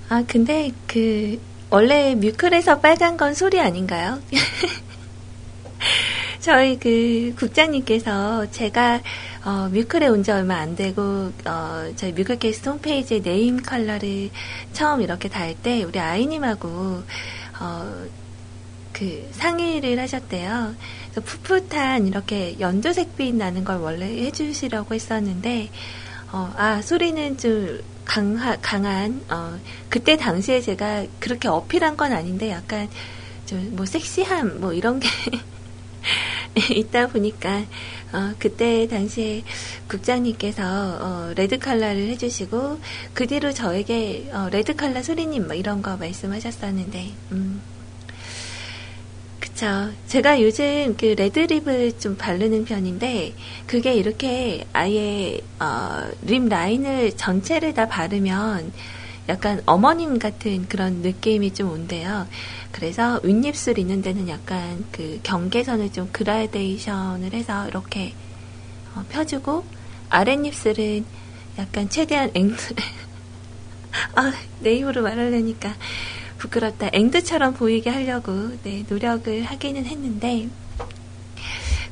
아, 0.09 0.23
근데 0.27 0.71
그, 0.87 1.39
원래 1.71 2.15
뮤클에서 2.15 2.81
빨간 2.81 3.17
건 3.17 3.35
소리 3.35 3.61
아닌가요? 3.61 4.21
저희 6.41 6.79
그 6.79 7.35
국장님께서 7.37 8.51
제가 8.51 9.01
어, 9.45 9.69
뮤클에 9.71 10.09
온 10.09 10.23
지 10.23 10.31
얼마 10.31 10.57
안 10.57 10.75
되고 10.77 11.33
어, 11.45 11.93
저희 11.97 12.13
뮤클캐스트 12.13 12.69
홈페이지에 12.69 13.21
name 13.21 13.61
color를 13.63 14.31
처음 14.73 15.01
이렇게 15.03 15.29
달 15.29 15.55
때 15.63 15.83
우리 15.85 15.99
아이님하고 15.99 17.03
어, 17.61 18.05
그 18.93 19.29
상의를 19.33 19.99
하셨대요. 19.99 20.75
그래서 21.13 21.21
풋풋한 21.21 22.07
이렇게 22.07 22.59
연두색빛 22.61 23.35
나는 23.37 23.65
걸 23.65 23.79
원래 23.79 24.07
해주시려고 24.07 24.95
했었는데, 24.95 25.71
어, 26.33 26.53
아, 26.57 26.83
소리는 26.83 27.37
좀 27.39 27.81
강하, 28.09 28.57
강한, 28.57 29.23
어, 29.29 29.61
그때 29.91 30.17
당시에 30.17 30.63
제가 30.63 31.05
그렇게 31.21 31.47
어필한 31.47 31.97
건 31.99 32.13
아닌데 32.13 32.51
약간 32.51 32.89
좀뭐 33.45 33.85
섹시함, 33.85 34.61
뭐 34.61 34.73
이런 34.73 34.99
게 34.99 35.09
있다 36.75 37.09
보니까, 37.09 37.65
어, 38.13 38.35
그때 38.39 38.89
당시에 38.89 39.45
국장님께서, 39.89 40.63
어, 40.65 41.33
레드 41.37 41.59
칼라를 41.59 42.09
해주시고, 42.09 42.81
그 43.13 43.27
뒤로 43.27 43.53
저에게, 43.53 44.31
어, 44.33 44.49
red 44.51 44.75
color 44.75 45.03
소리님, 45.03 45.47
뭐 45.47 45.55
이런 45.55 45.83
거 45.83 45.97
말씀하셨었는데, 45.99 47.13
음. 47.33 47.61
그쵸. 49.59 49.91
제가 50.07 50.41
요즘 50.41 50.95
그 50.97 51.17
red 51.19 51.45
lip을 51.45 51.99
좀 51.99 52.17
바르는 52.17 52.65
편인데, 52.65 53.35
그게 53.67 53.93
이렇게 53.95 54.65
아예, 54.73 55.41
어, 55.59 56.09
립 56.23 56.47
라인을 56.49 57.17
전체를 57.17 57.75
다 57.75 57.89
바르면, 57.89 58.73
약간 59.29 59.61
어머님 59.67 60.21
같은 60.21 60.69
그런 60.69 61.03
느낌이 61.03 61.55
좀 61.55 61.71
온대요. 61.71 62.29
그래서 62.71 63.19
윗입술 63.25 63.81
있는 63.81 64.01
데는 64.01 64.29
약간 64.29 64.85
그 64.93 65.19
경계선을 65.25 65.93
좀 65.93 66.09
그라데이션을 66.13 67.33
해서 67.33 67.67
이렇게 67.67 68.15
어, 68.95 69.05
펴주고 69.09 69.65
아랫입술은 70.09 71.05
약간 71.59 71.89
최대한 71.89 72.31
앵드 72.33 72.75
아, 74.15 74.33
내 74.61 74.75
입으로 74.75 75.03
말하려니까 75.03 75.75
부끄럽다. 76.39 76.91
앵드처럼 76.93 77.55
보이게 77.55 77.91
하려고 77.91 78.57
네, 78.63 78.85
노력을 78.89 79.43
하기는 79.45 79.85
했는데 79.85 80.49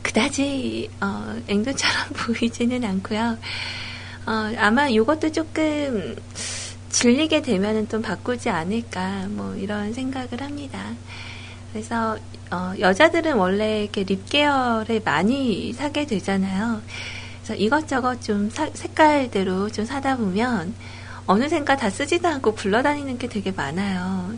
그다지 0.03 0.89
어, 1.01 1.37
앵드처럼 1.49 2.09
보이지는 2.15 2.85
않고요. 2.85 3.39
어, 4.27 4.53
아마 4.59 4.89
이것도 4.89 5.33
조금 5.33 6.17
질리게 6.89 7.43
되면은 7.43 7.89
좀 7.89 8.01
바꾸지 8.01 8.49
않을까 8.49 9.27
뭐 9.29 9.55
이런 9.57 9.93
생각을 9.93 10.41
합니다. 10.41 10.95
그래서 11.73 12.17
어, 12.51 12.73
여자들은 12.79 13.35
원래 13.35 13.83
이렇게 13.83 14.05
립 14.05 14.29
계열을 14.31 15.03
많이 15.05 15.73
사게 15.73 16.07
되잖아요. 16.07 16.81
그래서 17.43 17.55
이것저것 17.55 18.23
좀 18.23 18.49
사, 18.51 18.71
색깔대로 18.73 19.71
좀 19.71 19.85
사다 19.85 20.17
보면 20.17 20.75
어느샌가 21.27 21.77
다 21.77 21.91
쓰지도 21.91 22.29
않고 22.29 22.55
굴러다니는 22.55 23.19
게 23.19 23.29
되게 23.29 23.51
많아요. 23.53 24.35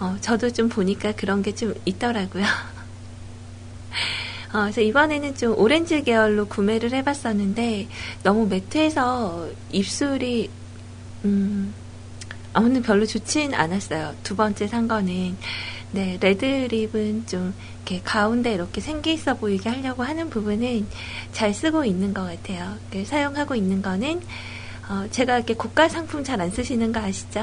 어, 0.00 0.16
저도 0.20 0.50
좀 0.52 0.68
보니까 0.68 1.12
그런 1.12 1.42
게 1.42 1.52
좀 1.52 1.74
있더라고요. 1.84 2.44
어, 4.52 4.60
그래서 4.62 4.80
이번에는 4.80 5.34
좀 5.36 5.58
오렌지 5.58 6.02
계열로 6.02 6.46
구매를 6.46 6.92
해봤었는데 6.92 7.88
너무 8.22 8.46
매트해서 8.46 9.48
입술이 9.72 10.50
음, 11.24 11.74
아무튼 12.52 12.82
별로 12.82 13.04
좋진 13.04 13.54
않았어요. 13.54 14.14
두 14.22 14.36
번째 14.36 14.66
산 14.66 14.88
거는. 14.88 15.36
네, 15.92 16.18
레드립은 16.20 17.26
좀 17.26 17.54
이렇게 17.76 18.02
가운데 18.02 18.52
이렇게 18.52 18.80
생기 18.80 19.12
있어 19.12 19.34
보이게 19.34 19.70
하려고 19.70 20.02
하는 20.02 20.28
부분은 20.28 20.86
잘 21.32 21.54
쓰고 21.54 21.84
있는 21.84 22.12
것 22.12 22.24
같아요. 22.24 22.76
사용하고 23.04 23.54
있는 23.54 23.82
거는 23.82 24.20
어, 24.88 25.06
제가 25.10 25.36
이렇게 25.38 25.54
고가 25.54 25.88
상품 25.88 26.22
잘 26.22 26.40
안 26.40 26.50
쓰시는 26.50 26.92
거 26.92 27.00
아시죠? 27.00 27.42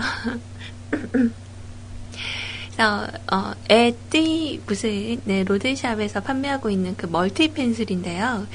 그래서 2.71 3.07
어, 3.31 3.53
에띠 3.69 4.61
무슨 4.65 5.19
네, 5.25 5.43
로드샵에서 5.43 6.21
판매하고 6.21 6.69
있는 6.69 6.95
그 6.95 7.05
멀티 7.05 7.49
펜슬인데요. 7.53 8.47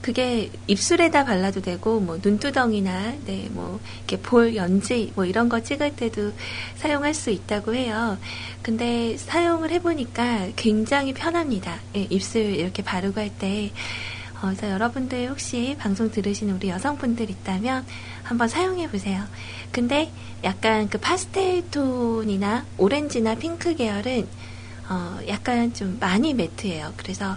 그게 0.00 0.50
입술에다 0.66 1.24
발라도 1.24 1.60
되고 1.62 2.00
뭐 2.00 2.18
눈두덩이나 2.22 3.14
네 3.24 3.48
뭐 3.52 3.78
이렇게 3.98 4.16
볼 4.20 4.56
연지 4.56 5.12
뭐 5.14 5.24
이런 5.24 5.48
거 5.48 5.60
찍을 5.62 5.94
때도 5.94 6.32
사용할 6.76 7.14
수 7.14 7.30
있다고 7.30 7.74
해요. 7.74 8.18
근데 8.62 9.16
사용을 9.16 9.70
해보니까 9.70 10.48
굉장히 10.56 11.12
편합니다. 11.14 11.78
예, 11.96 12.06
입술 12.10 12.42
이렇게 12.42 12.82
바르고 12.82 13.20
할 13.20 13.30
때. 13.38 13.70
어, 14.42 14.46
그래서 14.46 14.70
여러분들 14.70 15.28
혹시 15.30 15.76
방송 15.78 16.10
들으시는 16.10 16.56
우리 16.56 16.68
여성분들 16.68 17.30
있다면 17.30 17.86
한번 18.32 18.48
사용해 18.48 18.90
보세요. 18.90 19.22
근데 19.72 20.10
약간 20.42 20.88
그 20.88 20.96
파스텔 20.98 21.70
톤이나 21.70 22.64
오렌지나 22.78 23.34
핑크 23.34 23.74
계열은 23.74 24.26
어, 24.88 25.18
약간 25.28 25.72
좀 25.74 25.98
많이 26.00 26.32
매트해요. 26.32 26.94
그래서 26.96 27.36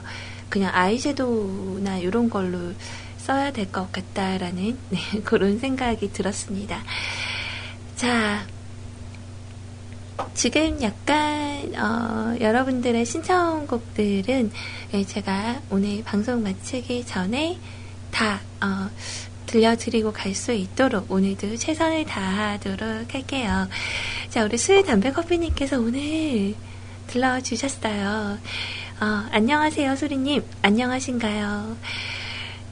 그냥 0.50 0.72
아이섀도우나 0.74 1.98
이런 1.98 2.30
걸로 2.30 2.74
써야 3.18 3.52
될 3.52 3.70
것 3.72 3.92
같다라는 3.92 4.78
네, 4.90 5.00
그런 5.26 5.60
생각이 5.60 6.14
들었습니다. 6.14 6.82
자, 7.98 8.46
지금 10.34 10.82
약간 10.82 11.74
어, 11.76 12.38
여러분들의 12.40 13.06
신청곡들은 13.06 14.52
예, 14.94 15.04
제가 15.04 15.62
오늘 15.70 16.04
방송 16.06 16.42
마치기 16.42 17.06
전에 17.06 17.58
다 18.12 18.40
어, 18.62 18.90
들려드리고 19.46 20.12
갈 20.14 20.36
수 20.36 20.52
있도록 20.52 21.10
오늘도 21.12 21.56
최선을 21.58 22.06
다하도록 22.06 23.14
할게요. 23.14 23.68
자, 24.30 24.44
우리 24.44 24.58
수일 24.58 24.84
담배 24.84 25.12
커피님께서 25.12 25.80
오늘 25.80 26.56
들러주셨어요. 27.08 28.38
어, 29.02 29.24
안녕하세요, 29.32 29.96
소리님. 29.96 30.44
안녕하신가요? 30.62 31.78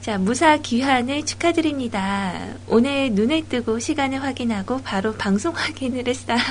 자, 0.00 0.18
무사 0.18 0.58
귀환을 0.58 1.24
축하드립니다. 1.24 2.34
오늘 2.66 3.12
눈을 3.12 3.48
뜨고 3.48 3.78
시간을 3.78 4.22
확인하고 4.22 4.82
바로 4.82 5.14
방송 5.14 5.54
확인을 5.54 6.06
했어요. 6.06 6.36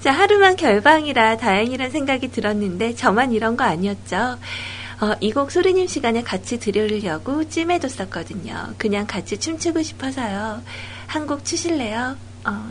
자, 0.00 0.12
하루만 0.12 0.56
결방이라 0.56 1.38
다행이란 1.38 1.90
생각이 1.90 2.28
들었는데 2.30 2.94
저만 2.94 3.32
이런 3.32 3.56
거 3.56 3.64
아니었죠? 3.64 4.38
어, 5.00 5.14
이곡 5.20 5.50
소리님 5.50 5.86
시간에 5.86 6.22
같이 6.22 6.58
들으려고 6.58 7.48
찜해뒀었거든요. 7.48 8.74
그냥 8.78 9.06
같이 9.06 9.38
춤추고 9.38 9.82
싶어서요. 9.82 10.62
한 11.06 11.26
곡 11.26 11.44
추실래요? 11.44 12.16
어. 12.44 12.70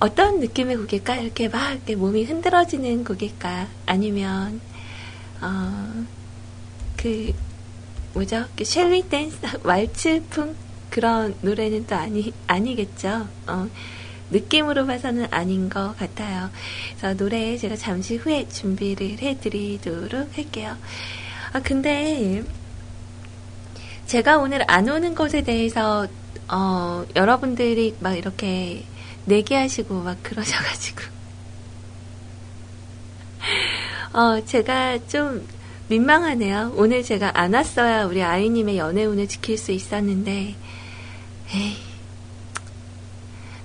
어떤 0.00 0.38
느낌의 0.40 0.76
곡일까? 0.76 1.16
이렇게 1.16 1.48
막 1.48 1.72
이렇게 1.72 1.96
몸이 1.96 2.24
흔들어지는 2.24 3.04
곡일까? 3.04 3.68
아니면 3.86 4.60
어, 5.40 6.04
그 6.96 7.32
뭐죠? 8.14 8.44
그 8.56 8.64
셸리 8.64 9.08
댄스 9.08 9.38
왈츠풍 9.64 10.54
그런 10.90 11.34
노래는 11.42 11.86
또 11.86 11.96
아니 11.96 12.32
아니겠죠. 12.46 13.26
어, 13.46 13.68
느낌으로 14.30 14.86
봐서는 14.86 15.28
아닌 15.30 15.68
것 15.68 15.96
같아요. 15.96 16.50
그래서 16.96 17.16
노래 17.16 17.56
제가 17.56 17.76
잠시 17.76 18.16
후에 18.16 18.48
준비를 18.48 19.18
해드리도록 19.18 20.36
할게요. 20.36 20.76
아 21.52 21.60
근데 21.60 22.42
제가 24.06 24.38
오늘 24.38 24.64
안 24.70 24.88
오는 24.88 25.14
것에 25.14 25.42
대해서 25.42 26.06
어, 26.48 27.04
여러분들이 27.14 27.96
막 28.00 28.14
이렇게 28.14 28.84
내기하시고 29.26 30.02
막 30.02 30.22
그러셔가지고 30.22 31.02
어, 34.14 34.44
제가 34.44 35.06
좀 35.06 35.46
민망하네요. 35.88 36.74
오늘 36.76 37.02
제가 37.02 37.32
안 37.34 37.54
왔어야 37.54 38.04
우리 38.04 38.22
아이님의 38.22 38.76
연애운을 38.76 39.26
지킬 39.26 39.56
수 39.56 39.72
있었는데, 39.72 40.54
에이, 41.54 41.76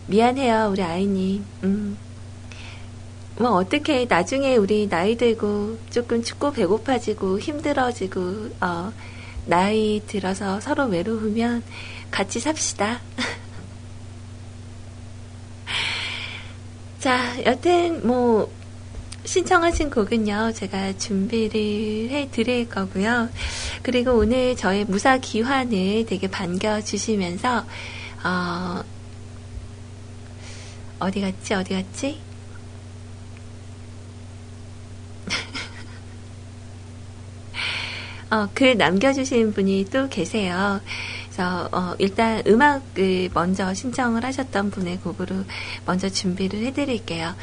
미안해요, 0.08 0.70
우리 0.72 0.82
아이님. 0.82 1.46
음. 1.64 1.98
뭐, 3.38 3.52
어떻게 3.52 4.06
나중에 4.06 4.58
우리 4.58 4.88
나이 4.88 5.18
들고 5.18 5.80
조금 5.90 6.22
춥고 6.22 6.54
배고파지고 6.54 7.40
힘들어지고, 7.40 8.50
어, 8.62 8.94
나이 9.46 10.02
들어서 10.06 10.60
서로 10.60 10.86
외로우면 10.86 11.64
같이 12.12 12.40
삽시다. 12.40 13.02
자, 17.00 17.44
여튼, 17.46 18.06
뭐, 18.06 18.52
신청하신 19.26 19.90
곡은요, 19.90 20.52
제가 20.54 20.98
준비를 20.98 22.10
해 22.12 22.30
드릴 22.30 22.70
거고요. 22.70 23.30
그리고 23.82 24.12
오늘 24.12 24.56
저의 24.56 24.86
무사 24.86 25.18
기환을 25.18 26.06
되게 26.06 26.30
반겨주시면서, 26.30 27.66
어, 28.26 28.84
어디 31.04 31.20
갔지, 31.20 31.54
어디 31.54 31.74
갔지? 31.74 32.22
어, 38.32 38.48
글 38.54 38.78
남겨주신 38.78 39.52
분이 39.52 39.88
또 39.92 40.08
계세요. 40.08 40.80
그래서 41.26 41.68
어, 41.74 41.94
일단 42.00 42.42
음악을 42.48 43.32
먼저 43.34 43.74
신청을 43.74 44.24
하셨던 44.24 44.72
분의 44.72 45.00
곡으로 45.00 45.44
먼저 45.86 46.08
준비를 46.08 46.64
해드릴게요. 46.68 47.36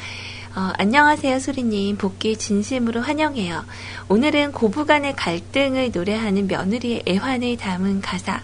어, 0.55 0.71
안녕하세요, 0.79 1.37
소리님. 1.37 1.97
복귀 1.97 2.37
진심으로 2.37 3.01
환영해요. 3.01 3.63
오늘은 4.09 4.53
고부간의 4.53 5.15
갈등을 5.15 5.91
노래하는 5.93 6.47
며느리의 6.47 7.03
애환을 7.07 7.57
담은 7.57 8.01
가사. 8.01 8.41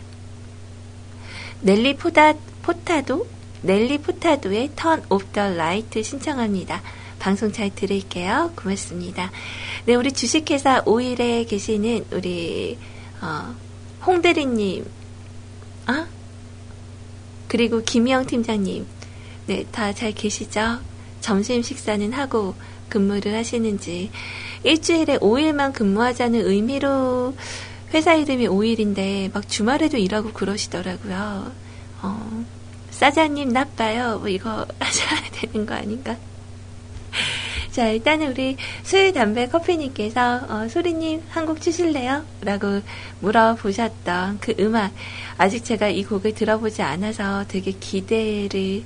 Nelly 1.61 1.95
Fur, 1.95 2.33
Furtado? 2.61 3.36
Nelly 3.61 3.97
Furtado의 3.99 4.71
Turn 4.75 5.03
Off 5.09 5.27
the 5.33 5.49
Light 5.53 6.03
신청합니다. 6.03 6.81
방송 7.19 7.51
잘 7.51 7.73
들을게요. 7.73 8.53
고맙습니다. 8.55 9.31
네, 9.85 9.95
우리 9.95 10.11
주식회사 10.11 10.83
오일에 10.85 11.43
계시는 11.45 12.05
우리, 12.11 12.77
어, 13.21 13.55
홍대리님, 14.05 14.85
아? 15.87 16.07
그리고 17.47 17.81
김희영 17.81 18.25
팀장님, 18.27 18.85
네, 19.47 19.65
다 19.71 19.93
잘 19.93 20.11
계시죠? 20.11 20.79
점심 21.21 21.61
식사는 21.63 22.11
하고 22.13 22.53
근무를 22.89 23.35
하시는지 23.35 24.11
일주일에 24.63 25.17
5일만 25.17 25.73
근무하자는 25.73 26.45
의미로 26.47 27.35
회사 27.93 28.13
이름이 28.13 28.47
5일인데 28.47 29.33
막 29.33 29.47
주말에도 29.47 29.97
일하고 29.97 30.31
그러시더라고요. 30.33 31.51
어, 32.01 32.45
사장님 32.97 33.49
나빠요. 33.49 34.17
뭐 34.17 34.27
이거 34.27 34.65
하셔야 34.79 35.21
되는 35.31 35.67
거 35.67 35.75
아닌가? 35.75 36.17
자, 37.71 37.89
일단은 37.89 38.31
우리 38.31 38.57
수유 38.81 39.13
담배 39.13 39.47
커피님께서 39.47 40.41
어, 40.49 40.67
소리님 40.67 41.21
한곡 41.29 41.61
추실래요? 41.61 42.25
라고 42.41 42.81
물어보셨던 43.19 44.39
그 44.39 44.55
음악 44.59 44.91
아직 45.37 45.63
제가 45.63 45.89
이 45.89 46.03
곡을 46.03 46.33
들어보지 46.33 46.81
않아서 46.81 47.45
되게 47.47 47.71
기대를 47.71 48.83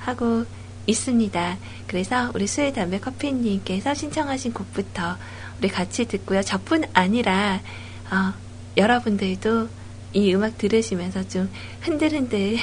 하고 0.00 0.44
있습니다. 0.86 1.56
그래서 1.86 2.30
우리 2.34 2.46
수혜 2.46 2.74
담배 2.74 3.00
커피님께서 3.00 3.94
신청하신 3.94 4.52
곡부터 4.52 5.16
우리 5.58 5.68
같이 5.68 6.04
듣고요. 6.04 6.42
저뿐 6.42 6.84
아니라 6.92 7.60
어, 8.10 8.34
여러분들도 8.76 9.68
이 10.12 10.34
음악 10.34 10.58
들으시면서 10.58 11.26
좀 11.28 11.50
흔들흔들 11.80 12.58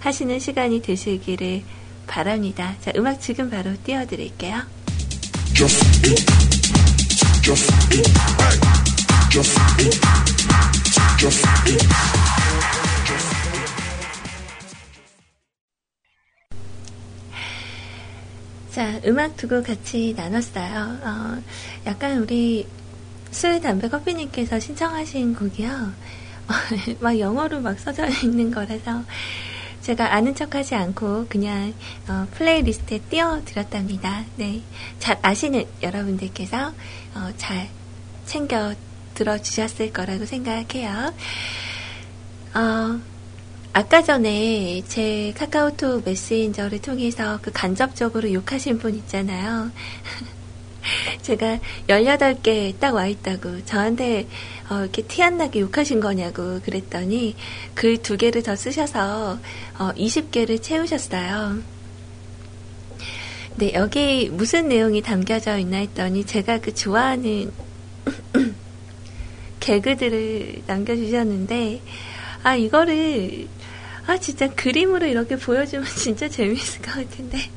하시는 0.00 0.38
시간이 0.38 0.82
되시기를 0.82 1.62
바랍니다. 2.06 2.74
자, 2.80 2.92
음악 2.96 3.20
지금 3.20 3.50
바로 3.50 3.72
띄워드릴게요. 3.84 4.62
자, 18.70 19.00
음악 19.06 19.36
두 19.38 19.48
곡 19.48 19.62
같이 19.62 20.14
나눴어요. 20.14 20.98
어, 21.02 21.42
약간 21.86 22.18
우리 22.18 22.66
술, 23.30 23.58
담배, 23.60 23.88
커피님께서 23.88 24.60
신청하신 24.60 25.34
곡이요. 25.34 25.70
어, 26.48 26.52
막 27.00 27.18
영어로 27.18 27.60
막 27.60 27.78
써져 27.78 28.06
있는 28.22 28.50
거라서 28.50 29.02
제가 29.86 30.14
아는 30.14 30.34
척 30.34 30.56
하지 30.56 30.74
않고 30.74 31.26
그냥 31.28 31.72
어, 32.08 32.26
playlist에 32.32 32.98
띄워드렸답니다. 33.08 34.24
네. 34.34 34.60
잘 34.98 35.16
아시는 35.22 35.64
여러분들께서 35.80 36.72
어, 37.14 37.30
잘 37.36 37.68
챙겨 38.24 38.74
들어주셨을 39.14 39.92
거라고 39.92 40.26
생각해요. 40.26 41.14
어, 42.56 43.00
아까 43.72 44.02
전에 44.02 44.82
제 44.88 45.32
카카오톡 45.36 46.02
메신저를 46.04 46.82
통해서 46.82 47.38
그 47.40 47.52
간접적으로 47.52 48.32
욕하신 48.32 48.78
분 48.78 48.92
있잖아요. 48.96 49.70
제가 51.22 51.60
18개 51.88 52.76
딱 52.80 52.92
와 52.92 53.06
있다고 53.06 53.64
저한테 53.64 54.26
어, 54.68 54.80
이렇게 54.82 55.02
티 55.02 55.22
안 55.22 55.38
나게 55.38 55.60
욕하신 55.60 56.00
거냐고 56.00 56.60
그랬더니 56.60 57.36
글 57.74 57.98
두 58.02 58.16
개를 58.16 58.42
더 58.42 58.56
쓰셔서 58.56 59.38
어, 59.78 59.92
20개를 59.96 60.60
채우셨어요. 60.62 61.62
네, 63.56 63.72
여기 63.74 64.28
무슨 64.30 64.68
내용이 64.68 65.00
담겨져 65.02 65.58
있나 65.58 65.78
했더니 65.78 66.24
제가 66.26 66.58
그 66.60 66.74
좋아하는 66.74 67.50
개그들을 69.60 70.62
남겨주셨는데, 70.66 71.80
아, 72.42 72.54
이거를 72.56 73.48
아, 74.06 74.18
진짜 74.18 74.48
그림으로 74.54 75.06
이렇게 75.06 75.36
보여주면 75.36 75.86
진짜 75.96 76.28
재밌을 76.28 76.82
것 76.82 76.92
같은데. 76.94 77.50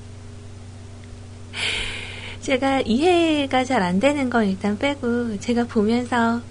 제가 2.42 2.82
이해가 2.82 3.64
잘 3.66 3.82
안 3.84 4.00
되는 4.00 4.30
건 4.30 4.48
일단 4.48 4.78
빼고, 4.78 5.40
제가 5.40 5.66
보면서 5.66 6.42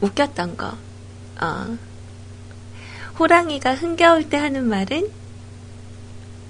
웃겼던 0.00 0.56
거, 0.56 0.76
어. 1.40 1.78
호랑이가 3.18 3.74
흥겨울 3.74 4.28
때 4.28 4.36
하는 4.36 4.68
말은, 4.68 5.10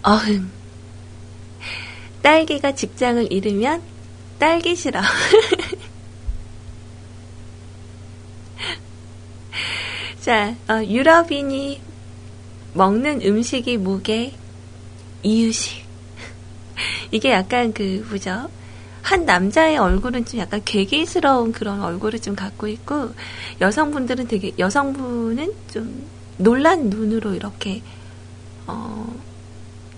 어흥. 0.03 0.51
딸기가 2.23 2.75
직장을 2.75 3.33
잃으면, 3.33 3.83
딸기 4.39 4.77
싫어. 4.77 5.01
자, 10.21 10.55
어, 10.69 10.85
유럽인이 10.85 11.81
먹는 12.75 13.23
음식이 13.23 13.79
무게, 13.79 14.35
이유식. 15.23 15.85
이게 17.11 17.33
약간 17.33 17.73
그, 17.73 18.07
뭐죠? 18.09 18.49
한 19.03 19.25
남자의 19.25 19.79
얼굴은 19.79 20.25
좀 20.25 20.41
약간 20.41 20.61
괴기스러운 20.65 21.53
그런 21.53 21.83
얼굴을 21.83 22.21
좀 22.21 22.35
갖고 22.35 22.69
있고, 22.69 23.11
여성분들은 23.61 24.29
되게, 24.29 24.53
여성분은 24.59 25.53
좀 25.73 26.07
놀란 26.37 26.91
눈으로 26.91 27.35
이렇게, 27.35 27.83
어, 28.67 29.15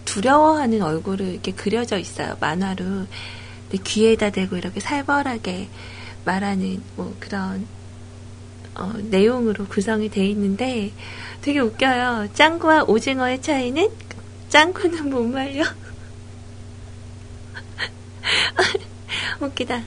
두려워하는 0.04 0.82
얼굴을 0.82 1.26
이렇게 1.26 1.52
그려져 1.52 1.98
있어요, 1.98 2.36
만화로. 2.40 2.84
근데 2.84 3.82
귀에다 3.84 4.30
대고 4.30 4.56
이렇게 4.56 4.80
살벌하게 4.80 5.68
말하는 6.24 6.82
뭐 6.96 7.14
그런 7.18 7.66
어, 8.74 8.92
내용으로 9.10 9.66
구성이 9.66 10.08
돼 10.08 10.26
있는데 10.28 10.92
되게 11.40 11.60
웃겨요. 11.60 12.28
짱구와 12.34 12.84
오징어의 12.84 13.42
차이는 13.42 13.90
짱구는 14.48 15.10
못 15.10 15.24
말려. 15.24 15.64
웃기다. 19.40 19.82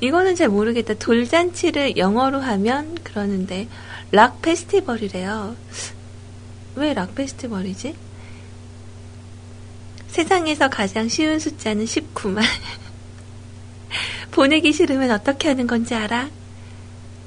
이거는 0.00 0.36
잘 0.36 0.48
모르겠다. 0.48 0.94
돌잔치를 0.94 1.96
영어로 1.96 2.40
하면 2.40 2.96
그러는데 3.02 3.68
락 4.12 4.40
페스티벌이래요. 4.42 5.56
왜 6.76 6.92
락 6.94 7.14
페스티벌이지? 7.14 7.94
세상에서 10.08 10.68
가장 10.70 11.08
쉬운 11.08 11.38
숫자는 11.38 11.84
19만. 11.84 12.42
보내기 14.30 14.72
싫으면 14.72 15.10
어떻게 15.10 15.48
하는 15.48 15.66
건지 15.66 15.94
알아? 15.94 16.30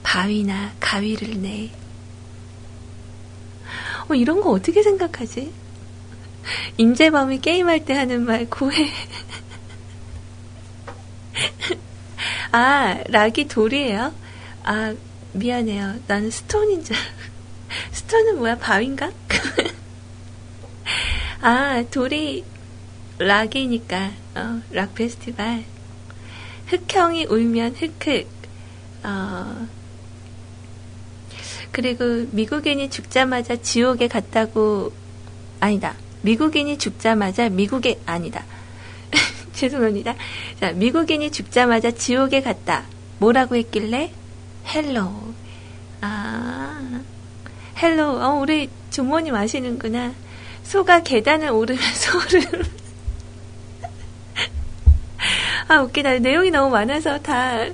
바위나 0.03 0.73
가위를 0.79 1.41
내. 1.41 1.69
어, 4.09 4.15
이런 4.15 4.41
거 4.41 4.49
어떻게 4.51 4.81
생각하지? 4.81 5.51
임재범이 6.77 7.41
게임할 7.41 7.85
때 7.85 7.93
하는 7.93 8.25
말 8.25 8.49
고해. 8.49 8.89
아, 12.51 12.97
락이 13.07 13.47
돌이에요? 13.47 14.13
아, 14.63 14.93
미안해요. 15.33 15.95
나는 16.07 16.29
스톤인 16.29 16.83
줄. 16.83 16.95
스톤은 17.91 18.39
뭐야? 18.39 18.57
바위인가? 18.57 19.11
아, 21.41 21.83
돌이 21.89 22.43
락이니까, 23.17 24.11
어, 24.35 24.61
락 24.71 24.95
페스티벌. 24.95 25.63
흑형이 26.67 27.25
울면 27.25 27.75
흑흑. 27.75 28.27
어, 29.03 29.67
그리고 31.71 32.27
미국인이 32.31 32.89
죽자마자 32.89 33.55
지옥에 33.55 34.07
갔다고, 34.07 34.91
아니다. 35.59 35.95
미국인이 36.21 36.77
죽자마자 36.77 37.49
미국에, 37.49 37.99
아니다. 38.05 38.43
죄송합니다. 39.53 40.15
자, 40.59 40.71
미국인이 40.71 41.31
죽자마자 41.31 41.91
지옥에 41.91 42.41
갔다. 42.41 42.85
뭐라고 43.19 43.55
했길래? 43.55 44.11
hello. 44.67 45.11
아, 46.01 47.01
hello. 47.81 48.21
어, 48.21 48.33
우리 48.35 48.69
조모님 48.89 49.35
아시는구나. 49.35 50.13
소가 50.63 51.03
계단을 51.03 51.49
오르면 51.49 51.81
소오름. 51.95 52.41
아, 55.67 55.81
웃기다. 55.81 56.19
내용이 56.19 56.51
너무 56.51 56.69
많아서 56.69 57.19
다 57.19 57.65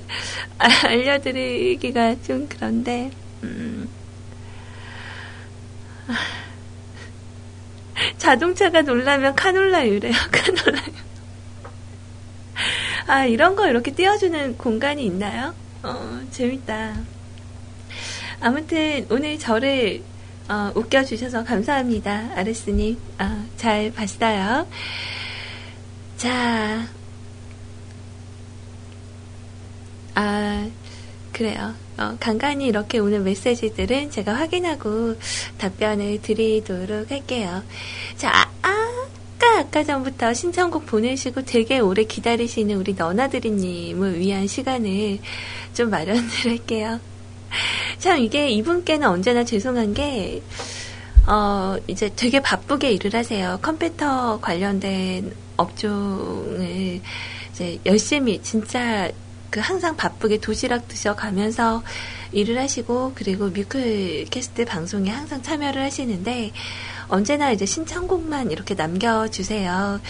알려드리기가 0.58 2.22
좀 2.22 2.46
그런데, 2.48 3.10
음. 3.42 3.88
자동차가 8.18 8.82
놀라면 8.82 9.34
카놀라유래요, 9.34 10.12
카놀라유. 10.30 10.92
아, 13.06 13.24
이런 13.24 13.56
거 13.56 13.68
이렇게 13.68 13.90
띄워주는 13.92 14.58
공간이 14.58 15.04
있나요? 15.04 15.54
어, 15.82 16.20
재밌다. 16.30 16.96
아무튼, 18.40 19.06
오늘 19.10 19.38
저를, 19.38 20.02
어, 20.48 20.72
웃겨주셔서 20.74 21.44
감사합니다. 21.44 22.30
아레스님. 22.34 22.98
어, 23.18 23.44
잘 23.56 23.92
봤어요. 23.92 24.66
자, 26.16 26.86
아, 30.14 30.68
그래요. 31.38 31.72
어, 31.98 32.16
간간히 32.18 32.66
이렇게 32.66 32.98
오는 32.98 33.22
메시지들은 33.22 34.10
제가 34.10 34.34
확인하고 34.34 35.14
답변을 35.58 36.20
드리도록 36.20 37.12
할게요. 37.12 37.62
자, 38.16 38.50
아, 38.62 38.68
아까, 39.38 39.60
아까 39.60 39.84
전부터 39.84 40.34
신청곡 40.34 40.86
보내시고 40.86 41.44
되게 41.44 41.78
오래 41.78 42.02
기다리시는 42.02 42.74
우리 42.76 42.94
너나드리님을 42.94 44.18
위한 44.18 44.48
시간을 44.48 45.20
좀 45.74 45.90
마련을 45.90 46.24
할게요. 46.44 46.98
참, 48.00 48.18
이게 48.18 48.50
이분께는 48.50 49.06
언제나 49.06 49.44
죄송한 49.44 49.94
게, 49.94 50.42
어, 51.28 51.76
이제 51.86 52.10
되게 52.16 52.40
바쁘게 52.40 52.90
일을 52.94 53.14
하세요. 53.14 53.60
컴퓨터 53.62 54.40
관련된 54.40 55.32
업종을 55.56 57.00
이제 57.52 57.78
열심히 57.86 58.42
진짜 58.42 59.08
그 59.50 59.60
항상 59.60 59.96
바쁘게 59.96 60.40
도시락 60.40 60.88
드셔 60.88 61.14
가면서 61.14 61.82
일을 62.32 62.58
하시고 62.58 63.12
그리고 63.14 63.48
뮤클캐스트 63.48 64.64
방송에 64.64 65.10
항상 65.10 65.42
참여를 65.42 65.82
하시는데 65.82 66.52
언제나 67.08 67.50
이제 67.52 67.64
신청곡만 67.64 68.50
이렇게 68.50 68.74
남겨주세요. 68.74 70.00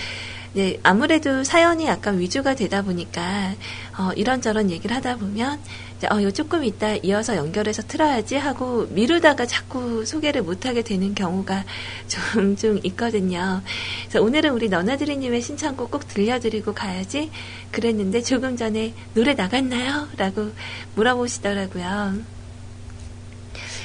네, 0.55 0.78
아무래도 0.82 1.45
사연이 1.45 1.86
약간 1.86 2.18
위주가 2.18 2.55
되다 2.55 2.82
보니까 2.82 3.55
어, 3.99 4.11
이런저런 4.16 4.70
얘기를 4.70 4.97
하다 4.97 5.16
보면 5.16 5.61
이제, 5.61 5.62
어, 6.11 6.20
이거 6.20 6.30
조금 6.30 6.62
이따 6.62 6.94
이어서 6.96 7.36
연결해서 7.36 7.82
틀어야지 7.82 8.36
하고 8.36 8.86
미루다가 8.90 9.46
자꾸 9.46 10.05
소개를 10.05 10.42
못하게 10.42 10.82
되는 10.82 11.14
경우가 11.14 11.64
종종 12.07 12.78
있거든요. 12.84 13.62
그래서 14.03 14.22
오늘은 14.22 14.53
우리 14.53 14.68
너나드리님의 14.68 15.42
신청곡 15.42 15.90
꼭 15.90 16.07
들려드리고 16.07 16.74
가야지 16.74 17.30
그랬는데 17.72 18.22
조금 18.22 18.57
전에 18.57 18.94
노래 19.14 19.34
나갔나요? 19.34 20.09
라고 20.16 20.53
물어보시더라고요. 20.94 22.38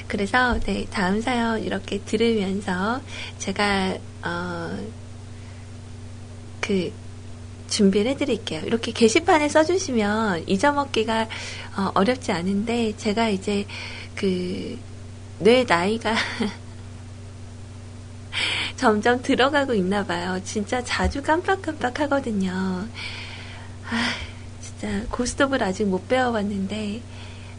그래서 0.07 0.59
네, 0.59 0.85
다음 0.91 1.21
사연 1.21 1.63
이렇게 1.63 1.99
들으면서 1.99 3.01
제가 3.39 3.97
어, 4.23 4.77
그 6.61 6.91
준비를 7.73 8.11
해드릴게요. 8.11 8.61
이렇게 8.65 8.91
게시판에 8.91 9.49
써주시면 9.49 10.43
잊어먹기가 10.47 11.27
어, 11.75 12.03
렵지 12.03 12.31
않은데 12.31 12.95
제가 12.97 13.29
이제 13.29 13.65
그 14.15 14.93
뇌 15.43 15.65
나이가 15.65 16.15
점점 18.77 19.21
들어가고 19.21 19.73
있나 19.73 20.05
봐요. 20.05 20.39
진짜 20.43 20.81
자주 20.83 21.21
깜빡깜빡 21.21 21.99
하거든요. 22.01 22.51
아, 22.51 22.87
진짜 24.61 25.05
고스톱을 25.09 25.61
아직 25.61 25.85
못 25.85 26.07
배워봤는데 26.07 27.01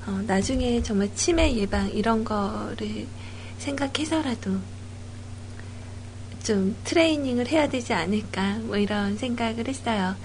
어, 0.07 0.11
나중에 0.27 0.83
정말 0.83 1.15
치매 1.15 1.55
예방 1.57 1.91
이런 1.91 2.25
거를 2.25 3.07
생각해서라도 3.59 4.59
좀 6.43 6.77
트레이닝을 6.85 7.49
해야 7.49 7.69
되지 7.69 7.93
않을까 7.93 8.59
뭐 8.61 8.77
이런 8.77 9.17
생각을 9.17 9.69
했어요. 9.69 10.17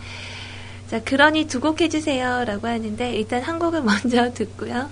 자, 0.89 0.99
그러니 1.03 1.45
두 1.45 1.59
곡 1.59 1.81
해주세요 1.81 2.45
라고 2.45 2.67
하는데 2.67 3.13
일단 3.13 3.43
한 3.43 3.59
곡을 3.59 3.81
먼저 3.83 4.33
듣고요. 4.33 4.89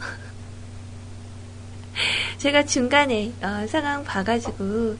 제가 2.37 2.65
중간에 2.65 3.33
어, 3.41 3.65
상황 3.67 4.03
봐가지고 4.03 4.95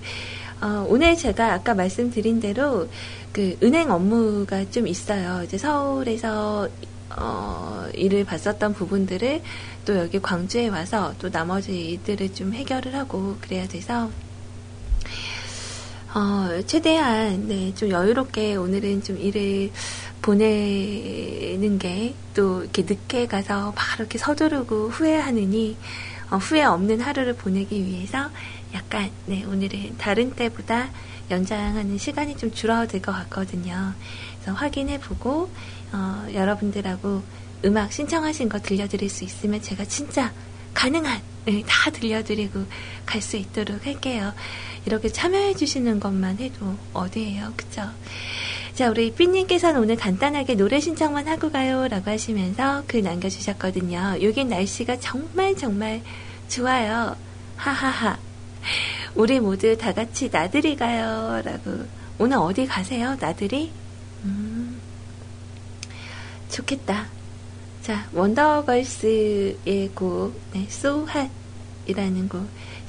어, 0.62 0.86
오늘 0.90 1.16
제가 1.16 1.54
아까 1.54 1.76
말씀드린 1.76 2.40
대로 2.40 2.90
그 3.32 3.56
은행 3.62 3.92
업무가 3.92 4.68
좀 4.72 4.88
있어요. 4.88 5.44
이제 5.44 5.60
서울에서 5.60 6.68
어, 7.16 7.88
일을 7.94 8.26
봤었던 8.26 8.74
부분들을 8.74 9.42
또 9.86 9.98
여기 9.98 10.20
광주에 10.20 10.68
와서 10.70 11.14
또 11.20 11.30
나머지 11.30 11.80
일들을 11.92 12.34
좀 12.34 12.54
해결을 12.54 12.96
하고 12.96 13.38
그래야 13.42 13.68
돼서 13.68 14.10
어, 16.16 16.62
최대한 16.66 17.48
네, 17.48 17.72
좀 17.76 17.90
여유롭게 17.92 18.56
오늘은 18.56 19.04
좀 19.04 19.20
일을 19.20 19.70
보내는 20.28 21.80
게 21.80 22.14
또 22.38 22.62
이렇게 22.62 22.84
늦게 22.84 23.26
가서 23.26 23.74
바로 23.76 24.04
이렇게 24.04 24.20
서두르고 24.20 24.90
후회하느니 24.90 25.76
어, 26.30 26.38
후회 26.38 26.64
없는 26.64 27.02
하루를 27.02 27.34
보내기 27.34 27.84
위해서 27.84 28.30
약간 28.76 29.10
네, 29.26 29.44
오늘은 29.44 29.98
다른 29.98 30.32
때보다 30.36 30.90
연장하는 31.32 31.98
시간이 31.98 32.38
좀 32.38 32.52
줄어들 32.52 33.02
것 33.02 33.12
같거든요. 33.12 33.94
그래서 34.36 34.54
확인해보고 34.54 35.50
어, 35.94 36.28
여러분들하고 36.32 37.24
음악 37.66 37.92
신청하신 37.92 38.50
거 38.50 38.60
들려드릴 38.60 39.10
수 39.10 39.24
있으면 39.24 39.60
제가 39.60 39.86
진짜 39.86 40.32
가능한 40.76 41.20
네, 41.46 41.64
다 41.66 41.90
들려드리고 41.90 42.66
갈 43.08 43.20
수 43.20 43.38
있도록 43.38 43.84
할게요. 43.88 44.32
이렇게 44.86 45.10
참여해주시는 45.10 46.00
것만 46.00 46.38
해도 46.38 46.78
어디에요, 46.94 47.54
그쵸? 47.58 47.82
자, 48.78 48.92
우리 48.92 49.12
삐님께서는 49.12 49.82
오늘 49.82 49.96
간단하게 49.96 50.54
노래 50.54 50.80
신청만 50.80 51.28
하고 51.28 51.50
가요. 51.50 51.88
라고 51.88 52.12
하시면서 52.12 52.84
글 52.86 53.02
남겨주셨거든요. 53.02 54.18
여긴 54.22 54.50
날씨가 54.50 55.00
정말 55.00 55.58
정말 55.58 56.04
좋아요. 56.48 57.16
하하하. 57.56 58.20
우리 59.16 59.40
모두 59.40 59.76
다 59.80 59.96
같이 59.96 60.30
나들이 60.30 60.76
가요. 60.76 61.42
라고. 61.44 61.86
오늘 62.20 62.38
어디 62.38 62.68
가세요? 62.68 63.18
나들이? 63.20 63.72
음, 64.24 64.80
좋겠다. 66.52 67.08
자, 67.82 68.08
원더걸스의 68.14 69.90
곡, 69.96 70.40
네, 70.54 70.68
So 70.70 71.08
Hot 71.10 71.32
이라는 71.88 72.30
곡 72.30 72.48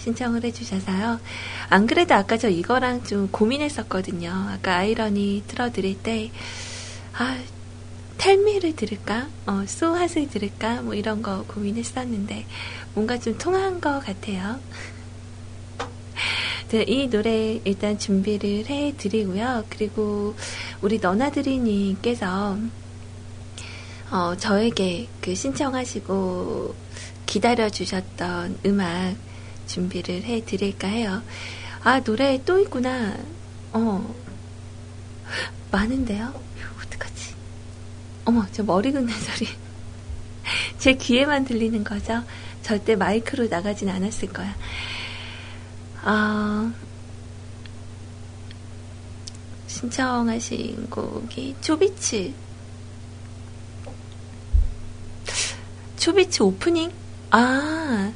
신청을 0.09 0.45
해주셔서요. 0.45 1.21
안 1.69 1.87
그래도 1.87 2.15
아까 2.15 2.39
저 2.39 2.49
이거랑 2.49 3.05
좀 3.05 3.29
고민했었거든요. 3.31 4.31
아까 4.49 4.77
아이러니 4.77 5.45
틀어드릴 5.47 6.03
때, 6.03 6.31
아, 7.13 7.39
텔미를 8.17 8.75
들을까? 8.75 9.29
어, 9.47 9.65
소핫을 9.67 10.29
들을까? 10.31 10.83
뭐 10.83 10.95
이런 10.95 11.23
거 11.23 11.45
고민했었는데 11.45 12.47
뭔가 12.95 13.19
좀 13.19 13.37
통한 13.37 13.81
것 13.81 14.01
같아요. 14.01 14.59
이 16.87 17.09
노래 17.09 17.61
일단 17.65 17.99
준비를 17.99 18.67
해 18.67 18.95
드리고요. 18.97 19.65
그리고 19.69 20.35
우리 20.81 20.99
너나드리님께서 20.99 22.59
어, 24.11 24.37
저에게 24.37 25.07
그 25.21 25.35
신청하시고 25.35 26.75
기다려 27.27 27.69
주셨던 27.69 28.59
음악 28.65 29.28
준비를 29.69 30.25
해 30.25 30.45
드릴까 30.45 30.89
해요. 30.89 31.23
아, 31.85 32.01
노래 32.01 32.43
또 32.45 32.59
있구나. 32.59 33.17
어, 33.73 34.15
많은데요? 35.71 36.35
어떡하지? 36.83 37.35
어머, 38.25 38.45
저 38.51 38.65
머리 38.65 38.91
긁는 38.91 39.13
소리. 39.13 39.49
제 40.79 40.95
귀에만 40.95 41.45
들리는 41.45 41.85
거죠? 41.85 42.25
절대 42.63 42.97
마이크로 42.97 43.47
나가진 43.49 43.89
않았을 43.89 44.29
거야. 44.29 44.57
아, 46.03 46.73
신청하신 49.67 50.91
곡이 50.91 51.57
초비츠. 51.61 52.33
초비츠 55.99 56.43
오프닝? 56.43 56.91
아, 57.31 58.13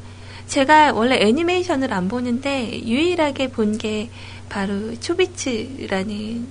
제가 0.46 0.92
원래 0.92 1.16
애니메이션을 1.20 1.92
안 1.92 2.08
보는데 2.08 2.82
유일하게 2.84 3.48
본 3.48 3.78
게 3.78 4.10
바로 4.48 4.94
초비츠라는 5.00 6.46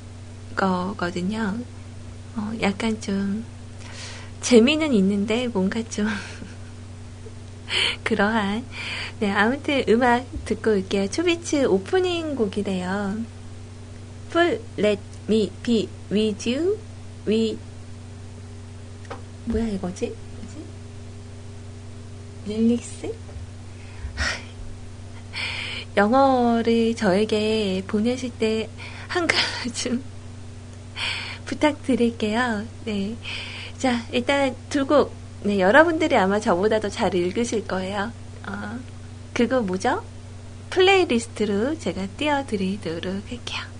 거거든요. 0.55 1.55
어, 2.35 2.51
약간 2.61 2.99
좀 2.99 3.45
재미는 4.41 4.91
있는데 4.93 5.47
뭔가 5.47 5.83
좀 5.83 6.07
그러한 8.03 8.65
네 9.19 9.29
아무튼 9.31 9.83
음악 9.87 10.25
듣고 10.45 10.71
올게요. 10.71 11.07
초비츠 11.09 11.65
오프닝 11.67 12.35
곡이래요. 12.35 13.17
Full 14.29 14.61
Let 14.79 15.01
Me 15.29 15.51
Be 15.61 15.87
With 16.11 16.49
You 16.51 16.77
We 17.27 17.57
뭐야 19.45 19.67
이거지? 19.67 20.07
뭐지? 20.07 20.57
릴릭스? 22.47 23.13
영어를 25.97 26.95
저에게 26.95 27.83
보내실 27.87 28.31
때 28.31 28.69
한글로 29.07 29.41
좀 29.73 30.03
부탁드릴게요. 31.45 32.63
네. 32.85 33.15
자, 33.77 34.01
일단 34.11 34.55
두 34.69 34.85
곡. 34.85 35.13
네, 35.43 35.59
여러분들이 35.59 36.15
아마 36.15 36.39
저보다 36.39 36.79
더 36.79 36.87
잘 36.89 37.15
읽으실 37.15 37.67
거예요. 37.67 38.11
어, 38.47 38.79
그거 39.33 39.61
뭐죠? 39.61 40.03
플레이리스트로 40.69 41.79
제가 41.79 42.05
띄워드리도록 42.17 43.05
할게요. 43.29 43.71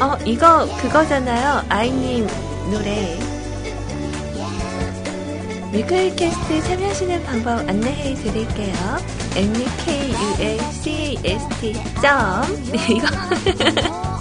어, 0.00 0.16
이거 0.26 0.66
그거잖아요. 0.80 1.64
아이님 1.68 2.26
노래. 2.70 3.18
뮤클 5.72 6.14
캐스트 6.16 6.62
참여하시는 6.64 7.22
방법 7.24 7.66
안내해 7.66 8.14
드릴게요. 8.16 8.74
mukulcast 9.38 11.16
점 12.02 12.42
네, 12.72 12.78
이거 12.94 13.06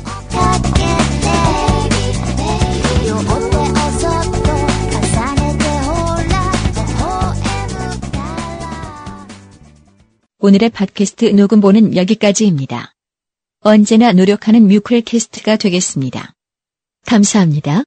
오늘의 10.40 10.70
팟캐스트 10.70 11.26
녹음본은 11.26 11.98
여기까지입니다. 11.98 12.94
언제나 13.60 14.14
노력하는 14.14 14.68
뮤클 14.68 15.02
캐스트가 15.02 15.58
되겠습니다. 15.58 16.34
감사합니다. 17.06 17.84